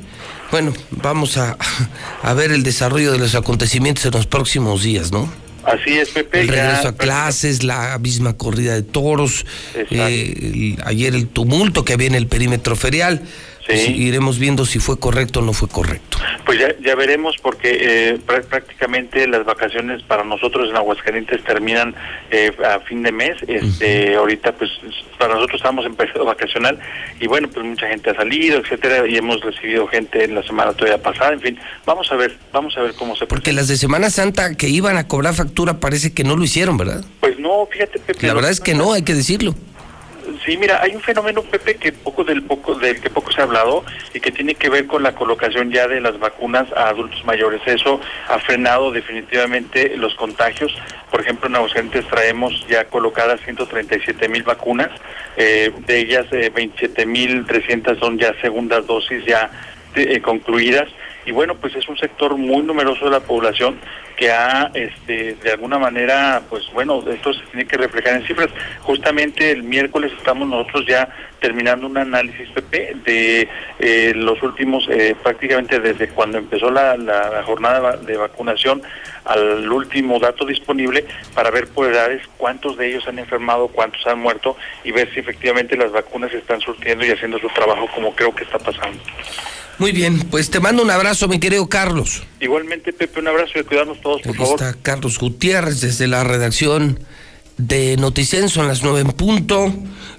[0.50, 1.56] Bueno, vamos a,
[2.22, 5.30] a ver el desarrollo de los acontecimientos en los próximos días, ¿no?
[5.64, 6.42] Así es, Pepe.
[6.42, 9.44] El regreso a clases, la misma corrida de toros,
[9.74, 13.22] eh, el- ayer el tumulto que había en el perímetro ferial.
[13.66, 16.18] Pues iremos viendo si fue correcto o no fue correcto.
[16.44, 21.94] Pues ya, ya veremos porque eh, prá- prácticamente las vacaciones para nosotros en Aguascalientes terminan
[22.30, 23.36] eh, a fin de mes.
[23.48, 24.70] Este, ahorita pues
[25.18, 26.78] para nosotros estamos en periodo vacacional
[27.20, 30.72] y bueno, pues mucha gente ha salido, etcétera, y hemos recibido gente en la semana
[30.72, 33.76] todavía pasada, en fin, vamos a ver, vamos a ver cómo se Porque las de
[33.76, 37.04] Semana Santa que iban a cobrar factura parece que no lo hicieron, ¿verdad?
[37.20, 38.26] Pues no, fíjate Pepe.
[38.26, 39.54] La verdad es que no, hay que decirlo.
[40.44, 43.44] Sí, mira, hay un fenómeno, Pepe, que poco del poco del que poco se ha
[43.44, 47.24] hablado y que tiene que ver con la colocación ya de las vacunas a adultos
[47.24, 47.60] mayores.
[47.66, 50.76] Eso ha frenado definitivamente los contagios.
[51.10, 54.90] Por ejemplo, en Aguascalientes traemos ya colocadas 137 mil vacunas,
[55.36, 59.50] eh, de ellas eh, 27 mil 300 son ya segundas dosis ya
[59.94, 60.88] eh, concluidas.
[61.24, 63.78] Y bueno, pues es un sector muy numeroso de la población
[64.16, 68.48] que ha, este, de alguna manera, pues bueno, esto se tiene que reflejar en cifras.
[68.80, 71.08] Justamente el miércoles estamos nosotros ya
[71.40, 73.48] terminando un análisis, Pepe, de
[73.78, 78.82] eh, los últimos, eh, prácticamente desde cuando empezó la, la- jornada de vacunación
[79.24, 84.18] al último dato disponible para ver por edades cuántos de ellos han enfermado, cuántos han
[84.18, 88.34] muerto y ver si efectivamente las vacunas están surtiendo y haciendo su trabajo como creo
[88.34, 88.98] que está pasando.
[89.78, 92.22] Muy bien, pues te mando un abrazo, mi querido Carlos.
[92.40, 94.60] Igualmente, Pepe, un abrazo y cuidarnos todos, por Aquí favor.
[94.60, 97.00] está Carlos Gutiérrez desde la redacción
[97.58, 99.72] de Noticenso en las nueve en punto.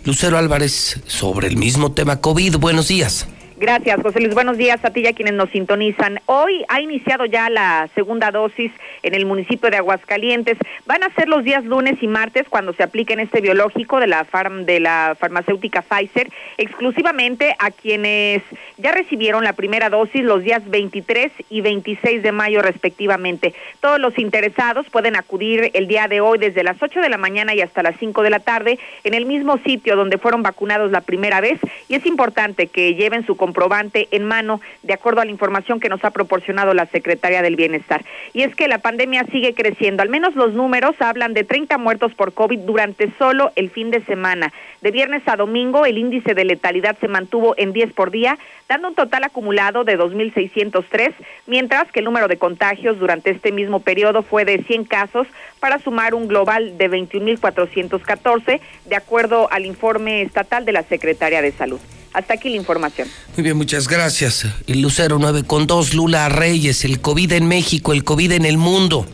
[0.03, 2.57] Lucero Álvarez sobre el mismo tema COVID.
[2.57, 3.27] Buenos días.
[3.59, 4.35] Gracias, José Luis.
[4.35, 6.19] Buenos días a ti y a quienes nos sintonizan.
[6.27, 8.71] Hoy ha iniciado ya la segunda dosis
[9.01, 10.59] en el municipio de Aguascalientes.
[10.85, 14.25] Van a ser los días lunes y martes cuando se apliquen este biológico de la,
[14.25, 16.29] farm, de la farmacéutica Pfizer,
[16.59, 18.43] exclusivamente a quienes
[18.77, 23.55] ya recibieron la primera dosis los días 23 y 26 de mayo respectivamente.
[23.81, 27.55] Todos los interesados pueden acudir el día de hoy desde las 8 de la mañana
[27.55, 31.01] y hasta las 5 de la tarde en el mismo sitio donde fueron vacunados la
[31.01, 31.59] primera vez
[31.89, 35.87] y es importante que lleven su comprobante en mano de acuerdo a la información que
[35.87, 38.03] nos ha proporcionado la Secretaría del Bienestar.
[38.33, 42.13] Y es que la pandemia sigue creciendo, al menos los números hablan de 30 muertos
[42.13, 44.51] por COVID durante solo el fin de semana.
[44.81, 48.37] De viernes a domingo el índice de letalidad se mantuvo en 10 por día,
[48.69, 51.13] dando un total acumulado de 2.603,
[51.47, 55.27] mientras que el número de contagios durante este mismo periodo fue de 100 casos
[55.59, 61.51] para sumar un global de 21.414, de acuerdo al informe estatal de la Secretaría de
[61.51, 61.79] Salud.
[62.13, 63.07] Hasta aquí la información.
[63.35, 64.47] Muy bien, muchas gracias.
[64.65, 68.57] El Lucero 9 con 2, Lula Reyes, el COVID en México, el COVID en el
[68.57, 69.05] mundo.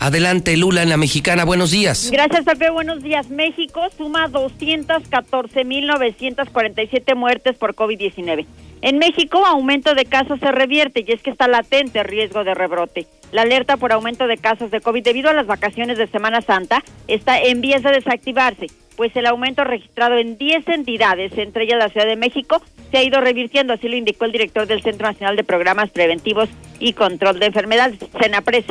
[0.00, 1.44] Adelante, Lula en la mexicana.
[1.44, 2.12] Buenos días.
[2.12, 2.70] Gracias, Pepe.
[2.70, 3.30] Buenos días.
[3.30, 8.46] México suma 214.947 muertes por COVID-19.
[8.80, 13.08] En México, aumento de casos se revierte y es que está latente riesgo de rebrote.
[13.32, 16.84] La alerta por aumento de casos de COVID debido a las vacaciones de Semana Santa
[17.08, 21.88] está en vías de desactivarse, pues el aumento registrado en 10 entidades, entre ellas la
[21.88, 22.62] Ciudad de México,
[22.92, 26.48] se ha ido revirtiendo, así lo indicó el director del Centro Nacional de Programas Preventivos
[26.78, 28.66] y Control de Enfermedades, CENAPRES.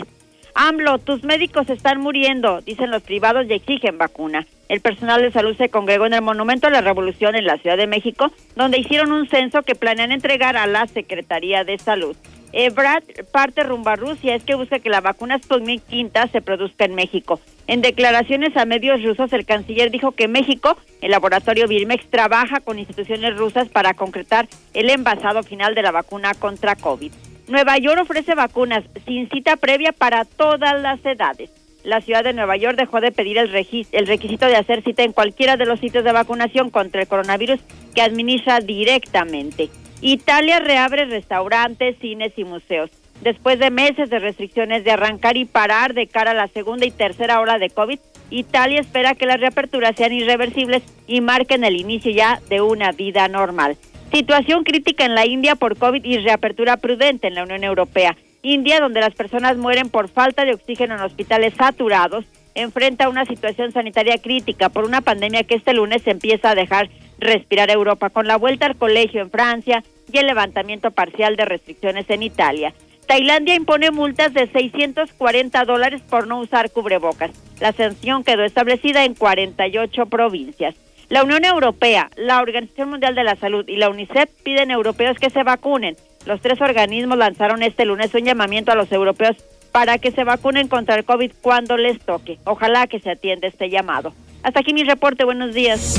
[0.59, 4.47] AMLO, tus médicos están muriendo, dicen los privados y exigen vacuna.
[4.69, 7.77] El personal de salud se congregó en el Monumento a la Revolución en la Ciudad
[7.77, 12.17] de México, donde hicieron un censo que planean entregar a la Secretaría de Salud.
[12.53, 16.85] Ebrard parte rumbo a Rusia, es que busca que la vacuna Sputnik V se produzca
[16.85, 17.39] en México.
[17.67, 22.79] En declaraciones a medios rusos, el canciller dijo que México, el laboratorio Birmex, trabaja con
[22.79, 27.11] instituciones rusas para concretar el envasado final de la vacuna contra COVID.
[27.47, 31.49] Nueva York ofrece vacunas sin cita previa para todas las edades.
[31.85, 33.49] La ciudad de Nueva York dejó de pedir el,
[33.91, 37.61] el requisito de hacer cita en cualquiera de los sitios de vacunación contra el coronavirus
[37.95, 39.69] que administra directamente.
[40.01, 42.91] Italia reabre restaurantes, cines y museos.
[43.21, 46.91] Después de meses de restricciones de arrancar y parar de cara a la segunda y
[46.91, 47.99] tercera hora de COVID,
[48.29, 53.29] Italia espera que las reaperturas sean irreversibles y marquen el inicio ya de una vida
[53.29, 53.77] normal.
[54.11, 58.15] Situación crítica en la India por COVID y reapertura prudente en la Unión Europea.
[58.41, 62.25] India, donde las personas mueren por falta de oxígeno en hospitales saturados,
[62.55, 66.89] enfrenta una situación sanitaria crítica por una pandemia que este lunes empieza a dejar
[67.19, 72.09] respirar Europa con la vuelta al colegio en Francia y el levantamiento parcial de restricciones
[72.09, 72.73] en Italia.
[73.07, 77.31] Tailandia impone multas de 640 dólares por no usar cubrebocas.
[77.59, 80.75] La sanción quedó establecida en 48 provincias.
[81.09, 85.17] La Unión Europea, la Organización Mundial de la Salud y la UNICEF piden a europeos
[85.17, 85.95] que se vacunen.
[86.25, 89.37] Los tres organismos lanzaron este lunes un llamamiento a los europeos
[89.71, 92.39] para que se vacunen contra el COVID cuando les toque.
[92.43, 94.13] Ojalá que se atienda este llamado.
[94.43, 95.23] Hasta aquí mi reporte.
[95.23, 95.97] Buenos días.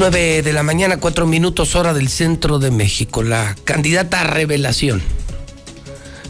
[0.00, 3.22] 9 de la mañana, cuatro minutos hora del centro de México.
[3.22, 5.02] La candidata a revelación,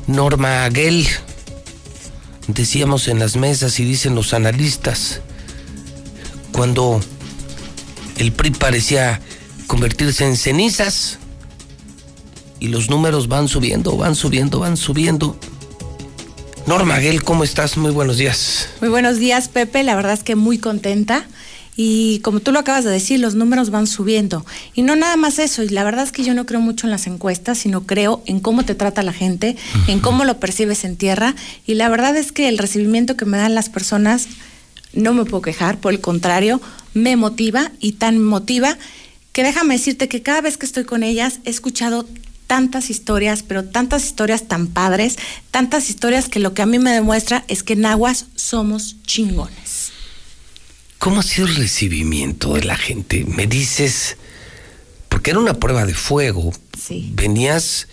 [0.09, 1.07] Norma Aguel,
[2.49, 5.21] decíamos en las mesas y dicen los analistas,
[6.51, 7.01] cuando
[8.19, 9.21] el PRI parecía
[9.69, 11.21] convertirse en cenizas
[12.59, 15.39] y los números van subiendo, van subiendo, van subiendo.
[16.67, 17.77] Norma Aguel, ¿cómo estás?
[17.77, 18.69] Muy buenos días.
[18.81, 19.85] Muy buenos días, Pepe.
[19.85, 21.25] La verdad es que muy contenta
[21.82, 24.44] y como tú lo acabas de decir, los números van subiendo.
[24.74, 26.90] Y no nada más eso, y la verdad es que yo no creo mucho en
[26.90, 29.57] las encuestas, sino creo en cómo te trata la gente,
[29.89, 31.35] en cómo lo percibes en tierra,
[31.66, 34.28] y la verdad es que el recibimiento que me dan las personas,
[34.93, 36.61] no me puedo quejar, por el contrario,
[36.93, 38.77] me motiva y tan motiva
[39.32, 42.07] que déjame decirte que cada vez que estoy con ellas he escuchado
[42.47, 45.16] tantas historias, pero tantas historias tan padres,
[45.51, 49.80] tantas historias que lo que a mí me demuestra es que en aguas somos chingones.
[51.01, 53.25] ¿Cómo ha sido el recibimiento de la gente?
[53.25, 54.19] Me dices,
[55.09, 56.53] porque era una prueba de fuego.
[57.13, 57.89] Venías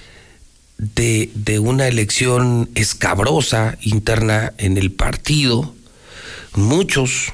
[0.78, 5.74] de, de una elección escabrosa interna en el partido.
[6.54, 7.32] Muchos,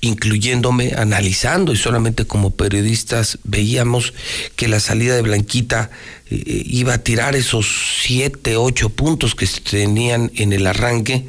[0.00, 4.12] incluyéndome, analizando y solamente como periodistas veíamos
[4.56, 5.88] que la salida de Blanquita
[6.30, 11.28] eh, iba a tirar esos siete, ocho puntos que se tenían en el arranque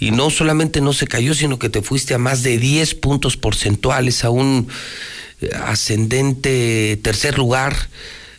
[0.00, 3.36] y no solamente no se cayó, sino que te fuiste a más de 10 puntos
[3.36, 4.68] porcentuales, a un
[5.40, 7.88] eh, ascendente tercer lugar,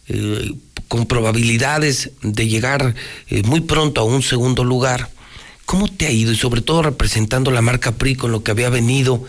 [0.07, 0.53] eh,
[0.87, 2.95] con probabilidades de llegar
[3.29, 5.09] eh, muy pronto a un segundo lugar.
[5.65, 6.31] ¿Cómo te ha ido?
[6.31, 9.23] Y sobre todo representando la marca PRI con lo que había venido.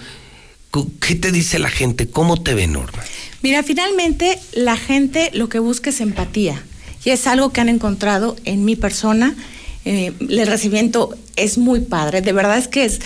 [1.00, 2.08] ¿Qué te dice la gente?
[2.08, 3.02] ¿Cómo te ve, Norma?
[3.42, 6.62] Mira, finalmente la gente lo que busca es empatía.
[7.04, 9.34] Y es algo que han encontrado en mi persona
[9.84, 13.00] eh, el recibimiento es muy padre, de verdad es que es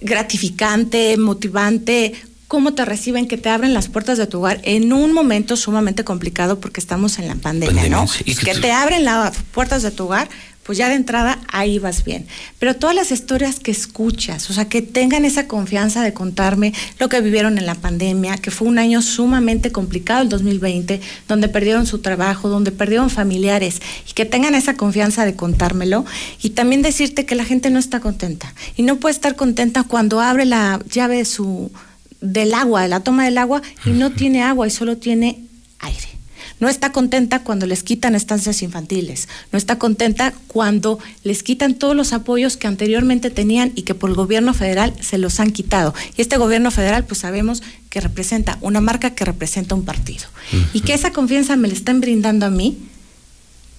[0.00, 2.14] gratificante, motivante,
[2.46, 6.04] cómo te reciben, que te abren las puertas de tu hogar en un momento sumamente
[6.04, 8.06] complicado porque estamos en la pandemia, ¿no?
[8.24, 10.28] que te abren las puertas de tu hogar
[10.68, 12.26] pues ya de entrada ahí vas bien.
[12.58, 17.08] Pero todas las historias que escuchas, o sea, que tengan esa confianza de contarme lo
[17.08, 21.86] que vivieron en la pandemia, que fue un año sumamente complicado el 2020, donde perdieron
[21.86, 23.80] su trabajo, donde perdieron familiares,
[24.10, 26.04] y que tengan esa confianza de contármelo,
[26.42, 30.20] y también decirte que la gente no está contenta, y no puede estar contenta cuando
[30.20, 31.72] abre la llave de su,
[32.20, 35.46] del agua, de la toma del agua, y no tiene agua y solo tiene
[35.78, 36.17] aire.
[36.60, 39.28] No está contenta cuando les quitan estancias infantiles.
[39.52, 44.10] No está contenta cuando les quitan todos los apoyos que anteriormente tenían y que por
[44.10, 45.94] el gobierno federal se los han quitado.
[46.16, 50.26] Y este gobierno federal, pues sabemos que representa una marca que representa un partido.
[50.72, 52.78] Y que esa confianza me la están brindando a mí,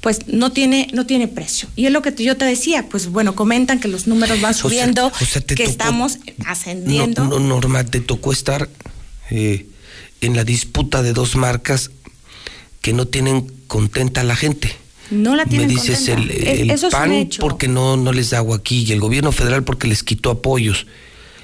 [0.02, 1.68] pues no tiene, no tiene precio.
[1.76, 5.12] Y es lo que yo te decía, pues bueno, comentan que los números van subiendo,
[5.56, 7.26] que estamos ascendiendo.
[7.26, 8.70] No, Norma, te tocó estar
[9.30, 9.68] eh,
[10.22, 11.92] en la disputa de dos marcas
[12.90, 14.76] que no tienen contenta a la gente.
[15.12, 18.84] No la tienen Me dices el, el PAN porque no, no les da agua aquí
[18.84, 20.88] y el gobierno federal porque les quitó apoyos.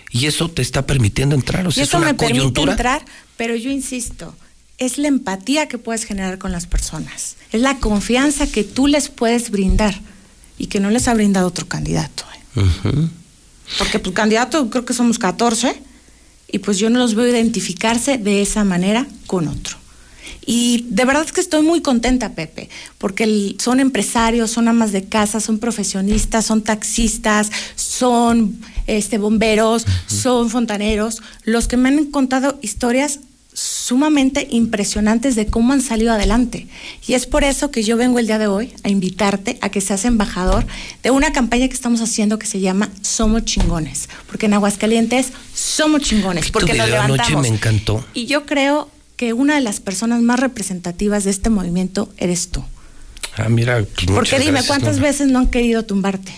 [0.09, 1.67] Y eso te está permitiendo entrar.
[1.67, 3.05] O sea, eso es una me permite entrar,
[3.37, 4.33] pero yo insisto,
[4.79, 7.35] es la empatía que puedes generar con las personas.
[7.51, 10.01] Es la confianza que tú les puedes brindar
[10.57, 12.23] y que no les ha brindado otro candidato.
[12.55, 12.61] ¿eh?
[13.77, 15.79] Porque pues candidato creo que somos 14
[16.51, 19.84] y pues yo no los veo identificarse de esa manera con otro.
[20.45, 25.05] Y de verdad es que estoy muy contenta, Pepe, porque son empresarios, son amas de
[25.05, 32.59] casa, son profesionistas, son taxistas, son este, bomberos, son fontaneros, los que me han contado
[32.61, 33.19] historias
[33.55, 36.67] sumamente impresionantes de cómo han salido adelante.
[37.07, 39.79] Y es por eso que yo vengo el día de hoy a invitarte a que
[39.79, 40.65] seas embajador
[41.01, 44.09] de una campaña que estamos haciendo que se llama Somos Chingones.
[44.27, 47.41] Porque en Aguascalientes somos chingones, porque nos anoche levantamos.
[47.43, 48.05] me encantó.
[48.13, 52.63] Y yo creo que una de las personas más representativas de este movimiento eres tú.
[53.37, 56.31] Ah, mira, pues Porque dime, gracias, ¿cuántas veces no han querido tumbarte?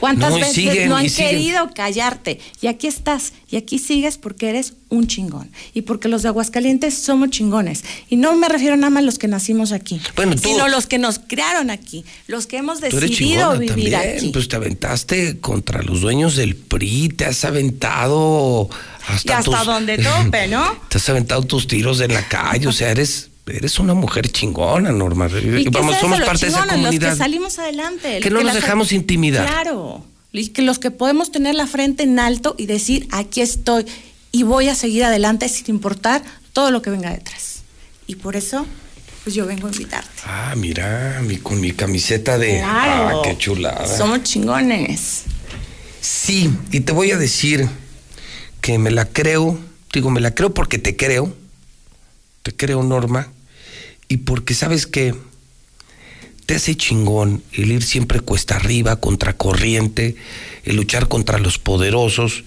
[0.00, 2.40] ¿Cuántas No, veces siguen, no han querido callarte?
[2.60, 5.52] Y aquí estás, y aquí sigues porque eres un chingón.
[5.72, 7.84] Y porque los de Aguascalientes somos chingones.
[8.10, 10.88] Y no me refiero nada más a los que nacimos aquí, Bueno, tú- sino los
[10.88, 14.30] que nos crearon aquí, los que hemos decidido vivir también, aquí.
[14.30, 19.66] pues te aventaste contra los dueños del PRI, te has aventado y hasta, hasta tus,
[19.66, 20.76] donde tope, ¿no?
[20.88, 24.92] te has aventado tus tiros en la calle, o sea, eres eres una mujer chingona,
[24.92, 25.26] Norma.
[25.28, 27.10] ¿Y qué Vamos, es somos parte de esa Los comunidad.
[27.12, 28.20] que salimos adelante.
[28.20, 29.46] Que no nos dejamos intimidar.
[29.46, 30.04] Claro.
[30.32, 33.84] Y que los que podemos tener la frente en alto y decir, aquí estoy
[34.30, 37.62] y voy a seguir adelante sin importar todo lo que venga detrás.
[38.06, 38.66] Y por eso,
[39.24, 40.08] pues yo vengo a invitarte.
[40.24, 42.58] Ah, mira, mi, con mi camiseta de.
[42.58, 43.20] Claro.
[43.20, 43.86] Ah, qué chulada.
[43.86, 45.24] Somos chingones.
[46.00, 47.68] Sí, y te voy a decir
[48.60, 49.58] que me la creo,
[49.92, 51.34] digo, me la creo porque te creo,
[52.42, 53.28] te creo Norma,
[54.08, 55.14] y porque sabes que
[56.46, 60.16] te hace chingón el ir siempre cuesta arriba, contra corriente,
[60.64, 62.44] el luchar contra los poderosos.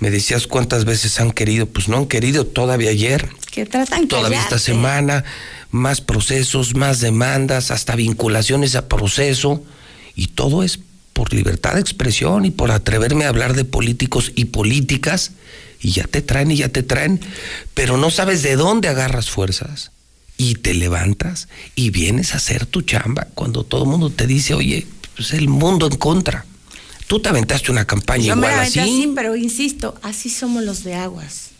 [0.00, 4.42] Me decías cuántas veces han querido, pues no han querido todavía ayer, Que tratan todavía
[4.42, 5.24] esta semana,
[5.70, 9.62] más procesos, más demandas, hasta vinculaciones a proceso,
[10.16, 10.80] y todo es
[11.12, 15.32] por libertad de expresión y por atreverme a hablar de políticos y políticas,
[15.84, 17.20] y ya te traen y ya te traen,
[17.74, 19.92] pero no sabes de dónde agarras fuerzas,
[20.36, 24.54] y te levantas y vienes a hacer tu chamba cuando todo el mundo te dice,
[24.54, 26.44] oye, pues el mundo en contra.
[27.06, 28.80] Tú te aventaste una campaña Yo me igual la así.
[28.80, 31.50] así, pero insisto, así somos los de aguas.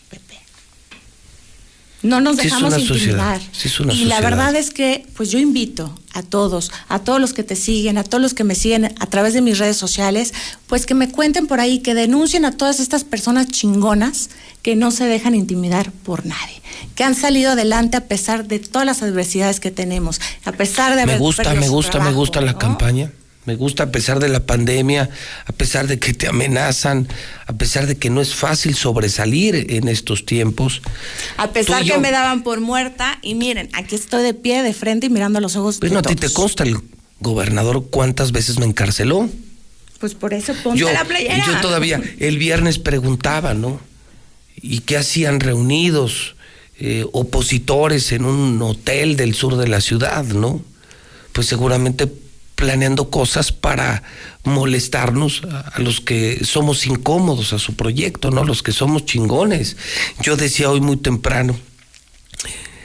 [2.04, 3.40] No nos dejamos intimidar.
[3.50, 4.20] sí y la sociedad.
[4.22, 8.04] verdad es que, pues yo invito a todos, a todos los que te siguen, a
[8.04, 10.32] todos los que me siguen a través de mis redes sociales,
[10.66, 14.28] pues que me cuenten por ahí, que denuncien a todas estas personas chingonas
[14.62, 16.60] que no se dejan intimidar por nadie,
[16.94, 20.96] que han salido adelante a pesar de todas las adversidades que tenemos, a pesar de
[20.96, 22.58] Me haber gusta, perdido me gusta, me gusta la ¿no?
[22.58, 23.12] campaña.
[23.46, 25.10] Me gusta a pesar de la pandemia,
[25.44, 27.08] a pesar de que te amenazan,
[27.46, 30.80] a pesar de que no es fácil sobresalir en estos tiempos.
[31.36, 34.72] A pesar que yo- me daban por muerta y miren, aquí estoy de pie, de
[34.72, 35.78] frente y mirando a los ojos.
[35.80, 36.78] De a ti te consta el
[37.20, 39.28] gobernador cuántas veces me encarceló.
[40.00, 41.44] Pues por eso ponte yo, la playera.
[41.46, 43.80] yo todavía el viernes preguntaba, ¿no?
[44.56, 46.34] ¿Y qué hacían reunidos
[46.78, 50.60] eh, opositores en un hotel del sur de la ciudad, ¿no?
[51.32, 52.08] Pues seguramente
[52.54, 54.02] planeando cosas para
[54.44, 58.44] molestarnos a, los que somos incómodos a su proyecto, ¿no?
[58.44, 59.76] Los que somos chingones.
[60.22, 61.56] Yo decía hoy muy temprano,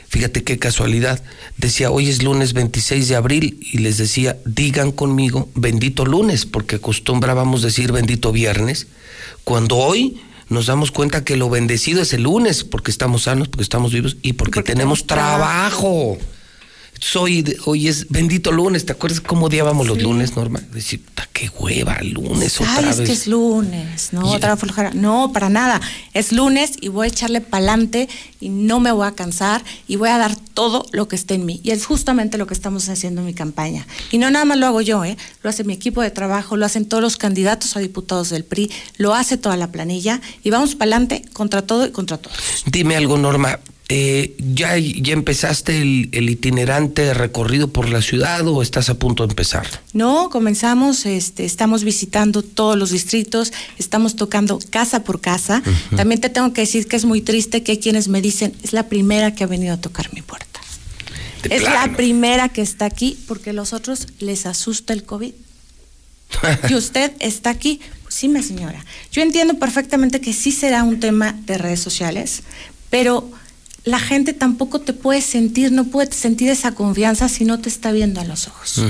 [0.09, 1.21] Fíjate qué casualidad.
[1.57, 6.77] Decía, hoy es lunes 26 de abril y les decía, digan conmigo bendito lunes, porque
[6.77, 8.87] acostumbrábamos decir bendito viernes,
[9.43, 10.19] cuando hoy
[10.49, 14.17] nos damos cuenta que lo bendecido es el lunes, porque estamos sanos, porque estamos vivos
[14.23, 16.17] y porque, tenemos trabajo.
[17.01, 20.59] Soy, de- hoy es bendito lunes, ¿te acuerdas cómo odiábamos los lunes, Norma?
[20.73, 23.07] Decir, "Ta, qué hueva, lunes otra Sabes vez.
[23.07, 24.91] que es lunes, no, Y- otra flojera.
[24.93, 25.79] No, para nada.
[26.13, 28.09] Es lunes y voy a echarle pa'lante
[28.41, 31.45] y no me voy a cansar y voy a dar todo lo que esté en
[31.45, 31.61] mí.
[31.63, 33.87] Y es justamente lo que estamos haciendo en mi campaña.
[34.11, 35.17] Y no nada más lo hago yo, ¿eh?
[35.41, 38.69] Lo hace mi equipo de trabajo, lo hacen todos los candidatos a diputados del PRI,
[38.97, 42.35] lo hace toda la planilla y vamos pa'lante contra todo y contra todos.
[42.65, 43.59] Dime algo, Norma.
[43.91, 49.25] Eh, ¿ya, ¿Ya empezaste el, el itinerante recorrido por la ciudad o estás a punto
[49.25, 49.65] de empezar?
[49.93, 55.63] No, comenzamos, este, estamos visitando todos los distritos, estamos tocando casa por casa.
[55.95, 58.73] También te tengo que decir que es muy triste que hay quienes me dicen, es
[58.73, 60.59] la primera que ha venido a tocar mi puerta.
[61.41, 61.87] De es plano.
[61.87, 65.33] la primera que está aquí porque a los otros les asusta el COVID.
[66.69, 67.81] y usted está aquí.
[68.03, 68.85] Pues sí, mi señora.
[69.11, 72.43] Yo entiendo perfectamente que sí será un tema de redes sociales,
[72.91, 73.31] pero
[73.89, 77.91] la gente tampoco te puede sentir, no puede sentir esa confianza si no te está
[77.91, 78.81] viendo a los ojos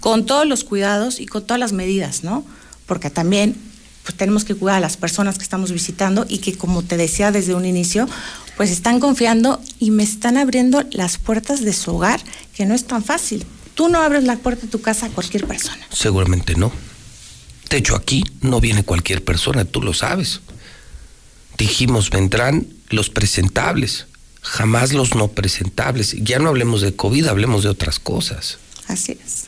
[0.00, 2.44] con todos los cuidados y con todas las medidas, ¿no?
[2.86, 3.56] Porque también
[4.04, 7.32] pues, tenemos que cuidar a las personas que estamos visitando y que, como te decía
[7.32, 8.08] desde un inicio,
[8.56, 12.20] pues están confiando y me están abriendo las puertas de su hogar,
[12.54, 13.44] que no es tan fácil.
[13.74, 15.84] Tú no abres la puerta de tu casa a cualquier persona.
[15.90, 16.70] Seguramente no.
[17.68, 20.40] De hecho, aquí no viene cualquier persona, tú lo sabes.
[21.58, 24.06] Dijimos, vendrán los presentables,
[24.46, 26.16] jamás los no presentables.
[26.22, 28.58] Ya no hablemos de COVID, hablemos de otras cosas.
[28.88, 29.46] Así es.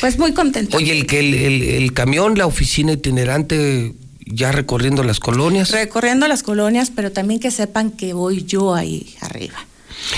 [0.00, 0.76] Pues muy contento.
[0.76, 3.94] Oye, el que el, el- el camión, la oficina itinerante,
[4.26, 5.70] ya recorriendo las colonias.
[5.70, 9.66] Recorriendo las colonias, pero también que sepan que voy yo ahí arriba.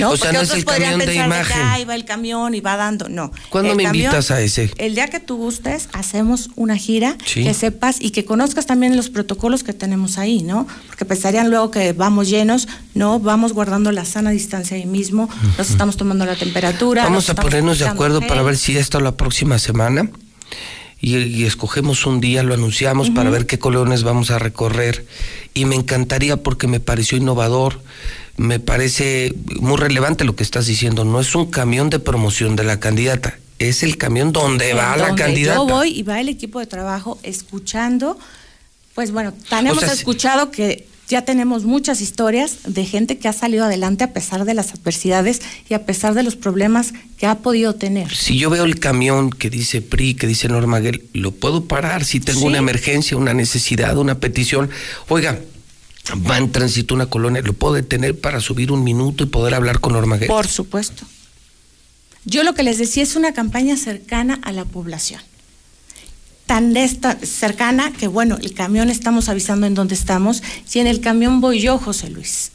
[0.00, 0.10] ¿No?
[0.10, 1.56] O sea, Porque no es otros el podrían camión de pensar imagen.
[1.56, 3.08] que ahí va el camión y va dando.
[3.08, 3.32] No.
[3.50, 4.70] ¿Cuándo El me camión- invitas a ese?
[4.78, 7.44] El día que tú gustes, hacemos una gira, Sí.
[7.44, 10.66] que sepas y que conozcas también los protocolos que tenemos ahí, ¿no?
[10.86, 15.28] Porque pensarían luego que vamos llenos, no, vamos guardando la sana distancia ahí mismo,
[15.58, 17.04] nos estamos tomando la temperatura.
[17.04, 20.08] Vamos a ponernos de acuerdo para ver si esto la próxima semana
[21.02, 25.04] y, y escogemos un día, lo anunciamos para ver qué colonias vamos a recorrer.
[25.52, 27.82] Y me encantaría porque me pareció innovador,
[28.36, 31.04] me parece muy relevante lo que estás diciendo.
[31.04, 35.16] No es un camión de promoción de la candidata, es el camión donde va la
[35.16, 35.58] candidata.
[35.58, 38.16] Yo voy y va el equipo de trabajo escuchando,
[38.94, 43.28] pues bueno, tan O hemos sea, escuchado que ya tenemos muchas historias de gente que
[43.28, 47.26] ha salido adelante a pesar de las adversidades y a pesar de los problemas que
[47.26, 48.14] ha podido tener.
[48.16, 52.06] Si yo veo el camión que dice PRI, que dice Norma Guel, lo puedo parar
[52.06, 52.46] si tengo Sí.
[52.46, 54.70] una emergencia, una necesidad, una petición.
[55.08, 55.38] Oiga,
[56.28, 59.80] va en tránsito una colonia, lo puedo detener para subir un minuto y poder hablar
[59.80, 60.28] con Norma Guel.
[60.28, 61.04] Por supuesto.
[62.24, 65.20] Yo lo que les decía es una campaña cercana a la población.
[66.52, 66.74] Tan
[67.22, 71.62] cercana que, bueno, el camión estamos avisando en dónde estamos y en el camión voy
[71.62, 72.50] yo, José Luis.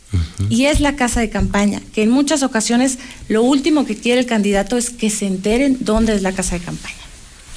[0.52, 4.28] Y es la casa de campaña, que en muchas ocasiones lo último que quiere el
[4.28, 6.94] candidato es que se enteren dónde es la casa de campaña.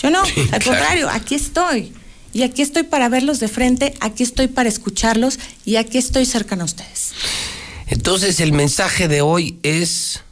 [0.03, 0.65] Yo no, Sí, al claro.
[0.65, 1.93] contrario, aquí estoy.
[2.33, 6.63] Y aquí estoy para verlos de frente, aquí estoy para escucharlos y aquí estoy cercano
[6.63, 7.13] a ustedes.
[7.87, 10.23] Entonces el mensaje de hoy es,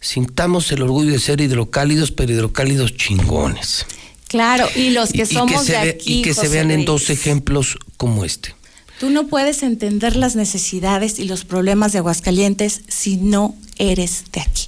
[0.00, 3.86] sintamos el orgullo de ser hidrocálidos, pero hidrocálidos chingones.
[4.34, 6.18] Claro, y los que Y- y somos de ve- aquí.
[6.18, 8.52] y que se vean en dos ejemplos como este.
[8.98, 14.40] Tú no puedes entender las necesidades y los problemas de Aguascalientes si no eres de
[14.40, 14.66] aquí.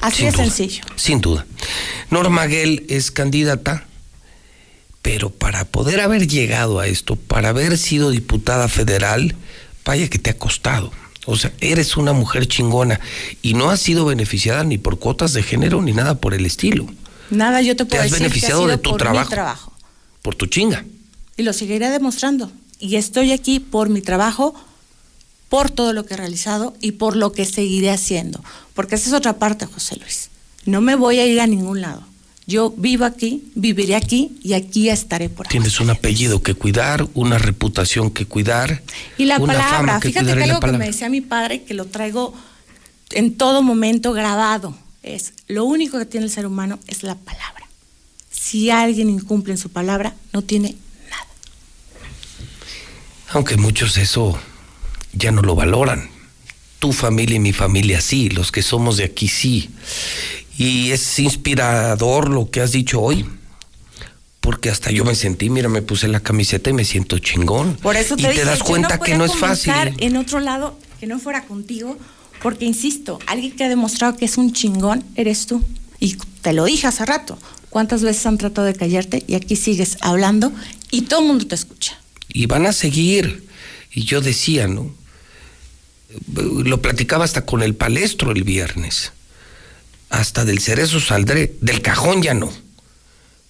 [0.00, 0.84] Así Sin de duda, sencillo.
[0.96, 1.44] Sin duda.
[2.08, 3.84] Norma Guel es candidata,
[5.02, 9.34] pero para poder haber llegado a esto, para haber sido diputada federal,
[9.84, 10.90] vaya que te ha costado.
[11.26, 12.98] O sea, eres una mujer chingona
[13.42, 16.86] y no has sido beneficiada ni por cuotas de género ni nada por el estilo,
[17.30, 19.26] Nada yo te puedo has decir que ha beneficiado sido de tu por trabajo.
[19.26, 19.72] mi trabajo.
[20.22, 20.84] por tu chinga.
[21.36, 22.50] Y lo seguiré demostrando.
[22.78, 24.54] Y estoy aquí por mi trabajo,
[25.48, 28.42] por todo lo que he realizado y por lo que seguiré haciendo.
[28.74, 30.30] Porque esa es otra parte, José Luis.
[30.64, 32.02] No me voy a ir a ningún lado.
[32.46, 35.50] Yo vivo aquí, viviré aquí y aquí estaré por ahí.
[35.50, 38.82] Tienes un apellido que cuidar, una reputación que cuidar.
[39.16, 41.72] Y la una palabra, fama que fíjate que algo que me decía mi padre, que
[41.72, 42.34] lo traigo
[43.12, 47.68] en todo momento grabado, es lo único que tiene el ser humano es la palabra.
[48.30, 50.76] Si alguien incumple en su palabra, no tiene
[53.30, 54.38] Aunque muchos eso
[55.12, 56.08] ya no lo valoran.
[56.78, 59.70] Tu familia y mi familia sí, los que somos de aquí sí.
[60.56, 63.26] Y es inspirador lo que has dicho hoy.
[64.40, 67.76] Porque hasta yo me sentí, mira, me puse la camiseta y me siento chingón.
[67.76, 69.72] Por eso te y dije, te das cuenta no que no es fácil.
[69.98, 71.96] en otro lado que no fuera contigo,
[72.44, 75.64] porque insisto, alguien que ha demostrado que es un chingón eres tú.
[75.98, 77.38] Y te lo dije hace rato.
[77.70, 80.52] ¿Cuántas veces han tratado de callarte y aquí sigues hablando
[80.90, 81.98] y todo el mundo te escucha?
[82.28, 83.48] Y van a seguir.
[83.94, 84.94] Y yo decía, ¿no?
[86.34, 89.12] Lo platicaba hasta con el palestro el viernes.
[90.10, 91.56] Hasta del cerezo saldré.
[91.62, 92.52] Del cajón ya no.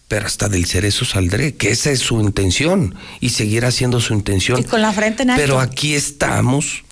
[0.06, 4.60] Pero hasta del cerezo saldré, que esa es su intención y seguirá siendo su intención.
[4.60, 5.42] Y con la frente en alto.
[5.42, 6.83] Pero aquí estamos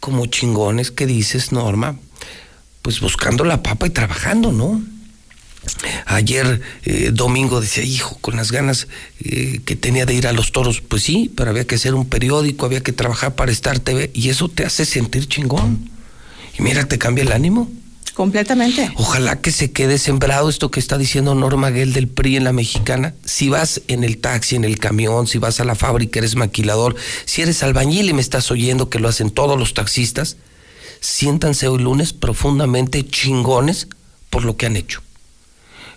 [0.00, 1.98] como chingones que dices, Norma,
[2.82, 4.82] pues buscando la papa y trabajando, ¿no?
[6.06, 8.88] Ayer eh, domingo decía, hijo, con las ganas
[9.20, 12.06] eh, que tenía de ir a los toros, pues sí, pero había que hacer un
[12.06, 15.90] periódico, había que trabajar para Star TV y eso te hace sentir chingón.
[16.58, 17.70] Y mira, te cambia el ánimo.
[18.18, 18.90] Completamente.
[18.96, 22.52] Ojalá que se quede sembrado esto que está diciendo Norma Guel del PRI en la
[22.52, 23.14] mexicana.
[23.24, 26.96] Si vas en el taxi, en el camión, si vas a la fábrica, eres maquilador,
[27.26, 30.36] si eres albañil y me estás oyendo que lo hacen todos los taxistas,
[30.98, 33.86] siéntanse hoy lunes profundamente chingones
[34.30, 35.00] por lo que han hecho.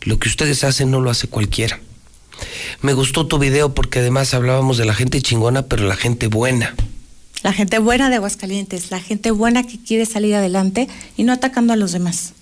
[0.01, 1.79] Lo que ustedes hacen no lo hace cualquiera.
[2.83, 6.75] Me gustó tu video porque además hablábamos de la gente chingona, pero la gente buena.
[7.43, 10.87] La gente buena de Aguascalientes, la gente buena que quiere salir adelante
[11.17, 12.33] y no atacando a los demás,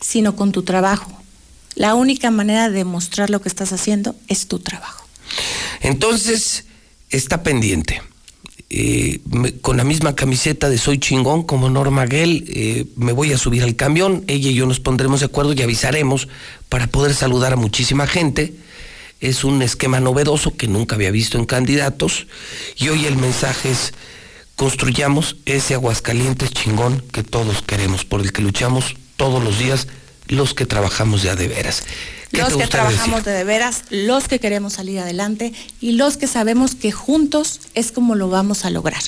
[0.00, 1.10] sino con tu trabajo.
[1.74, 5.04] La única manera de demostrar lo que estás haciendo es tu trabajo.
[5.80, 6.66] Entonces,
[7.10, 8.00] está pendiente.
[8.70, 9.20] Eh,
[9.60, 13.62] con la misma camiseta de Soy Chingón como Norma Gell, eh, me voy a subir
[13.62, 16.28] al camión, ella y yo nos pondremos de acuerdo y avisaremos
[16.68, 18.54] para poder saludar a muchísima gente.
[19.20, 22.26] Es un esquema novedoso que nunca había visto en candidatos
[22.76, 23.92] y hoy el mensaje es
[24.56, 29.86] construyamos ese Aguascalientes chingón que todos queremos, por el que luchamos todos los días
[30.28, 31.82] los que trabajamos ya de veras.
[32.30, 36.26] ¿Qué los que trabajamos de, de veras, los que queremos salir adelante y los que
[36.26, 39.02] sabemos que juntos es como lo vamos a lograr.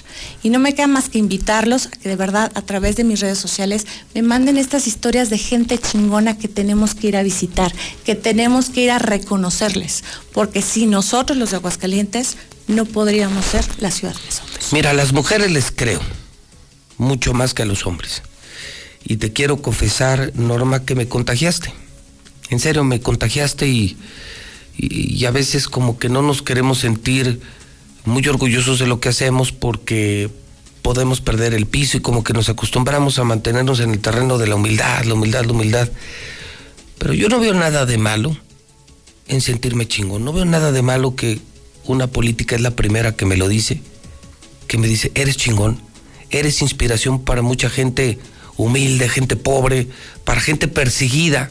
[0.44, 3.18] Y no me queda más que invitarlos a que de verdad a través de mis
[3.18, 7.72] redes sociales me manden estas historias de gente chingona que tenemos que ir a visitar,
[8.04, 12.36] que tenemos que ir a reconocerles, porque si nosotros los de Aguascalientes
[12.68, 14.72] no podríamos ser la ciudad que somos.
[14.72, 16.00] Mira, a las mujeres les creo
[16.98, 18.22] mucho más que a los hombres.
[19.04, 21.72] Y te quiero confesar, Norma, que me contagiaste.
[22.50, 23.96] En serio, me contagiaste y,
[24.76, 27.40] y, a veces como que no nos queremos sentir
[28.04, 30.30] muy orgullosos de lo que hacemos porque
[30.82, 34.46] podemos perder el piso y como que nos acostumbramos a mantenernos en el terreno de
[34.46, 35.88] la humildad, la humildad, la humildad.
[36.98, 38.36] Pero yo no veo nada de malo
[39.28, 40.24] en sentirme chingón.
[40.24, 41.40] No veo nada de malo que
[41.86, 43.80] una política es la primera que me lo dice,
[44.68, 45.80] que me dice, eres chingón,
[46.30, 48.18] eres inspiración para mucha gente
[48.56, 49.88] humilde, gente pobre,
[50.24, 51.50] para gente perseguida.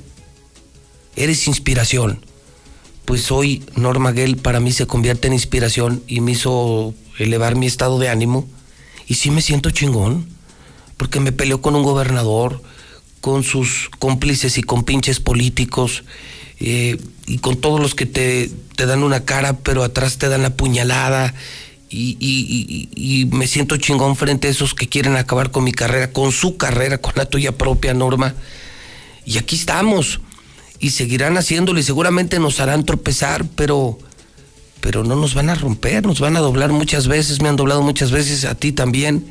[1.15, 2.25] Eres inspiración.
[3.05, 7.67] Pues hoy Norma Gell para mí se convierte en inspiración y me hizo elevar mi
[7.67, 8.47] estado de ánimo.
[9.07, 10.27] Y sí me siento chingón,
[10.97, 12.61] porque me peleó con un gobernador,
[13.21, 16.03] con sus cómplices y compinches políticos,
[16.59, 20.41] eh, y con todos los que te, te, dan una cara, pero atrás te dan
[20.41, 21.33] la puñalada.
[21.89, 26.33] Y, y, me siento chingón frente a esos que quieren acabar con mi carrera, con
[26.33, 28.35] su carrera, con la tuya propia, Norma.
[29.25, 30.19] Y aquí estamos.
[30.79, 33.97] Y seguirán haciéndolo y seguramente nos harán tropezar, pero,
[34.81, 37.81] pero no nos van a romper, nos van a doblar muchas veces, me han doblado
[37.81, 39.25] muchas veces, a ti también,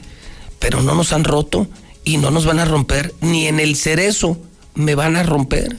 [0.58, 1.68] pero no nos han roto
[2.02, 4.38] y no nos van a romper, ni en el cerezo
[4.74, 5.76] me van a romper.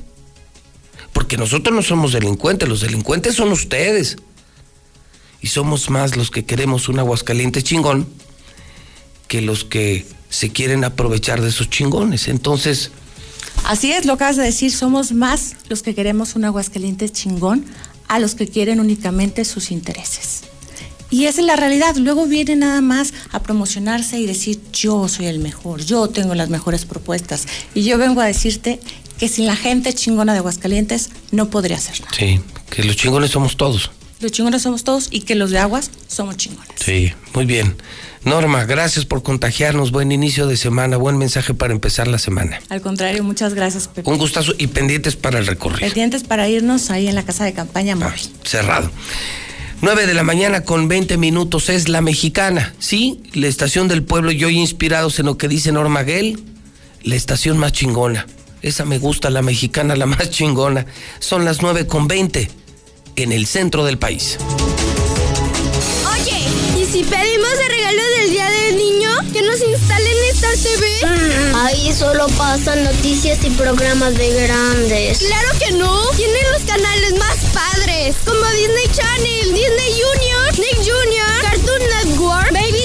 [1.15, 4.17] Porque nosotros no somos delincuentes, los delincuentes son ustedes.
[5.39, 8.05] Y somos más los que queremos un Aguascalientes chingón
[9.29, 12.27] que los que se quieren aprovechar de esos chingones.
[12.27, 12.91] Entonces.
[13.63, 17.63] Así es, lo acabas de decir, somos más los que queremos un Aguascalientes chingón
[18.09, 20.41] a los que quieren únicamente sus intereses.
[21.09, 21.95] Y esa es la realidad.
[21.95, 26.49] Luego viene nada más a promocionarse y decir, yo soy el mejor, yo tengo las
[26.49, 27.47] mejores propuestas.
[27.73, 28.81] Y yo vengo a decirte
[29.19, 32.11] que sin la gente chingona de Aguascalientes no podría ser nada.
[32.17, 32.39] Sí,
[32.69, 33.91] que los chingones somos todos.
[34.19, 36.69] Los chingones somos todos y que los de Aguas somos chingones.
[36.75, 37.75] Sí, muy bien.
[38.23, 39.91] Norma, gracias por contagiarnos.
[39.91, 42.59] Buen inicio de semana, buen mensaje para empezar la semana.
[42.69, 44.09] Al contrario, muchas gracias, Pepe.
[44.09, 45.81] Un gustazo y pendientes para el recorrido.
[45.81, 48.19] Pendientes para irnos ahí en la casa de campaña móvil.
[48.23, 48.91] Ah, cerrado.
[49.81, 52.73] 9 de la mañana con 20 minutos es La Mexicana.
[52.79, 56.41] Sí, la estación del pueblo y hoy inspirados en lo que dice Norma Gell,
[57.03, 58.25] la estación más chingona.
[58.65, 60.87] Esa me gusta, la mexicana, la más chingona.
[61.19, 62.49] Son las 9 con 20
[63.15, 64.39] en el centro del país.
[66.11, 66.39] Oye,
[66.75, 69.09] ¿y si pedimos el regalo del Día del Niño?
[69.31, 70.87] ¿Que nos instalen Star TV?
[71.57, 75.19] Ahí solo pasan noticias y programas de grandes.
[75.19, 76.09] ¡Claro que no!
[76.15, 82.84] Tienen los canales más padres, como Disney Channel, Disney Junior, Nick Junior, Cartoon Network, Baby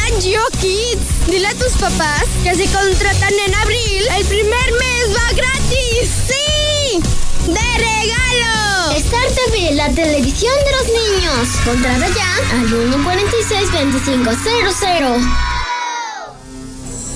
[0.00, 1.28] TV y Nat Geo Kids.
[1.28, 6.10] Dile a tus papás que si contratan en abril, el primer mes va gratis.
[6.28, 7.00] ¡Sí!
[7.46, 8.92] ¡De regalo!
[8.96, 11.48] Star TV, la televisión de los niños.
[11.64, 15.20] Contrata ya al 146-2500.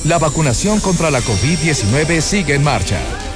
[0.04, 3.00] La vacunación contra la COVID-19 sigue en marcha.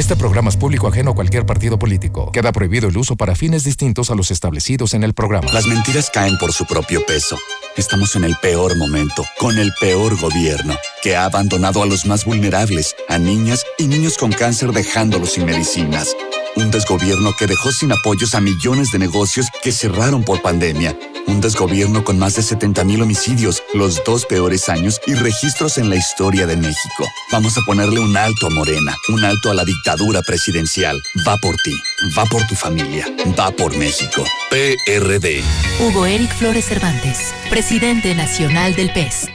[0.00, 2.32] Este programa es público ajeno a cualquier partido político.
[2.32, 5.52] Queda prohibido el uso para fines distintos a los establecidos en el programa.
[5.52, 7.38] Las mentiras caen por su propio peso.
[7.76, 12.24] Estamos en el peor momento, con el peor gobierno, que ha abandonado a los más
[12.24, 16.16] vulnerables, a niñas y niños con cáncer dejándolos sin medicinas.
[16.56, 20.98] Un desgobierno que dejó sin apoyos a millones de negocios que cerraron por pandemia.
[21.26, 25.88] Un desgobierno con más de 70 mil homicidios, los dos peores años y registros en
[25.88, 27.06] la historia de México.
[27.30, 31.00] Vamos a ponerle un alto a Morena, un alto a la dictadura presidencial.
[31.26, 31.74] Va por ti,
[32.18, 33.06] va por tu familia,
[33.38, 34.24] va por México.
[34.50, 35.42] PRD.
[35.80, 39.28] Hugo Eric Flores Cervantes, presidente nacional del PES.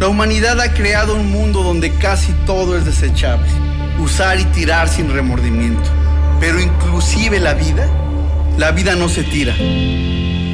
[0.00, 3.48] La humanidad ha creado un mundo donde casi todo es desechable.
[4.00, 5.97] Usar y tirar sin remordimiento.
[6.40, 7.88] Pero inclusive la vida,
[8.56, 9.54] la vida no se tira.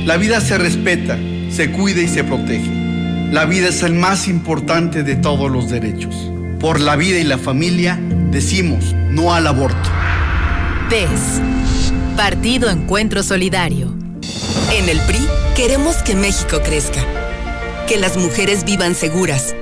[0.04, 1.18] La vida se respeta,
[1.50, 2.70] se cuida y se protege.
[3.30, 6.14] La vida es el más importante de todos los derechos.
[6.60, 7.98] Por la vida y la familia
[8.30, 9.90] decimos no al aborto.
[10.90, 11.40] PES.
[12.16, 13.94] Partido Encuentro Solidario.
[14.72, 17.00] En el PRI queremos que México crezca.
[17.86, 19.54] que las mujeres vivan seguras,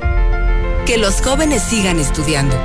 [0.87, 2.57] que los jóvenes sigan estudiando,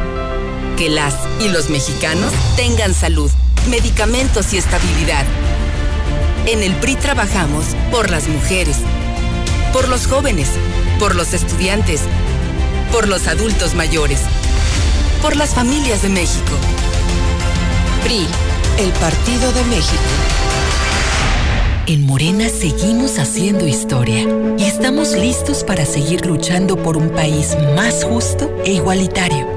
[0.78, 3.32] que las y los mexicanos tengan salud,
[3.68, 5.26] medicamentos y estabilidad.
[6.46, 8.78] En el PRI trabajamos por las mujeres,
[9.74, 10.50] por los jóvenes,
[11.00, 12.02] por los estudiantes,
[12.92, 14.22] por los adultos mayores,
[15.22, 16.54] por las familias de México.
[18.04, 18.26] PRI,
[18.80, 20.02] el Partido de México.
[21.88, 24.26] En Morena seguimos haciendo historia
[24.58, 29.57] y estamos listos para seguir luchando por un país más justo e igualitario.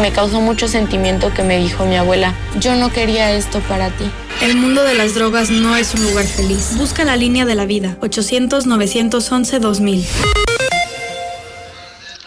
[0.00, 4.04] Me causó mucho sentimiento que me dijo mi abuela, yo no quería esto para ti.
[4.40, 6.76] El mundo de las drogas no es un lugar feliz.
[6.76, 7.98] Busca la línea de la vida.
[8.00, 10.04] 800-911-2000.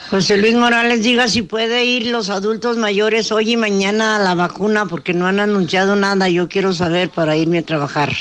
[0.10, 4.36] José Luis Morales diga si puede ir los adultos mayores hoy y mañana a la
[4.36, 6.28] vacuna porque no han anunciado nada.
[6.28, 8.12] Yo quiero saber para irme a trabajar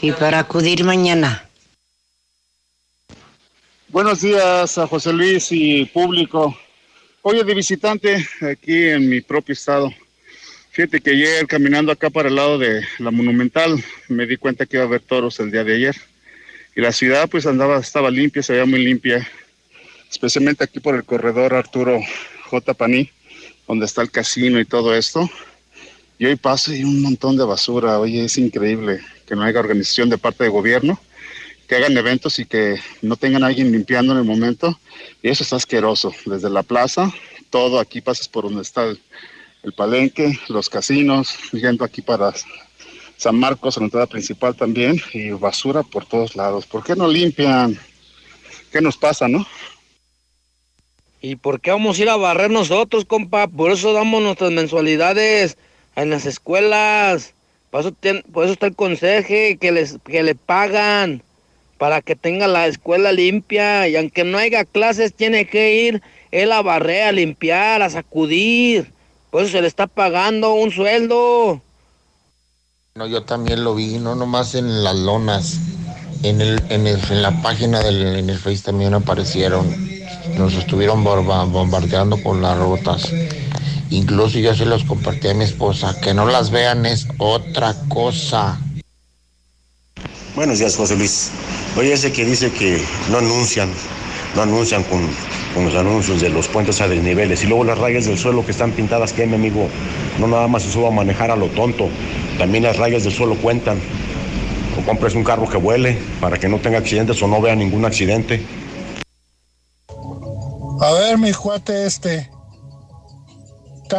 [0.00, 1.44] y para acudir mañana.
[3.88, 6.56] Buenos días a José Luis y público.
[7.22, 9.92] Oye, de visitante aquí en mi propio estado.
[10.70, 14.78] Fíjate que ayer caminando acá para el lado de la Monumental me di cuenta que
[14.78, 15.96] iba a haber toros el día de ayer.
[16.74, 19.28] Y la ciudad pues andaba, estaba limpia, se veía muy limpia.
[20.10, 22.00] Especialmente aquí por el corredor Arturo
[22.46, 22.72] J.
[22.72, 23.10] Paní,
[23.68, 25.28] donde está el casino y todo esto.
[26.18, 27.98] Y hoy paso y un montón de basura.
[27.98, 30.98] Oye, es increíble que no haya organización de parte de gobierno,
[31.70, 34.80] que hagan eventos y que no tengan a alguien limpiando en el momento.
[35.22, 36.12] Y eso está asqueroso.
[36.26, 37.14] Desde la plaza,
[37.48, 42.34] todo aquí pasas por donde está el, palenque, los casinos, yendo aquí para
[43.16, 46.66] San Marcos, la entrada principal también, y basura por todos lados.
[46.66, 47.78] ¿Por qué no limpian?
[48.72, 49.46] ¿Qué nos pasa, no?
[51.20, 53.46] ¿Y por qué vamos a ir a barrer nosotros, compa?
[53.46, 55.56] Por eso damos nuestras mensualidades
[55.94, 57.32] en las escuelas.
[57.70, 57.94] Por eso,
[58.32, 61.22] por eso está el conseje que, les, que le pagan
[61.80, 63.88] para que tenga la escuela limpia.
[63.88, 68.92] Y aunque no haya clases, tiene que ir él a barrer, a limpiar, a sacudir.
[69.30, 71.62] Por eso se le está pagando un sueldo.
[72.96, 75.56] No, yo también lo vi, no nomás en las lonas,
[76.22, 79.66] en, el, en, el- en la página del en el Face también aparecieron.
[80.36, 83.10] Nos estuvieron bombardeando con las rutas.
[83.88, 85.98] Incluso yo se los compartí a mi esposa.
[86.02, 88.60] Que no las vean es otra cosa.
[90.36, 91.30] Buenos días, José Luis.
[91.76, 93.70] Oye, ese que dice que no anuncian,
[94.34, 95.08] no anuncian con,
[95.54, 98.50] con los anuncios de los puentes a desniveles y luego las rayas del suelo que
[98.50, 99.68] están pintadas, que mi amigo,
[100.18, 101.88] no nada más se suba a manejar a lo tonto,
[102.38, 103.78] también las rayas del suelo cuentan.
[104.78, 107.84] O compres un carro que vuele para que no tenga accidentes o no vea ningún
[107.84, 108.40] accidente.
[110.80, 112.30] A ver, mi cuate este.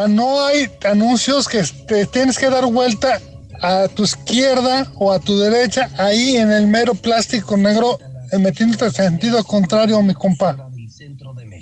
[0.08, 3.20] No hay anuncios que te tienes que dar vuelta
[3.62, 7.98] a tu izquierda o a tu derecha, ahí en el mero plástico negro,
[8.32, 10.68] eh, metiéndote en sentido contrario, mi compa.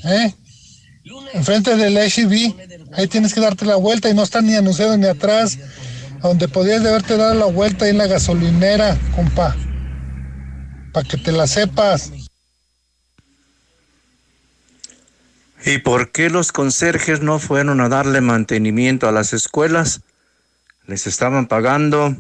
[0.05, 0.35] ¿Eh?
[1.35, 2.55] Enfrente del SUV,
[2.95, 5.59] ahí tienes que darte la vuelta y no está ni anunciado ni atrás,
[6.23, 9.55] donde podías de haberte dado la vuelta ahí en la gasolinera, compa.
[10.93, 12.13] Para que te la sepas.
[15.65, 20.01] ¿Y por qué los conserjes no fueron a darle mantenimiento a las escuelas?
[20.87, 22.17] Les estaban pagando.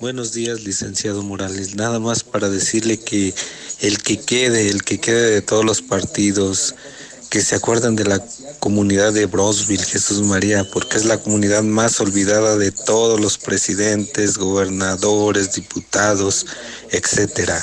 [0.00, 1.74] Buenos días, licenciado Morales.
[1.74, 3.34] Nada más para decirle que
[3.80, 6.74] el que quede, el que quede de todos los partidos,
[7.28, 8.24] que se acuerden de la
[8.60, 14.38] comunidad de Brosville, Jesús María, porque es la comunidad más olvidada de todos los presidentes,
[14.38, 16.46] gobernadores, diputados,
[16.90, 17.62] etcétera.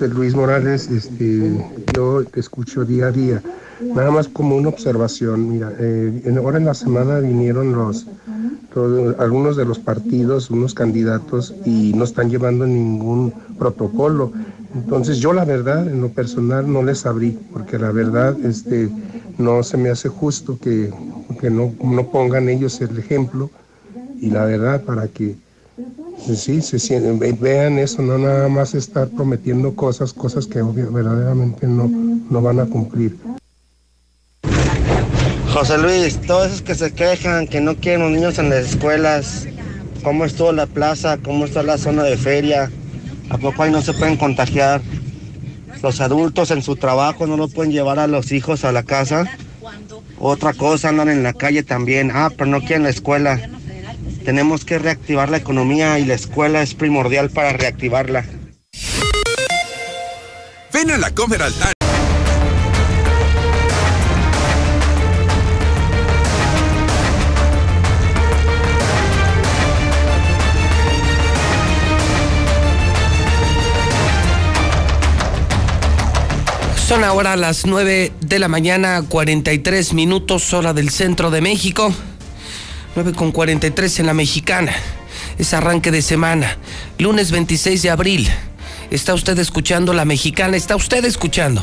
[0.00, 1.50] Luis Morales, este,
[1.94, 3.42] yo te escucho día a día.
[3.80, 8.06] Nada más como una observación, mira, eh, ahora en la semana vinieron los,
[9.18, 14.32] algunos de los partidos, unos candidatos, y no están llevando ningún protocolo.
[14.74, 18.90] Entonces yo la verdad, en lo personal, no les abrí, porque la verdad este,
[19.38, 20.90] no se me hace justo que,
[21.40, 23.50] que no, no pongan ellos el ejemplo,
[24.20, 25.36] y la verdad, para que
[26.34, 27.00] sí, se
[27.40, 31.90] vean eso, no nada más estar prometiendo cosas, cosas que verdaderamente no,
[32.30, 33.16] no van a cumplir.
[35.56, 39.46] José Luis, todos esos que se quejan, que no quieren los niños en las escuelas,
[40.04, 42.70] cómo estuvo la plaza, cómo está la zona de feria,
[43.30, 44.82] ¿a poco ahí no se pueden contagiar?
[45.82, 49.24] Los adultos en su trabajo no lo pueden llevar a los hijos a la casa.
[50.18, 53.40] Otra cosa, andan en la calle también, ah, pero no quieren la escuela.
[54.26, 58.26] Tenemos que reactivar la economía y la escuela es primordial para reactivarla.
[60.74, 61.75] Ven a la Comer Altar.
[76.86, 81.92] Son ahora las 9 de la mañana, 43 minutos, hora del centro de México.
[82.94, 84.72] 9 con 43 en la mexicana.
[85.36, 86.58] Es arranque de semana.
[87.00, 88.28] Lunes 26 de abril.
[88.92, 90.56] Está usted escuchando la mexicana.
[90.56, 91.60] Está usted escuchando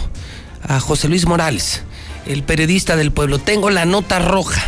[0.61, 1.83] a José Luis Morales,
[2.25, 3.39] el periodista del pueblo.
[3.39, 4.61] Tengo la nota roja.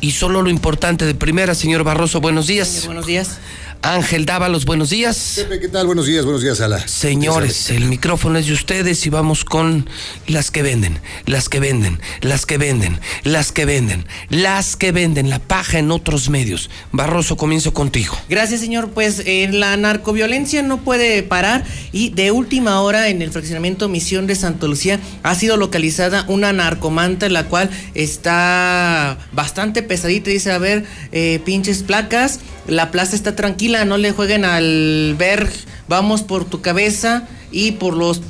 [0.00, 2.84] Y solo lo importante de primera, señor Barroso, buenos días.
[2.86, 3.38] buenos días.
[3.82, 5.34] Ángel Dávalos, buenos días.
[5.36, 5.86] Pepe, ¿qué tal?
[5.86, 6.86] Buenos días, buenos días, Ala.
[6.86, 9.88] Señores, el micrófono es de ustedes y vamos con
[10.26, 15.30] las que venden, las que venden, las que venden, las que venden, las que venden,
[15.30, 16.68] la paja en otros medios.
[16.92, 18.18] Barroso, comienzo contigo.
[18.28, 18.90] Gracias, señor.
[18.90, 24.26] Pues eh, la narcoviolencia no puede parar y de última hora en el fraccionamiento Misión
[24.26, 30.30] de Santa Lucía ha sido localizada una narcomanta, la cual está bastante pesadita.
[30.30, 35.50] Dice, a ver, eh, pinches placas la plaza está tranquila, no le jueguen al ver,
[35.88, 38.20] vamos por tu cabeza y por los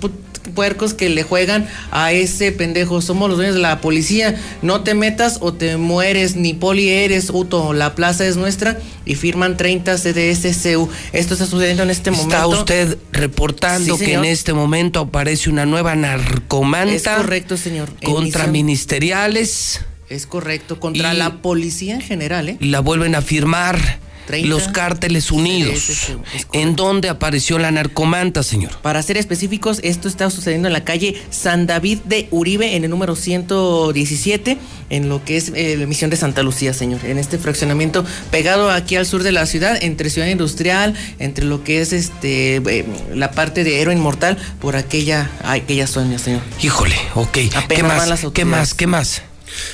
[0.54, 3.00] puercos que le juegan a ese pendejo.
[3.00, 4.36] Somos los dueños de la policía.
[4.62, 7.72] No te metas o te mueres, ni poli eres, Uto.
[7.72, 10.88] La plaza es nuestra y firman 30 CDSCU.
[11.12, 12.34] Esto está sucediendo en este momento.
[12.34, 16.94] Está usted reportando que en este momento aparece una nueva narcomanta.
[16.94, 17.90] Es correcto, señor.
[18.02, 19.80] Contra ministeriales.
[20.08, 22.56] Es correcto, contra la policía en general, ¿eh?
[22.58, 24.00] La vuelven a firmar
[24.44, 26.12] los cárteles unidos.
[26.52, 28.72] ¿En dónde apareció la narcomanta, señor?
[28.82, 32.90] Para ser específicos, esto está sucediendo en la calle San David de Uribe, en el
[32.90, 34.58] número 117,
[34.90, 37.04] en lo que es eh, la misión de Santa Lucía, señor.
[37.04, 41.64] En este fraccionamiento pegado aquí al sur de la ciudad, entre Ciudad Industrial, entre lo
[41.64, 46.40] que es este eh, la parte de Héroe Inmortal, por aquella, aquella zona, señor.
[46.62, 47.38] Híjole, ok.
[47.68, 48.26] ¿Qué más?
[48.32, 48.74] ¿Qué más?
[48.74, 49.22] ¿Qué más?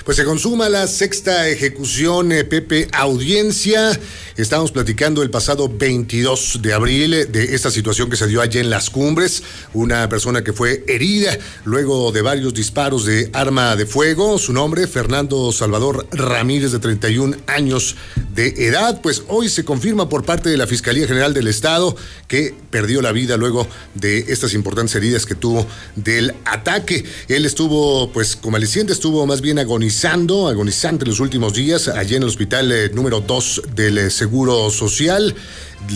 [0.04, 3.98] Pues se consuma la sexta ejecución, eh, Pepe, audiencia.
[4.36, 8.60] Estamos platicando el pasado 22 de abril eh, de esta situación que se dio allá
[8.60, 9.42] en las cumbres.
[9.72, 14.38] Una persona que fue herida luego de varios disparos de arma de fuego.
[14.38, 17.96] Su nombre, Fernando Salvador Ramírez, de 31 años
[18.34, 19.00] de edad.
[19.00, 21.96] Pues hoy se confirma por parte de la Fiscalía General del Estado
[22.28, 27.04] que perdió la vida luego de estas importantes heridas que tuvo del ataque.
[27.28, 32.28] Él estuvo, pues, convaleciente, estuvo más bien agonizando, agonizante los últimos días, allí en el
[32.30, 35.34] hospital eh, número 2 del eh, Seguro Social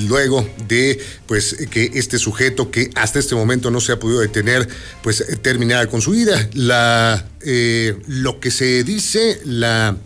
[0.06, 4.68] luego de pues que este sujeto que hasta este momento no se ha podido detener
[5.02, 6.46] pues eh, terminara con su vida.
[6.52, 7.26] La
[8.06, 9.96] lo que se dice la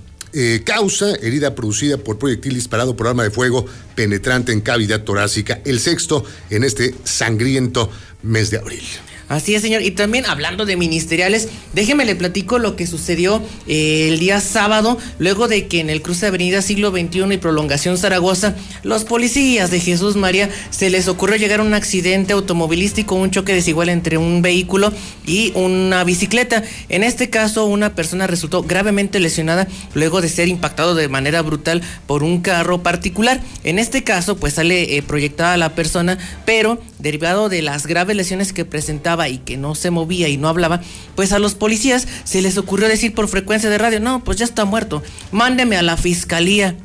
[0.62, 5.80] causa herida producida por proyectil disparado por arma de fuego penetrante en cavidad torácica el
[5.80, 7.90] sexto en este sangriento
[8.22, 8.84] mes de abril
[9.28, 9.82] Así es, señor.
[9.82, 14.98] Y también hablando de ministeriales, déjeme le platico lo que sucedió eh, el día sábado,
[15.18, 19.70] luego de que en el cruce de Avenida Siglo XXI y Prolongación Zaragoza, los policías
[19.70, 24.18] de Jesús María se les ocurrió llegar a un accidente automovilístico, un choque desigual entre
[24.18, 24.92] un vehículo
[25.26, 26.62] y una bicicleta.
[26.88, 31.82] En este caso, una persona resultó gravemente lesionada luego de ser impactado de manera brutal
[32.06, 33.40] por un carro particular.
[33.62, 38.52] En este caso, pues sale eh, proyectada la persona, pero derivado de las graves lesiones
[38.52, 40.80] que presentaba, y que no se movía y no hablaba,
[41.14, 44.44] pues a los policías se les ocurrió decir por frecuencia de radio, no, pues ya
[44.44, 45.02] está muerto,
[45.32, 46.76] mándeme a la fiscalía.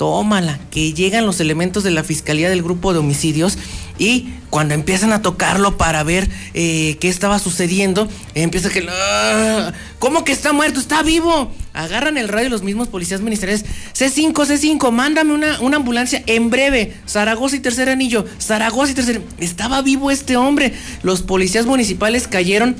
[0.00, 3.58] Tómala, que llegan los elementos de la fiscalía del grupo de homicidios
[3.98, 8.88] y cuando empiezan a tocarlo para ver eh, qué estaba sucediendo, empieza que...
[8.88, 9.74] ¡Ah!
[9.98, 10.80] ¿Cómo que está muerto?
[10.80, 11.52] ¡Está vivo!
[11.74, 13.66] Agarran el radio los mismos policías ministeriales.
[13.92, 16.94] C5, C5, mándame una, una ambulancia en breve.
[17.06, 18.24] Zaragoza y tercer anillo.
[18.40, 19.20] Zaragoza y tercer...
[19.36, 20.72] Estaba vivo este hombre.
[21.02, 22.74] Los policías municipales cayeron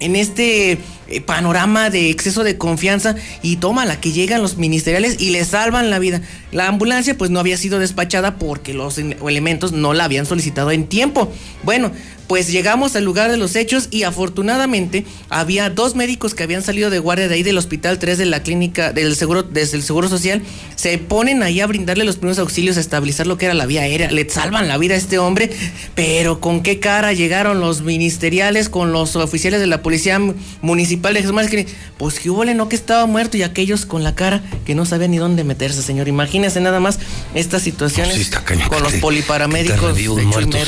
[0.00, 5.30] en este eh, panorama de exceso de confianza y tómala que llegan los ministeriales y
[5.30, 6.20] le salvan la vida.
[6.50, 10.86] La ambulancia pues no había sido despachada porque los elementos no la habían solicitado en
[10.86, 11.32] tiempo.
[11.62, 11.92] Bueno,
[12.26, 16.90] pues llegamos al lugar de los hechos y afortunadamente había dos médicos que habían salido
[16.90, 20.08] de guardia de ahí del hospital 3 de la clínica del seguro desde el seguro
[20.08, 20.42] social.
[20.74, 23.82] Se ponen ahí a brindarle los primeros auxilios a estabilizar lo que era la vía
[23.82, 24.10] aérea.
[24.10, 25.50] Le salvan la vida a este hombre
[25.94, 30.20] pero con qué cara llegaron los ministeriales con los oficiales de la policía
[30.62, 31.66] municipal de Jesús que
[31.98, 35.10] pues que hubo no que estaba muerto y aquellos con la cara que no sabían
[35.10, 36.08] ni dónde meterse señor.
[36.08, 36.98] Imagínese nada más
[37.34, 38.30] estas situaciones
[38.68, 39.98] con los poliparamédicos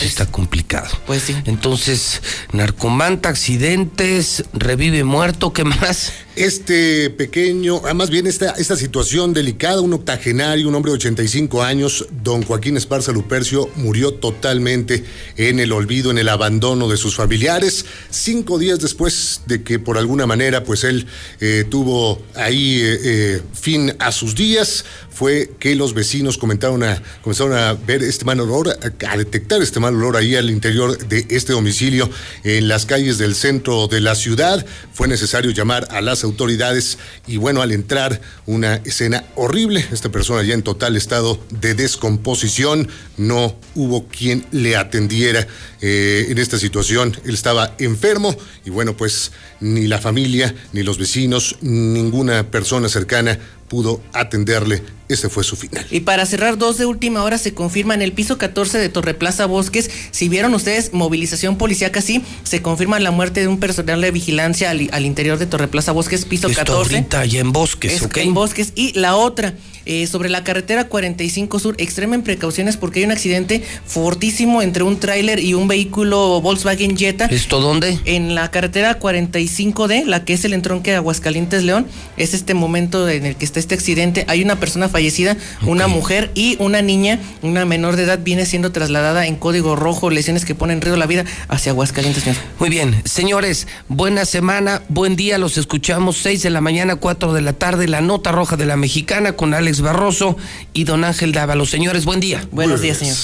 [0.02, 0.89] está complicado.
[1.07, 6.12] Pues sí entonces, narcomanta, accidentes, revive muerto, ¿qué más?
[6.36, 12.06] Este pequeño, ah, más bien esta, situación delicada, un octogenario, un hombre de 85 años,
[12.23, 15.02] don Joaquín Esparza Lupercio, murió totalmente
[15.39, 19.97] en el olvido, en el abandono de sus familiares, cinco días después de que por
[19.97, 21.06] alguna manera, pues él
[21.40, 24.84] eh, tuvo ahí eh, eh, fin a sus días,
[25.16, 28.68] fue que los vecinos comentaron a, comenzaron a ver este mal olor,
[29.08, 32.10] a detectar este mal olor ahí al interior de este domicilio
[32.44, 34.66] en las calles del centro de la ciudad.
[34.92, 40.42] Fue necesario llamar a las autoridades y bueno, al entrar una escena horrible, esta persona
[40.42, 45.46] ya en total estado de descomposición, no hubo quien le atendiera
[45.80, 47.16] eh, en esta situación.
[47.24, 53.38] Él estaba enfermo y bueno, pues ni la familia, ni los vecinos, ninguna persona cercana
[53.69, 54.83] pudo atenderle.
[55.09, 55.86] Este fue su final.
[55.91, 59.47] Y para cerrar, dos de última hora se confirma en el piso 14 de Torreplaza
[59.47, 59.89] Bosques.
[60.11, 64.70] Si vieron ustedes movilización policíaca, sí, se confirma la muerte de un personal de vigilancia
[64.70, 66.97] al, interior de Torreplaza Bosques, piso Esto 14.
[66.97, 68.73] Ahorita allá en Bosques, es, En Bosques.
[68.75, 69.55] Y la otra,
[69.85, 74.99] eh, sobre la carretera 45 Sur, extremen precauciones porque hay un accidente fortísimo entre un
[74.99, 77.27] tráiler y un vehículo Volkswagen Jetta.
[77.27, 78.01] ¿Esto dónde?
[78.05, 81.86] En la carretera 45D, la que es el entronque de Aguascalientes León.
[82.17, 84.25] Es este momento en el que está este accidente.
[84.28, 88.73] Hay una persona fallecida, una mujer y una niña, una menor de edad, viene siendo
[88.73, 92.25] trasladada en código rojo, lesiones que ponen en riesgo la vida hacia Aguascalientes.
[92.59, 97.41] Muy bien, señores, buena semana, buen día, los escuchamos 6 de la mañana, 4 de
[97.41, 100.36] la tarde, la nota roja de la mexicana con Alex Barroso
[100.73, 101.70] y don Ángel Dávalos.
[101.70, 102.44] Señores, buen día.
[102.51, 103.17] Buenos días, señor.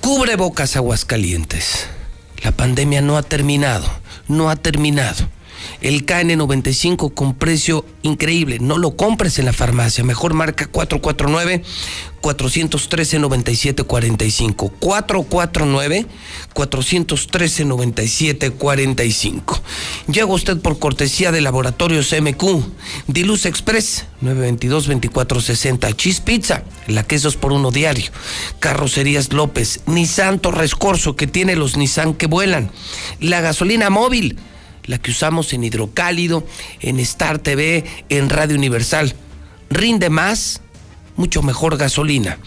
[0.00, 1.86] Cubre bocas Aguascalientes.
[2.42, 3.86] La pandemia no ha terminado,
[4.28, 5.28] no ha terminado.
[5.80, 8.58] El KN95 con precio increíble.
[8.60, 10.04] No lo compres en la farmacia.
[10.04, 11.62] Mejor marca 449
[12.20, 14.72] 413 9745.
[14.78, 16.06] 449
[16.52, 19.62] 413 9745.
[20.08, 22.62] Llega usted por cortesía de Laboratorios MQ.
[23.06, 25.92] Diluz Express 922 2460.
[25.96, 28.10] Cheese Pizza, la quesos por uno diario.
[28.58, 29.80] Carrocerías López.
[29.86, 32.70] Nissan Torres Corso que tiene los Nissan que vuelan.
[33.18, 34.38] La gasolina móvil
[34.90, 36.44] la que usamos en Hidrocálido,
[36.80, 39.14] en Star TV, en Radio Universal.
[39.70, 40.62] Rinde más,
[41.14, 42.38] mucho mejor gasolina.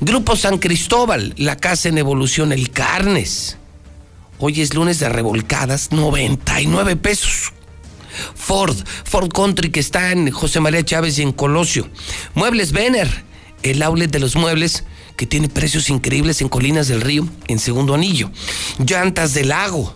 [0.00, 3.58] Grupo San Cristóbal, la casa en evolución, el Carnes.
[4.40, 7.52] Hoy es lunes de revolcadas, 99 pesos.
[8.34, 11.88] Ford, Ford Country que está en José María Chávez y en Colosio.
[12.34, 13.22] Muebles Vener,
[13.62, 14.82] el outlet de los muebles
[15.14, 18.32] que tiene precios increíbles en Colinas del Río, en segundo anillo.
[18.84, 19.94] Llantas del Lago,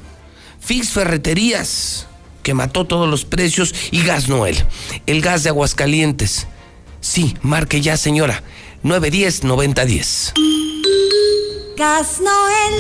[0.62, 2.07] Fix Ferreterías,
[2.44, 4.57] que mató todos los precios, y Gas Noel,
[5.07, 6.47] el gas de Aguascalientes.
[7.00, 8.44] Sí, marque ya, señora.
[8.84, 10.34] 910-9010.
[11.76, 12.74] Gas Noel.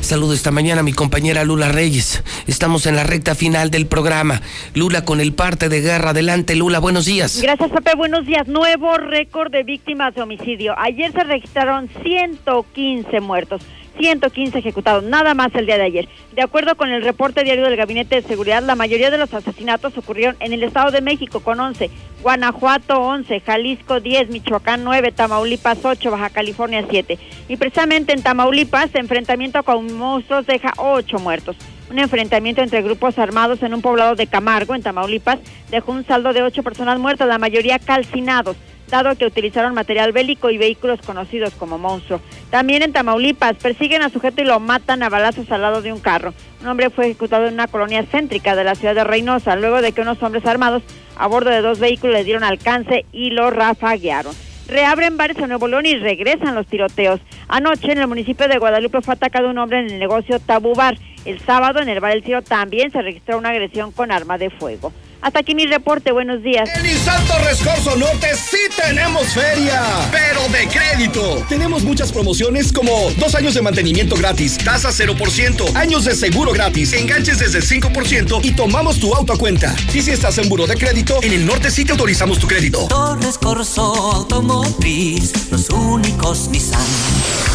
[0.00, 2.24] Saludo esta mañana a mi compañera Lula Reyes.
[2.46, 4.40] Estamos en la recta final del programa.
[4.74, 6.10] Lula con el parte de guerra.
[6.10, 7.40] Adelante, Lula, buenos días.
[7.42, 7.94] Gracias, Pepe.
[7.96, 8.46] Buenos días.
[8.46, 10.74] Nuevo récord de víctimas de homicidio.
[10.78, 13.62] Ayer se registraron 115 muertos.
[13.98, 16.08] 115 ejecutados, nada más el día de ayer.
[16.32, 19.96] De acuerdo con el reporte diario del Gabinete de Seguridad, la mayoría de los asesinatos
[19.96, 21.90] ocurrieron en el Estado de México con 11,
[22.22, 27.18] Guanajuato 11, Jalisco 10, Michoacán 9, Tamaulipas 8, Baja California 7.
[27.48, 31.56] Y precisamente en Tamaulipas, enfrentamiento con monstruos deja 8 muertos.
[31.90, 35.38] Un enfrentamiento entre grupos armados en un poblado de Camargo, en Tamaulipas,
[35.70, 38.56] dejó un saldo de 8 personas muertas, la mayoría calcinados.
[38.88, 42.20] Dado que utilizaron material bélico y vehículos conocidos como monstruo.
[42.50, 46.00] También en Tamaulipas persiguen a sujeto y lo matan a balazos al lado de un
[46.00, 46.34] carro.
[46.60, 49.92] Un hombre fue ejecutado en una colonia céntrica de la ciudad de Reynosa, luego de
[49.92, 50.82] que unos hombres armados
[51.16, 54.34] a bordo de dos vehículos le dieron alcance y lo rafaguearon.
[54.66, 57.20] Reabren bares en Nuevo León y regresan los tiroteos.
[57.48, 60.96] Anoche en el municipio de Guadalupe fue atacado un hombre en el negocio Tabubar.
[61.26, 64.48] El sábado en el bar El Tiro también se registró una agresión con arma de
[64.48, 64.92] fuego.
[65.24, 66.68] Hasta aquí mi reporte, buenos días.
[66.76, 71.42] En Nissan Torres Corso Norte sí tenemos feria, pero de crédito.
[71.48, 76.92] Tenemos muchas promociones como dos años de mantenimiento gratis, tasa 0%, años de seguro gratis,
[76.92, 79.74] enganches desde el 5% y tomamos tu auto a cuenta.
[79.94, 82.86] Y si estás en buro de crédito, en el norte sí te autorizamos tu crédito.
[82.88, 86.84] Torres Corso Automotriz, los únicos Nissan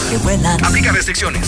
[0.10, 0.66] que vuelan.
[0.66, 1.48] Aplica restricciones.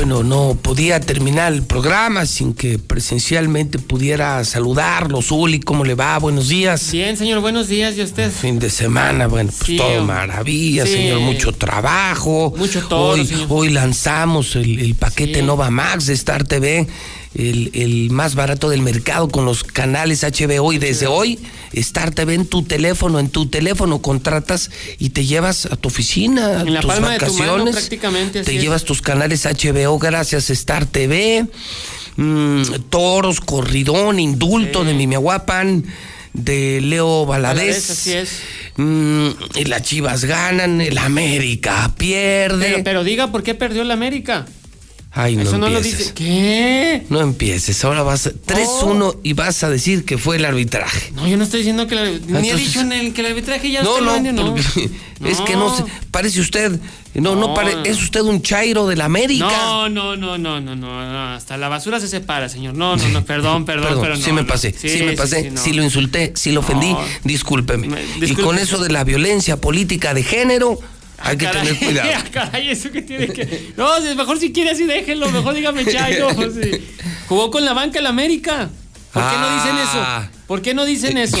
[0.00, 5.20] Bueno, no podía terminar el programa sin que presencialmente pudiera saludarlo.
[5.20, 6.16] Zuli, ¿cómo le va?
[6.18, 6.90] Buenos días.
[6.90, 7.98] Bien, señor, buenos días.
[7.98, 8.32] ¿Y usted?
[8.32, 10.92] Fin de semana, bueno, pues Sí, todo maravilla, Sí.
[10.94, 11.20] señor.
[11.20, 12.54] Mucho trabajo.
[12.56, 13.46] Mucho todo, Hoy, señor.
[13.50, 15.44] hoy lanzamos el, el paquete Sí.
[15.44, 16.86] Nova Max de Star TV.
[17.34, 21.38] El, el más barato del mercado con los canales HBO y desde hoy
[21.72, 26.46] Star TV en tu teléfono, en tu teléfono contratas y te llevas a tu oficina,
[26.58, 28.62] a En la tus palma de tu mano, vacaciones, prácticamente, te es.
[28.62, 31.46] llevas tus canales HBO gracias a Star TV,
[32.16, 35.84] mm, Toros, Corridón, Indulto de Mimiahuapan,
[36.32, 37.90] de Leo Valadez, Valadez.
[37.90, 38.40] así es.
[38.76, 42.70] Mm, y las Chivas ganan, el América pierde.
[42.70, 44.46] Pero, pero diga por qué perdió la América.
[45.12, 46.12] Ay, no Eso no lo dice.
[46.14, 47.04] ¿Qué?
[47.10, 51.10] No empieces, ahora vas a 3-1 y vas a decir que fue el arbitraje.
[51.14, 53.26] No, yo no estoy diciendo que la, ni he Entonces- dicho en el, que el
[53.26, 54.54] arbitraje ya No, no, el no.
[55.26, 55.82] es que no se,
[56.12, 56.78] parece usted,
[57.14, 59.46] no, no, No, pare- es usted un chairo de la América.
[59.50, 62.74] No, no, no, no, no, no, hasta la basura se separa, señor.
[62.74, 64.22] No, no, no, perdón, perdón, Perdón, pero no.
[64.24, 67.88] sí me pasé, sí, me pasé, sí, si lo insulté, si lo ofendí, discúlpeme.
[67.88, 70.78] Me- Y con eso de la violencia política de género,
[71.20, 72.10] hay que Caray, tener cuidado.
[72.32, 73.72] Caray, eso que tiene que.
[73.76, 76.28] No, mejor si quiere así déjenlo, mejor dígame Chayo.
[76.62, 76.70] sí.
[77.28, 78.68] Jugó con la banca el América.
[79.12, 80.22] ¿Por qué no dicen Ah.
[80.30, 80.38] eso?
[80.46, 81.36] ¿Por qué no dicen eso?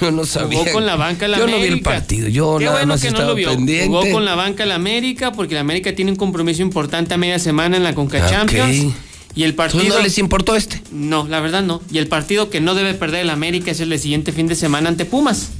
[0.00, 0.58] Yo no sabía.
[0.58, 1.58] Jugó con la banca el Yo América.
[1.58, 3.48] no vi el partido, yo Qué nada bueno más que no lo vio.
[3.50, 3.86] pendiente.
[3.86, 7.38] Jugó con la banca el América porque el América tiene un compromiso importante a media
[7.38, 8.28] semana en la Conca Ah.
[8.30, 8.94] Champions.
[9.36, 9.84] Y el partido.
[9.96, 10.80] ¿No les importó este?
[10.92, 11.82] No, la verdad no.
[11.90, 14.54] Y el partido que no debe perder el América es el de siguiente fin de
[14.56, 15.50] semana ante Pumas.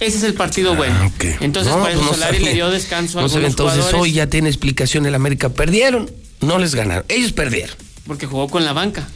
[0.00, 0.94] Ese es el partido bueno.
[1.40, 2.48] Entonces, Ah, No, eso pues no Solari sabía.
[2.50, 5.48] le dio descanso a No algunos entonces jugadores hoy ya tiene explicación el América.
[5.48, 6.10] Perdieron,
[6.40, 7.04] no les ganaron.
[7.08, 7.76] Ellos perdieron.
[8.06, 9.06] porque jugó con la banca.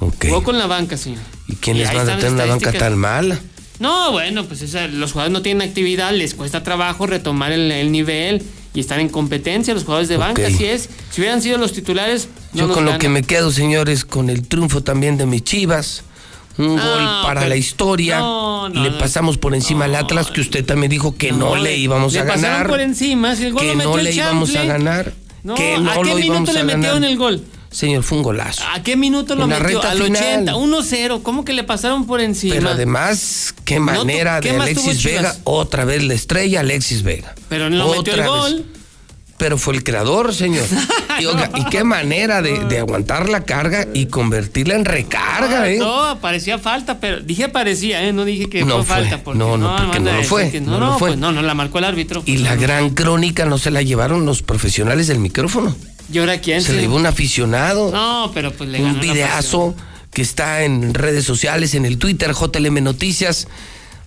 [0.00, 1.20] Jugó con la banca, señor.
[1.46, 3.38] ¿Y quiénes ahí van a tener una banca tan mala?
[3.78, 7.92] No, bueno, pues esa- los jugadores no tienen actividad, les cuesta trabajo retomar el, el
[7.92, 10.48] nivel y están en competencia los jugadores de banca, Ok.
[10.54, 10.88] así es.
[11.12, 14.46] Si hubieran sido los titulares, no Yo con lo que me quedo, señores, con el
[14.48, 16.02] triunfo también de mis Chivas.
[16.56, 18.18] Un Ah, gol para la historia.
[18.20, 18.98] no, no, le no.
[18.98, 22.24] pasamos por encima al Atlas, que usted también dijo que no, le íbamos le a
[22.24, 22.68] ganar.
[22.68, 25.12] por encima, si el gol que no le íbamos a ganar.
[25.42, 27.44] No, que no ¿a qué minuto le metieron el gol?
[27.70, 28.62] Señor, fue un golazo.
[28.72, 29.82] ¿A qué minuto lo En la metió?
[29.82, 30.22] Al final.
[30.48, 31.22] 80, 1-0.
[31.24, 32.54] ¿Cómo que le pasaron por encima?
[32.54, 35.02] Pero además, qué No, manera ¿qué de Alexis?
[35.02, 35.34] Vega.
[35.42, 37.34] Otra vez la estrella, Alexis Vega.
[37.48, 38.52] Pero no metió el Otra vez.
[38.52, 38.66] gol.
[39.36, 40.64] Pero fue el creador, señor.
[41.20, 45.70] Y, oiga, y qué manera de, de aguantar la carga y convertirla en recarga, Ah,
[45.70, 45.78] ¿eh?
[45.78, 48.12] No, parecía falta, pero dije parecía, ¿eh?
[48.12, 48.94] No dije que No fue, fue.
[48.96, 49.22] falta.
[49.22, 51.10] Porque, No, no, porque no lo fue, que no No, no, fue.
[51.10, 52.24] pues no, no la marcó el árbitro.
[52.26, 55.76] Y la gran crónica no se la llevaron los profesionales del micrófono.
[56.12, 56.60] ¿Y ahora quién?
[56.62, 57.92] Se la llevó un aficionado.
[57.92, 59.76] No, pero pues le ganó un videazo
[60.12, 63.46] que está en redes sociales, en el Twitter, JLM Noticias.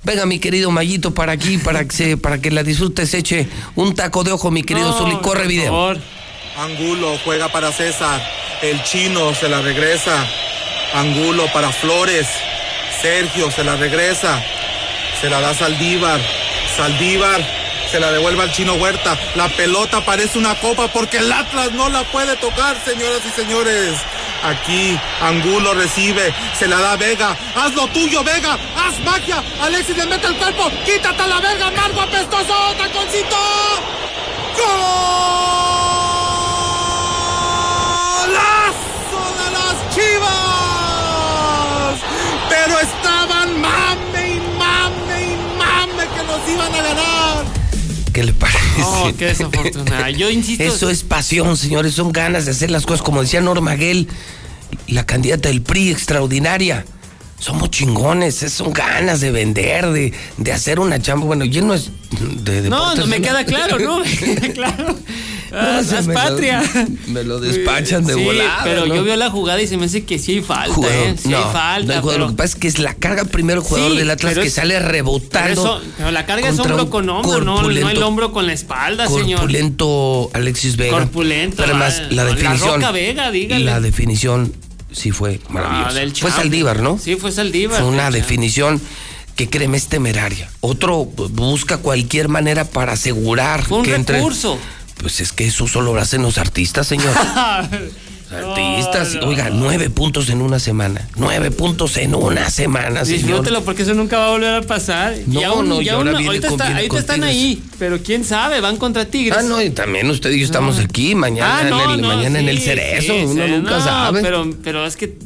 [0.04, 3.94] Venga, mi querido Mayito, para aquí, para que, se, para que la disfrutes, eche un
[3.96, 5.18] taco de ojo, mi querido No, Zuli.
[5.18, 5.66] Corre por video.
[5.72, 5.98] favor.
[6.58, 8.22] Angulo juega para César.
[8.62, 10.26] El chino se la regresa.
[10.94, 12.28] Angulo para Flores.
[13.02, 14.42] Sergio se la regresa.
[15.22, 16.20] Se la da Saldívar.
[16.76, 17.46] Saldívar
[17.92, 19.18] se la devuelve al chino Huerta.
[19.36, 23.94] La pelota parece una copa porque el Atlas no la puede tocar, señoras y señores.
[24.44, 27.36] Aquí Angulo recibe, se la da Vega.
[27.56, 28.58] Haz lo tuyo, Vega.
[28.76, 29.44] Haz magia.
[29.62, 30.70] Alexis le mete el cuerpo.
[30.86, 32.54] Quítate a la verga, Margo apestoso.
[32.78, 33.38] Taconcito.
[38.28, 40.36] ¡Golazo de las Chivas!
[42.50, 47.57] Pero estaban mame y mame y mame que nos iban a ganar.
[48.18, 48.82] ¿Qué le parece?
[48.84, 50.10] Oh, qué desafortunada.
[50.22, 50.64] Yo insisto.
[50.64, 51.94] Eso es pasión, señores.
[51.94, 53.04] Son ganas de hacer las cosas.
[53.04, 54.08] Como decía Norma Guel,
[54.88, 56.84] la candidata del PRI extraordinaria.
[57.38, 61.28] Somos chingones, es- son ganas de vender, de, de hacer una chamba.
[61.28, 61.92] Bueno, lleno es
[62.44, 64.00] de No, no me queda claro, ¿no?
[64.00, 64.96] Me queda claro.
[65.54, 66.64] Ah, me lo- patria.
[67.08, 68.62] me lo despachan de Sí, volada.
[68.64, 68.96] Pero ¿no?
[68.96, 71.16] yo veo la jugada y se me hace que sí hay falta, Jugador, ¿eh?
[71.22, 72.02] Sí no, hay falta.
[72.02, 72.12] jugador.
[72.12, 74.34] pero- Lo que pasa es que es la carga primero el jugador Sí, del Atlas
[74.34, 75.62] que es- sale pero, rebotando.
[75.62, 79.08] eso- pero la carga es hombro con hombro, no, el corpulento- hombro con la espalda,
[79.08, 79.40] señor.
[79.40, 80.92] Corpulento Alexis Vega.
[80.98, 82.76] Corpulento, Pero además, ah, la la definición.
[82.82, 83.66] Roca Vega, dígale.
[83.66, 84.54] La definición
[84.92, 85.90] sí fue maravillosa.
[85.90, 86.32] Ah, del fue.
[86.32, 86.98] Saldívar, ¿no?
[86.98, 87.80] Sí, fue Saldívar.
[87.82, 88.82] Fue una definición
[89.36, 90.50] que créeme es temeraria.
[90.62, 94.20] Otro busca cualquier manera para asegurar Fue un que entre.
[95.02, 97.14] Pues es que eso solo lo hacen los artistas, señor.
[98.30, 99.28] Artistas, No, no.
[99.28, 101.08] oiga, nueve puntos en una semana.
[101.16, 103.22] Nueve puntos en una semana, señor.
[103.22, 105.16] Disfrútelo porque eso nunca va a volver a pasar.
[105.28, 108.00] No, y aún, no, y ahora no, viene ahorita, con- está- ahorita están ahí, pero
[108.04, 109.38] quién sabe, van contra Tigres.
[109.40, 112.40] Ah, no, y también usted y yo estamos aquí, mañana, Ah, no, en, el, mañana
[112.40, 114.22] en el cerezo, sí, uno sí, nunca sabe.
[114.22, 115.18] Pero, pero es que,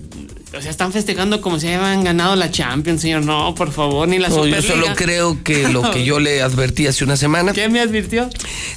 [0.57, 3.23] o sea, están festejando como si habían ganado la Champions, señor.
[3.25, 4.73] No, por favor, ni la No, yo Superliga.
[4.85, 8.29] solo creo que lo que yo le advertí hace una semana, ¿Qué me advirtió?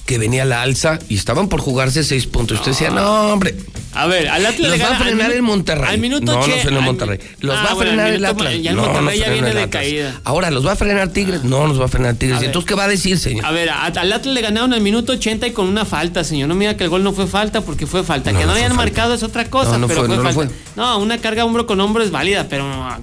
[0.06, 2.58] que venía la alza y estaban por jugarse seis puntos.
[2.58, 3.54] Usted decía, no, hombre,
[3.94, 5.88] A ver, al Atlas los le va a gana al frenar el Monterrey.
[5.90, 7.18] Al minuto no, no frena el Monterrey.
[7.40, 8.62] Los Ah, va a bueno, frenar el minuto- Atlas.
[8.62, 10.20] Ya el no, no Monterrey ya frena viene de caída.
[10.24, 11.44] Ahora, ¿los va a frenar Tigres?
[11.44, 12.36] No, nos va a frenar Tigres.
[12.36, 12.48] A ¿Y ver.
[12.48, 13.46] entonces qué va a decir, señor?
[13.46, 16.48] A ver, a- al Atlas le ganaron al minuto 80 y con una falta, señor.
[16.48, 18.32] No me diga que el gol no fue falta porque fue falta.
[18.32, 18.84] No, que no, no hayan falta.
[18.84, 20.34] marcado es otra cosa, No, no pero fue, fue, no falta.
[20.48, 20.48] fue.
[20.76, 22.98] No, una carga hombro con hombro es válida, pero ah,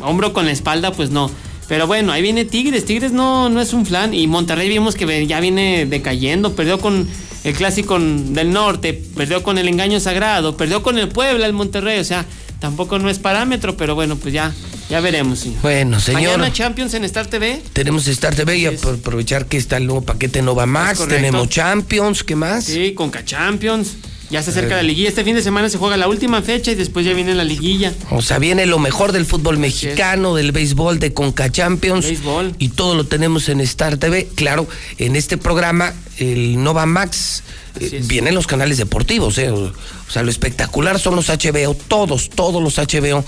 [0.00, 1.30] hombro con la espalda, pues no.
[1.68, 2.84] Pero bueno, ahí viene Tigres.
[2.84, 4.12] Tigres no, no es un flan.
[4.14, 6.54] Y Monterrey vimos que ya viene decayendo.
[6.54, 7.08] Perdió con
[7.44, 11.98] el clásico del norte, perdió con el engaño sagrado, perdió con el Puebla, el Monterrey.
[11.98, 12.26] O sea,
[12.60, 14.52] tampoco no es parámetro, pero bueno, pues ya,
[14.90, 15.60] ya veremos, señor.
[15.62, 16.22] Bueno, señor.
[16.22, 17.62] Mañana Champions en Star TV.
[17.72, 21.02] Tenemos Star TV y apro- aprovechar que está el nuevo paquete Nova Max.
[21.08, 22.64] Tenemos Champions, ¿qué más?
[22.64, 23.96] Sí, Conca Champions.
[24.32, 25.10] Ya se acerca la liguilla.
[25.10, 27.92] Este fin de semana se juega la última fecha y después ya viene la liguilla.
[28.10, 32.06] O sea, viene lo mejor del fútbol mexicano, del béisbol, de Conca Champions.
[32.06, 32.54] Béisbol.
[32.58, 34.28] Y todo lo tenemos en Star TV.
[34.34, 37.42] Claro, en este programa, el Nova Max,
[37.78, 39.36] eh, vienen los canales deportivos.
[39.36, 39.50] eh.
[39.50, 39.70] O
[40.08, 43.24] sea, lo espectacular son los HBO, todos, todos los HBO,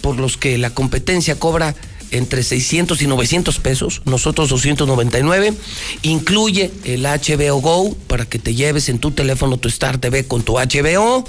[0.00, 1.74] por los que la competencia cobra
[2.10, 5.54] entre 600 y 900 pesos, nosotros 299,
[6.02, 10.42] incluye el HBO Go para que te lleves en tu teléfono tu Star TV con
[10.42, 11.24] tu HBO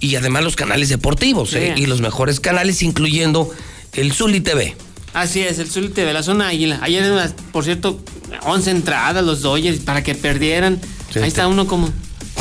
[0.00, 1.74] y además los canales deportivos ¿eh?
[1.76, 3.50] Y los mejores canales incluyendo
[3.94, 4.76] el Zuli TV.
[5.14, 6.78] Así es, el Zul TV, la zona Águila.
[6.82, 7.98] Ayer, por cierto,
[8.42, 10.80] 11 entradas los Dodgers para que perdieran.
[11.12, 11.90] Sí, Ahí está uno como.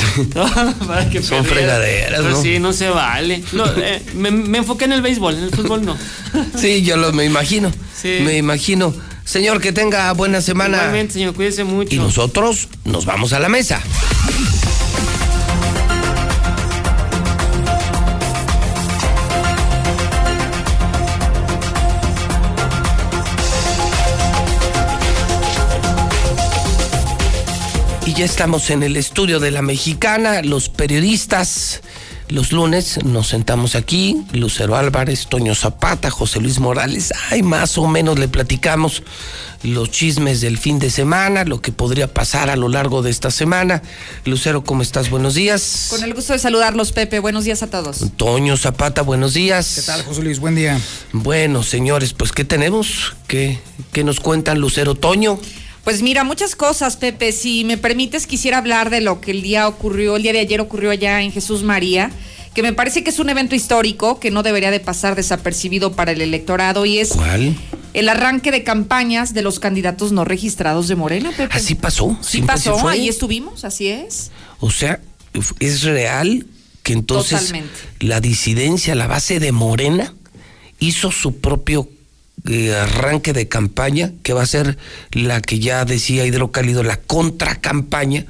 [0.88, 2.42] para que Son fregaderas, Pues ¿no?
[2.42, 3.44] Sí, no se vale.
[3.78, 5.98] Eh, me, me enfoqué en el béisbol, en el fútbol no.
[6.58, 7.72] Sí, yo lo me imagino.
[8.00, 8.20] Sí.
[8.22, 8.94] Me imagino.
[9.26, 10.78] Señor, que tenga buena semana.
[10.78, 11.94] Igualmente, señor, cuídese mucho.
[11.94, 13.82] Y nosotros nos vamos a la mesa.
[28.08, 31.82] Y ya estamos en el estudio de la mexicana, los periodistas.
[32.30, 37.12] Los lunes nos sentamos aquí, Lucero Álvarez, Toño Zapata, José Luis Morales.
[37.30, 39.04] Ay, más o menos le platicamos
[39.62, 43.30] los chismes del fin de semana, lo que podría pasar a lo largo de esta
[43.30, 43.82] semana.
[44.24, 45.10] Lucero, ¿cómo estás?
[45.10, 45.88] Buenos días.
[45.90, 47.20] Con el gusto de saludarlos, Pepe.
[47.20, 48.06] Buenos días a todos.
[48.16, 49.74] Toño Zapata, buenos días.
[49.76, 50.40] ¿Qué tal, José Luis?
[50.40, 50.80] Buen día.
[51.12, 53.18] Bueno, señores, pues ¿qué tenemos?
[53.28, 53.60] ¿Qué,
[53.92, 55.42] qué nos cuentan Lucero Toño?
[55.88, 57.32] Pues mira, muchas cosas, Pepe.
[57.32, 60.60] Si me permites, quisiera hablar de lo que el día ocurrió, el día de ayer
[60.60, 62.12] ocurrió allá en Jesús María,
[62.54, 66.12] que me parece que es un evento histórico que no debería de pasar desapercibido para
[66.12, 67.56] el electorado y es ¿Cuál?
[67.94, 71.56] el arranque de campañas de los candidatos no registrados de Morena, Pepe.
[71.56, 72.20] Así pasó.
[72.22, 74.32] Sí pasó, ahí estuvimos, así es.
[74.60, 75.00] O sea,
[75.62, 76.48] es real
[76.84, 77.80] que entonces Totalmente.
[78.02, 80.14] la disidencia, la base de Morena,
[80.80, 81.90] hizo su propio
[82.46, 84.78] eh, arranque de campaña, que va a ser
[85.12, 88.26] la que ya decía Hidrocálido, la contracampaña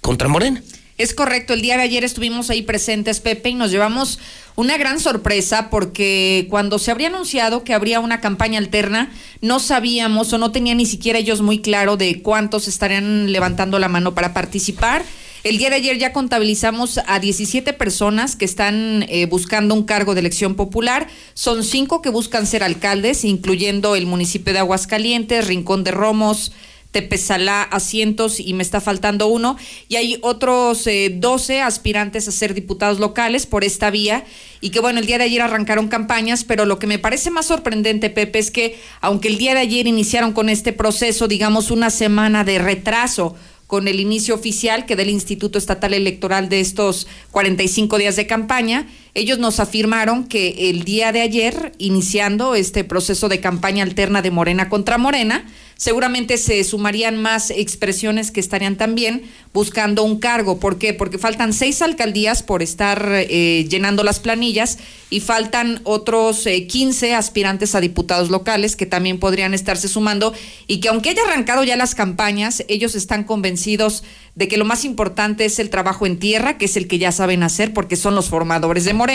[0.00, 0.62] contra Morena.
[0.98, 4.18] Es correcto, el día de ayer estuvimos ahí presentes, Pepe, y nos llevamos
[4.54, 10.32] una gran sorpresa porque cuando se habría anunciado que habría una campaña alterna, no sabíamos
[10.32, 14.32] o no tenía ni siquiera ellos muy claro de cuántos estarían levantando la mano para
[14.32, 15.04] participar.
[15.46, 20.14] El día de ayer ya contabilizamos a 17 personas que están eh, buscando un cargo
[20.14, 21.06] de elección popular.
[21.34, 26.50] Son cinco que buscan ser alcaldes, incluyendo el municipio de Aguascalientes, Rincón de Romos,
[26.90, 29.56] Tepesalá, Asientos y me está faltando uno.
[29.86, 34.24] Y hay otros eh, 12 aspirantes a ser diputados locales por esta vía.
[34.60, 37.46] Y que bueno, el día de ayer arrancaron campañas, pero lo que me parece más
[37.46, 41.90] sorprendente, Pepe, es que aunque el día de ayer iniciaron con este proceso, digamos, una
[41.90, 43.36] semana de retraso
[43.66, 48.86] con el inicio oficial que del Instituto Estatal Electoral de estos 45 días de campaña,
[49.16, 54.30] Ellos nos afirmaron que el día de ayer, iniciando este proceso de campaña alterna de
[54.30, 55.46] Morena contra Morena,
[55.78, 59.22] seguramente se sumarían más expresiones que estarían también
[59.54, 60.58] buscando un cargo.
[60.58, 60.92] ¿Por qué?
[60.92, 64.78] Porque faltan seis alcaldías por estar eh, llenando las planillas
[65.08, 70.34] y faltan otros eh, 15 aspirantes a diputados locales que también podrían estarse sumando
[70.66, 74.02] y que aunque haya arrancado ya las campañas, ellos están convencidos
[74.34, 77.12] de que lo más importante es el trabajo en tierra, que es el que ya
[77.12, 79.05] saben hacer porque son los formadores de Morena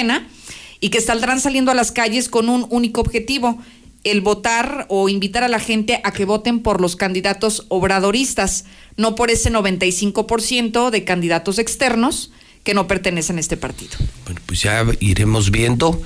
[0.79, 3.61] y que saldrán saliendo a las calles con un único objetivo,
[4.03, 8.65] el votar o invitar a la gente a que voten por los candidatos obradoristas,
[8.97, 12.31] no por ese 95% de candidatos externos
[12.63, 13.93] que no pertenecen a este partido.
[14.25, 16.01] Bueno, pues ya iremos viendo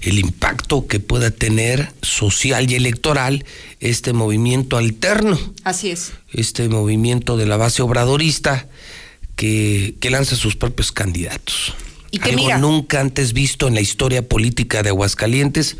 [0.00, 3.44] el impacto que pueda tener social y electoral
[3.80, 6.12] este movimiento alterno, Así es.
[6.32, 8.68] este movimiento de la base obradorista
[9.34, 11.74] que, que lanza sus propios candidatos.
[12.10, 15.76] Y que Algo mira- nunca antes visto en la historia política de Aguascalientes.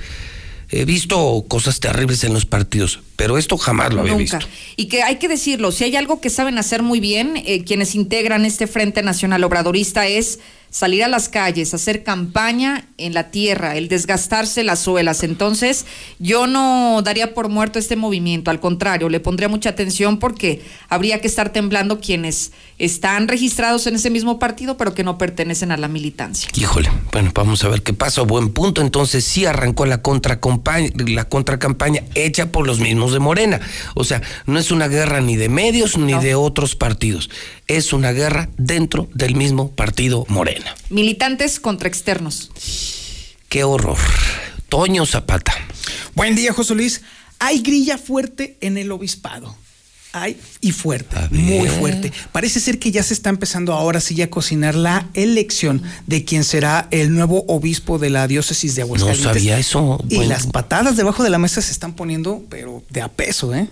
[0.71, 4.37] He visto cosas terribles en los partidos, pero esto jamás lo había Nunca.
[4.39, 4.51] visto.
[4.77, 7.95] Y que hay que decirlo, si hay algo que saben hacer muy bien eh, quienes
[7.95, 10.41] integran este Frente Nacional Obradorista es
[10.71, 15.23] salir a las calles, hacer campaña en la tierra, el desgastarse las suelas.
[15.23, 15.87] Entonces,
[16.19, 21.21] yo no daría por muerto este movimiento, al contrario, le pondría mucha atención porque habría
[21.21, 25.77] que estar temblando quienes están registrados en ese mismo partido, pero que no pertenecen a
[25.77, 26.49] la militancia.
[26.55, 28.23] Híjole, bueno, vamos a ver qué pasa.
[28.23, 28.81] Buen punto.
[28.81, 33.61] Entonces sí arrancó la contracampaña, la contracampaña hecha por los mismos de Morena.
[33.95, 37.31] O sea, no es una guerra ni de medios ni de otros partidos.
[37.69, 40.75] Es una guerra dentro del mismo partido Morena.
[40.89, 42.51] Militantes contra externos.
[43.51, 43.99] Qué horror.
[44.71, 45.53] Toño Zapata.
[46.15, 47.03] Buen día, José Luis.
[47.39, 49.55] Hay grilla fuerte en el obispado.
[50.15, 52.11] Hay y fuerte, muy fuerte.
[52.33, 56.45] Parece ser que ya se está empezando ahora sí a cocinar la elección de quien
[56.45, 59.25] será el nuevo obispo de la diócesis de No Aguascalientes.
[59.35, 60.03] sabía eso.
[60.09, 63.55] Y Bueno, las patadas debajo de la mesa se están poniendo, pero de a peso,
[63.55, 63.69] ¿eh?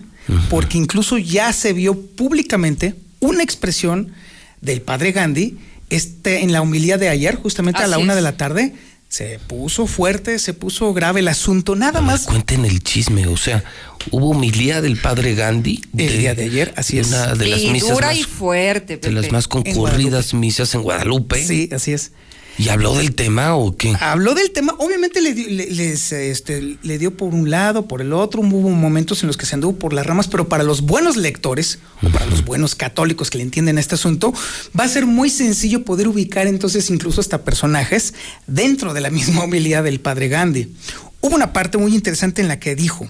[0.51, 4.13] Porque incluso ya se vio públicamente una expresión
[4.61, 5.57] del padre Gandhi
[5.89, 8.17] este, en la humildad de ayer, justamente a la una es.
[8.17, 8.73] de la tarde.
[9.09, 11.77] Se puso fuerte, se puso grave el asunto.
[11.77, 13.63] Nada más Cuenten el chisme, o sea,
[14.11, 15.81] hubo humilía del padre Gandhi.
[15.97, 17.07] El día de ayer, así es.
[17.07, 18.97] Una de las y misas dura más, y fuerte.
[18.97, 19.33] de las Pepe.
[19.33, 21.41] más concurridas misas en Guadalupe.
[21.41, 22.11] Sí, así es.
[22.59, 23.93] ¿Y habló del tema o qué?
[23.99, 28.41] Habló del tema, obviamente le, dio- este, le dio por un lado, por el otro,
[28.41, 31.77] hubo momentos en los que se anduvo por las ramas, pero para los buenos lectores
[32.01, 34.33] o para los buenos católicos que le entienden este asunto,
[34.77, 38.15] va a ser muy sencillo poder ubicar entonces incluso hasta personajes
[38.47, 40.73] dentro de la misma homilía del padre Gandhi.
[41.21, 43.07] Hubo una parte muy interesante en la que dijo,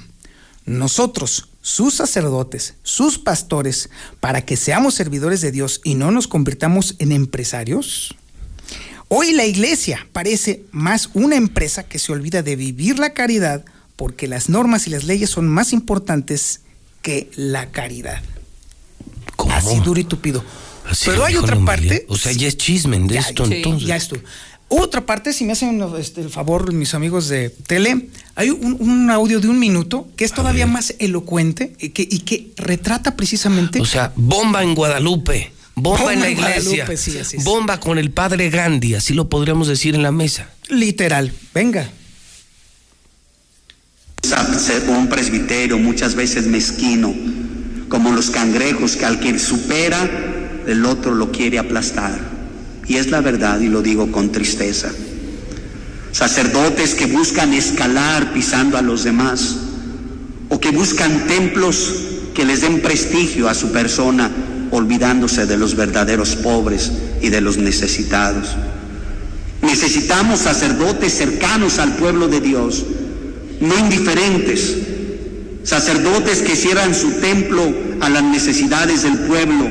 [0.66, 6.96] nosotros, sus sacerdotes, sus pastores, para que seamos servidores de Dios y no nos convirtamos
[7.00, 8.16] en empresarios,
[9.10, 13.64] Hoy la iglesia parece más una empresa que se olvida de vivir la caridad
[13.96, 16.62] porque las normas y las leyes son más importantes
[17.02, 18.22] que la caridad.
[19.50, 20.44] Así duro y tupido.
[20.86, 22.06] Así Pero hay otra parte.
[22.10, 23.88] O sea, ya es chisme de Ya, esto sí, entonces.
[23.88, 24.22] Ya estuvo.
[24.70, 29.10] Otra parte, si me hacen este, el favor, mis amigos de tele, hay un, un
[29.10, 33.80] audio de un minuto que es todavía más elocuente y que, y que retrata precisamente.
[33.80, 37.44] O sea, bomba en Guadalupe, bomba, Bomba en la iglesia, Guadalupe, sí, así es.
[37.44, 40.50] bomba con el padre Gandhi, así lo podríamos decir en la mesa.
[40.70, 41.32] Literal.
[41.54, 41.90] Venga.
[44.60, 47.14] ser un presbiterio muchas veces mezquino,
[47.90, 50.10] como los cangrejos que al que supera,
[50.66, 52.20] el otro lo quiere aplastar.
[52.88, 54.92] Y es la verdad y lo digo con tristeza.
[56.12, 59.58] Sacerdotes que buscan escalar pisando a los demás,
[60.50, 61.94] o que buscan templos
[62.34, 64.32] que les den prestigio a su persona,
[64.72, 68.56] olvidándose de los verdaderos pobres y de los necesitados.
[69.62, 72.86] Necesitamos sacerdotes cercanos al pueblo de Dios,
[73.60, 74.76] no indiferentes,
[75.64, 77.64] sacerdotes que cierran su templo
[78.00, 79.70] a las necesidades del pueblo,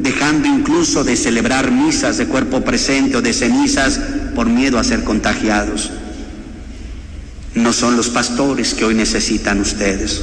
[0.00, 4.00] dejando incluso de celebrar misas de cuerpo presente o de cenizas
[4.34, 5.90] por miedo a ser contagiados.
[7.54, 10.22] No son los pastores que hoy necesitan ustedes.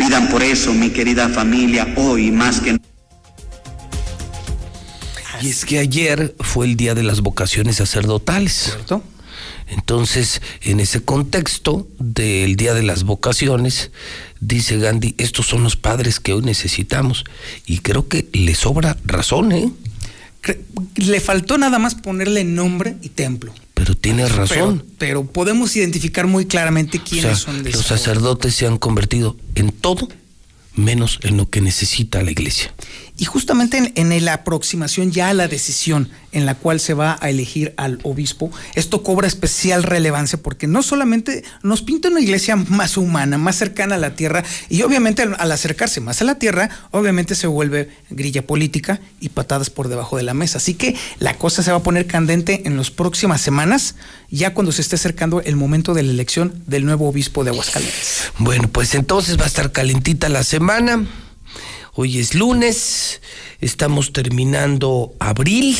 [0.00, 2.78] Pidan por eso, mi querida familia, hoy más que
[5.42, 8.72] Y es que ayer fue el día de las vocaciones sacerdotales.
[8.76, 9.04] ¿Cierto?
[9.68, 13.90] Entonces, en ese contexto del día de las vocaciones,
[14.40, 17.26] dice Gandhi, estos son los padres que hoy necesitamos.
[17.66, 19.70] Y creo que le sobra razón, ¿eh?
[20.96, 23.52] Le faltó nada más ponerle nombre y templo.
[23.80, 24.84] Pero tiene razón.
[24.98, 28.76] Pero, pero podemos identificar muy claramente O quiénes sea, son de los sacerdotes se han
[28.76, 30.06] convertido en todo
[30.74, 32.74] menos en lo que necesita la iglesia.
[33.20, 37.28] Y justamente en, la aproximación ya a la decisión en la cual se va a
[37.28, 42.96] elegir al obispo, esto cobra especial relevancia porque no solamente nos pinta una iglesia más
[42.96, 46.70] humana, más cercana a la tierra, y obviamente al, al acercarse más a la tierra,
[46.92, 50.56] obviamente se vuelve grilla política y patadas por debajo de la mesa.
[50.56, 53.96] Así que la cosa se va a poner candente en las próximas semanas,
[54.30, 58.32] ya cuando se esté acercando el momento de la elección del nuevo obispo de Aguascalientes.
[58.38, 61.06] Bueno, pues entonces va a estar calentita la semana.
[62.02, 63.20] Hoy es lunes,
[63.60, 65.76] estamos terminando abril,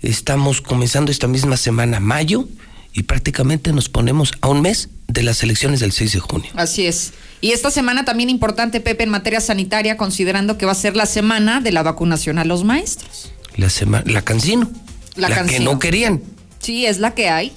[0.00, 2.48] estamos comenzando esta misma semana mayo
[2.94, 6.50] y prácticamente nos ponemos a un mes de las elecciones del 6 de junio.
[6.54, 7.12] Así es.
[7.42, 11.04] Y esta semana también importante, Pepe, en materia sanitaria, considerando que va a ser la
[11.04, 13.30] semana de la vacunación a los maestros.
[13.54, 14.70] La semana, la cancino.
[15.14, 15.72] La que Cancino.
[15.72, 16.22] no querían.
[16.60, 17.52] Sí, es la que hay.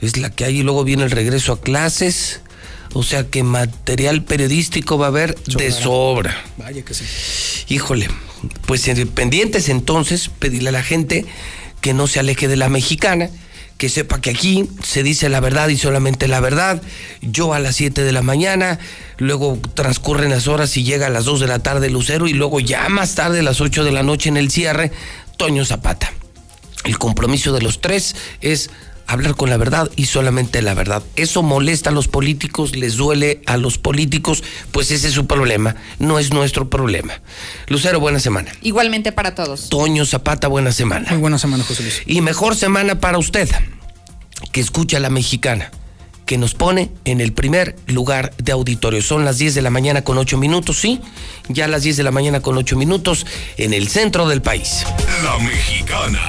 [0.00, 2.40] Es la que hay y luego viene el regreso a clases.
[2.92, 6.36] O sea que material periodístico va a haber de sobra.
[6.56, 7.04] Vaya que sí.
[7.68, 8.08] Híjole,
[8.66, 11.24] pues eh, pendientes entonces, pedirle a la gente
[11.80, 13.30] que no se aleje de la mexicana,
[13.78, 16.82] que sepa que aquí se dice la verdad y solamente la verdad.
[17.22, 18.78] Yo a las 7 de la mañana,
[19.18, 22.60] luego transcurren las horas y llega a las 2 de la tarde Lucero y luego
[22.60, 24.92] ya más tarde a las 8 de la noche en el cierre,
[25.36, 26.12] Toño Zapata.
[26.84, 28.70] El compromiso de los tres es
[29.10, 31.02] hablar con la verdad y solamente la verdad.
[31.16, 35.76] Eso molesta a los políticos, les duele a los políticos, pues ese es su problema,
[35.98, 37.20] no es nuestro problema.
[37.66, 38.52] Lucero, buena semana.
[38.62, 39.68] Igualmente para todos.
[39.68, 41.10] Toño Zapata, buena semana.
[41.10, 42.02] Muy buena semana, José Luis.
[42.06, 43.48] Y mejor semana para usted,
[44.52, 45.70] que escucha a la mexicana,
[46.26, 49.02] que nos pone en el primer lugar de auditorio.
[49.02, 51.00] Son las 10 de la mañana con 8 minutos, sí,
[51.48, 54.84] ya las 10 de la mañana con 8 minutos en el centro del país.
[55.24, 56.20] La mexicana.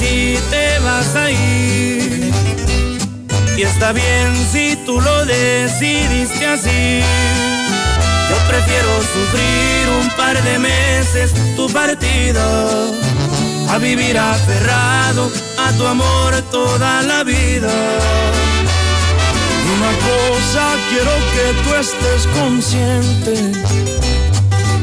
[0.00, 2.32] Sí te vas a ir.
[3.56, 7.00] Y está bien si tú lo decidiste así.
[8.30, 12.46] Yo prefiero sufrir un par de meses tu partida
[13.68, 17.74] a vivir aferrado a tu amor toda la vida.
[19.76, 23.34] Una cosa quiero que tú estés consciente.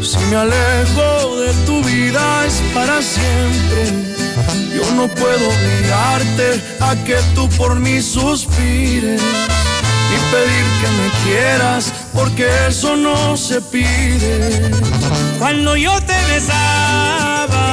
[0.01, 4.26] Si me alejo de tu vida es para siempre.
[4.73, 9.21] Yo no puedo obligarte a que tú por mí suspires.
[10.09, 14.71] Ni pedir que me quieras, porque eso no se pide.
[15.39, 17.65] Cuando yo te besaba,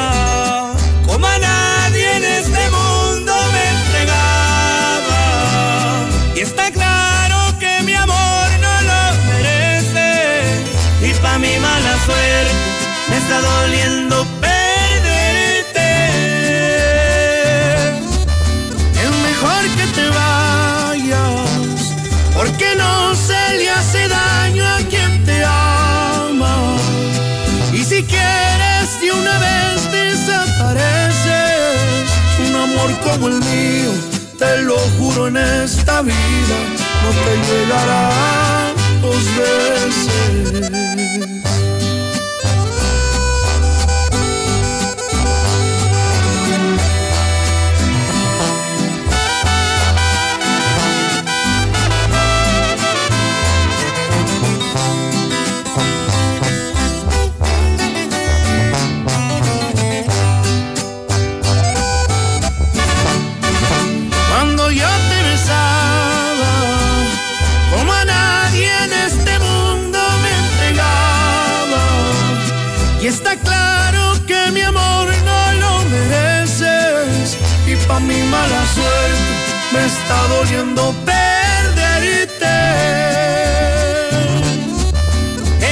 [1.07, 5.23] como a nadie en este mundo me entregaba.
[6.35, 10.65] Y está claro que mi amor no lo merece.
[11.03, 12.55] Y pa' mi mala suerte
[13.11, 14.27] me está doliendo
[35.65, 36.59] esta vida,
[37.03, 38.11] no te llegará
[39.01, 40.84] dos veces.
[79.99, 82.57] Está doliendo perderte.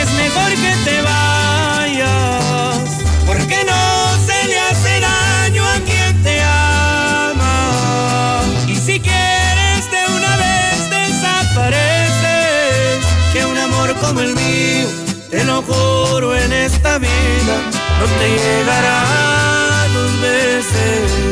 [0.00, 2.84] Es mejor que te vayas,
[3.26, 3.82] porque no
[4.26, 8.42] se le hace daño a quien te ama.
[8.68, 12.98] Y si quieres de una vez desapareces,
[13.32, 14.88] que un amor como el mío,
[15.30, 17.54] te lo juro en esta vida,
[17.98, 21.31] no te llegará dos veces.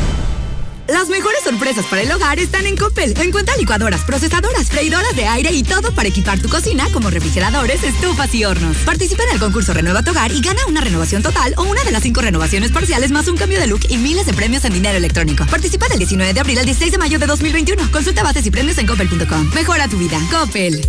[0.91, 3.13] Las mejores sorpresas para el hogar están en Coppel.
[3.21, 8.35] Encuentra licuadoras, procesadoras, freidoras de aire y todo para equipar tu cocina como refrigeradores, estufas
[8.35, 8.75] y hornos.
[8.79, 11.93] Participa en el concurso Renueva tu hogar y gana una renovación total o una de
[11.93, 14.97] las cinco renovaciones parciales más un cambio de look y miles de premios en dinero
[14.97, 15.45] electrónico.
[15.45, 17.89] Participa del 19 de abril al 16 de mayo de 2021.
[17.89, 19.49] Consulta bases y premios en coppel.com.
[19.53, 20.19] Mejora tu vida.
[20.29, 20.81] Coppel.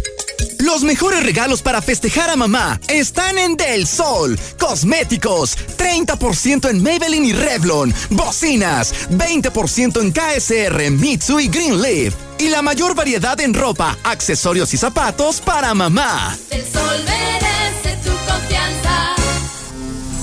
[0.62, 4.39] Los mejores regalos para festejar a mamá están en Del Sol.
[4.60, 7.92] Cosméticos, 30% en Maybelline y Revlon.
[8.10, 12.15] Bocinas, 20% en KSR, Mitsu y Greenleaf.
[12.39, 16.39] Y la mayor variedad en ropa, accesorios y zapatos para mamá.
[16.50, 19.16] El sol merece tu confianza.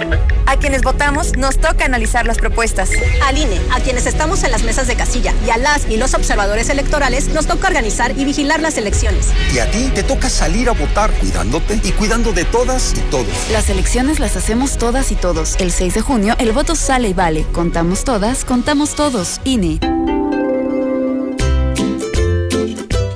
[0.48, 2.90] A quienes votamos nos toca analizar las propuestas.
[3.26, 6.14] Al INE, a quienes estamos en las mesas de casilla y a las y los
[6.14, 9.28] observadores electorales nos toca organizar y vigilar las elecciones.
[9.54, 13.28] Y a ti te toca salir a votar cuidándote y cuidando de todas y todos.
[13.52, 15.56] Las elecciones las hacemos todas y todos.
[15.60, 17.46] El 6 de junio el voto sale y vale.
[17.52, 19.42] Contamos todas, contamos todos.
[19.44, 19.80] INE.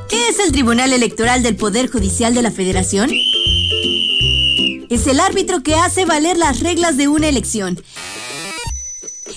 [0.10, 3.10] ¿Qué es el Tribunal Electoral del Poder Judicial de la Federación?
[4.90, 7.80] Es el árbitro que hace valer las reglas de una elección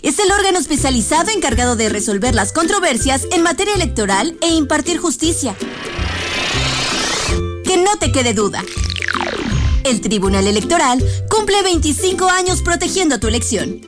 [0.02, 5.54] es el órgano especializado encargado de resolver las controversias en materia electoral e impartir justicia.
[7.64, 8.62] Que no te quede duda.
[9.84, 13.80] El Tribunal Electoral cumple 25 años protegiendo tu elección.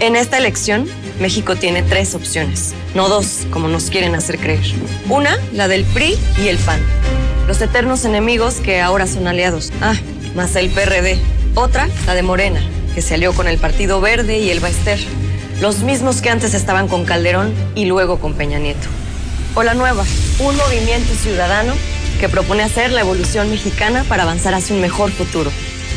[0.00, 0.88] En esta elección,
[1.20, 4.64] México tiene tres opciones, no dos, como nos quieren hacer creer.
[5.08, 6.80] Una, la del PRI y el PAN,
[7.46, 9.70] los eternos enemigos que ahora son aliados.
[9.80, 9.94] Ah,
[10.34, 11.18] más el PRD.
[11.54, 12.60] Otra, la de Morena,
[12.94, 14.98] que se alió con el Partido Verde y el Baester.
[15.60, 18.88] Los mismos que antes estaban con Calderón y luego con Peña Nieto.
[19.54, 20.04] O la nueva,
[20.38, 21.74] un movimiento ciudadano
[22.20, 25.50] que propone hacer la evolución mexicana para avanzar hacia un mejor futuro.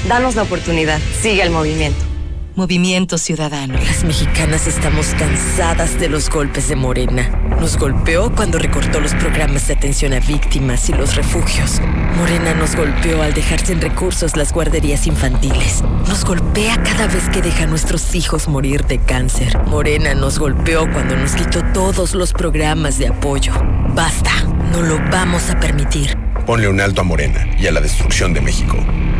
[0.07, 2.14] Danos la oportunidad, sigue el movimiento.
[2.55, 3.73] Movimiento Ciudadano.
[3.73, 7.29] Las mexicanas estamos cansadas de los golpes de Morena.
[7.59, 11.81] Nos golpeó cuando recortó los programas de atención a víctimas y los refugios.
[12.15, 15.83] Morena nos golpeó al dejar sin recursos las guarderías infantiles.
[16.07, 19.61] Nos golpea cada vez que deja a nuestros hijos morir de cáncer.
[19.65, 23.51] Morena nos golpeó cuando nos quitó todos los programas de apoyo.
[23.89, 24.31] Basta,
[24.71, 26.17] no lo vamos a permitir.
[26.45, 28.77] Ponle un alto a Morena y a la destrucción de México.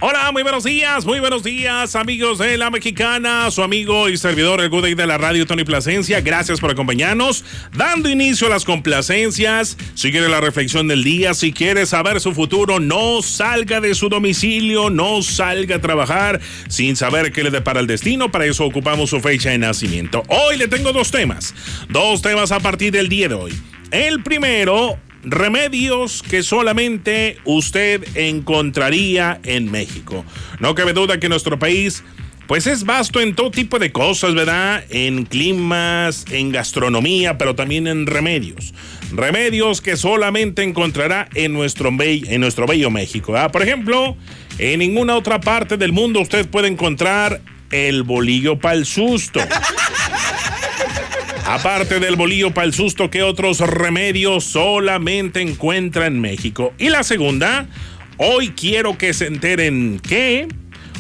[0.03, 4.63] Hola, muy buenos días, muy buenos días, amigos de la Mexicana, su amigo y servidor,
[4.63, 6.23] el Good Day de la radio, Tony Plasencia.
[6.23, 7.45] Gracias por acompañarnos,
[7.77, 9.77] dando inicio a las complacencias.
[9.93, 14.09] Si quiere la reflexión del día, si quiere saber su futuro, no salga de su
[14.09, 18.33] domicilio, no salga a trabajar sin saber qué le depara el destino.
[18.33, 20.23] Para eso ocupamos su fecha de nacimiento.
[20.29, 21.55] Hoy le tengo dos temas,
[21.91, 23.53] dos temas a partir del día de hoy.
[23.91, 30.25] El primero, remedios que solamente usted encontraría en México.
[30.59, 32.03] No cabe duda que nuestro país
[32.47, 34.83] pues es vasto en todo tipo de cosas, ¿verdad?
[34.91, 38.75] En climas, en gastronomía, pero también en remedios.
[39.13, 43.35] Remedios que solamente encontrará en nuestro, bello México.
[43.53, 44.17] Por ejemplo,
[44.59, 47.41] en ninguna otra parte del mundo usted puede encontrar
[47.71, 49.39] el bolillo para el susto.
[51.51, 56.73] Aparte del bolillo para el susto, ¿qué otros remedios solamente encuentra en México?
[56.79, 57.67] Y la segunda,
[58.19, 60.47] hoy quiero que se enteren que...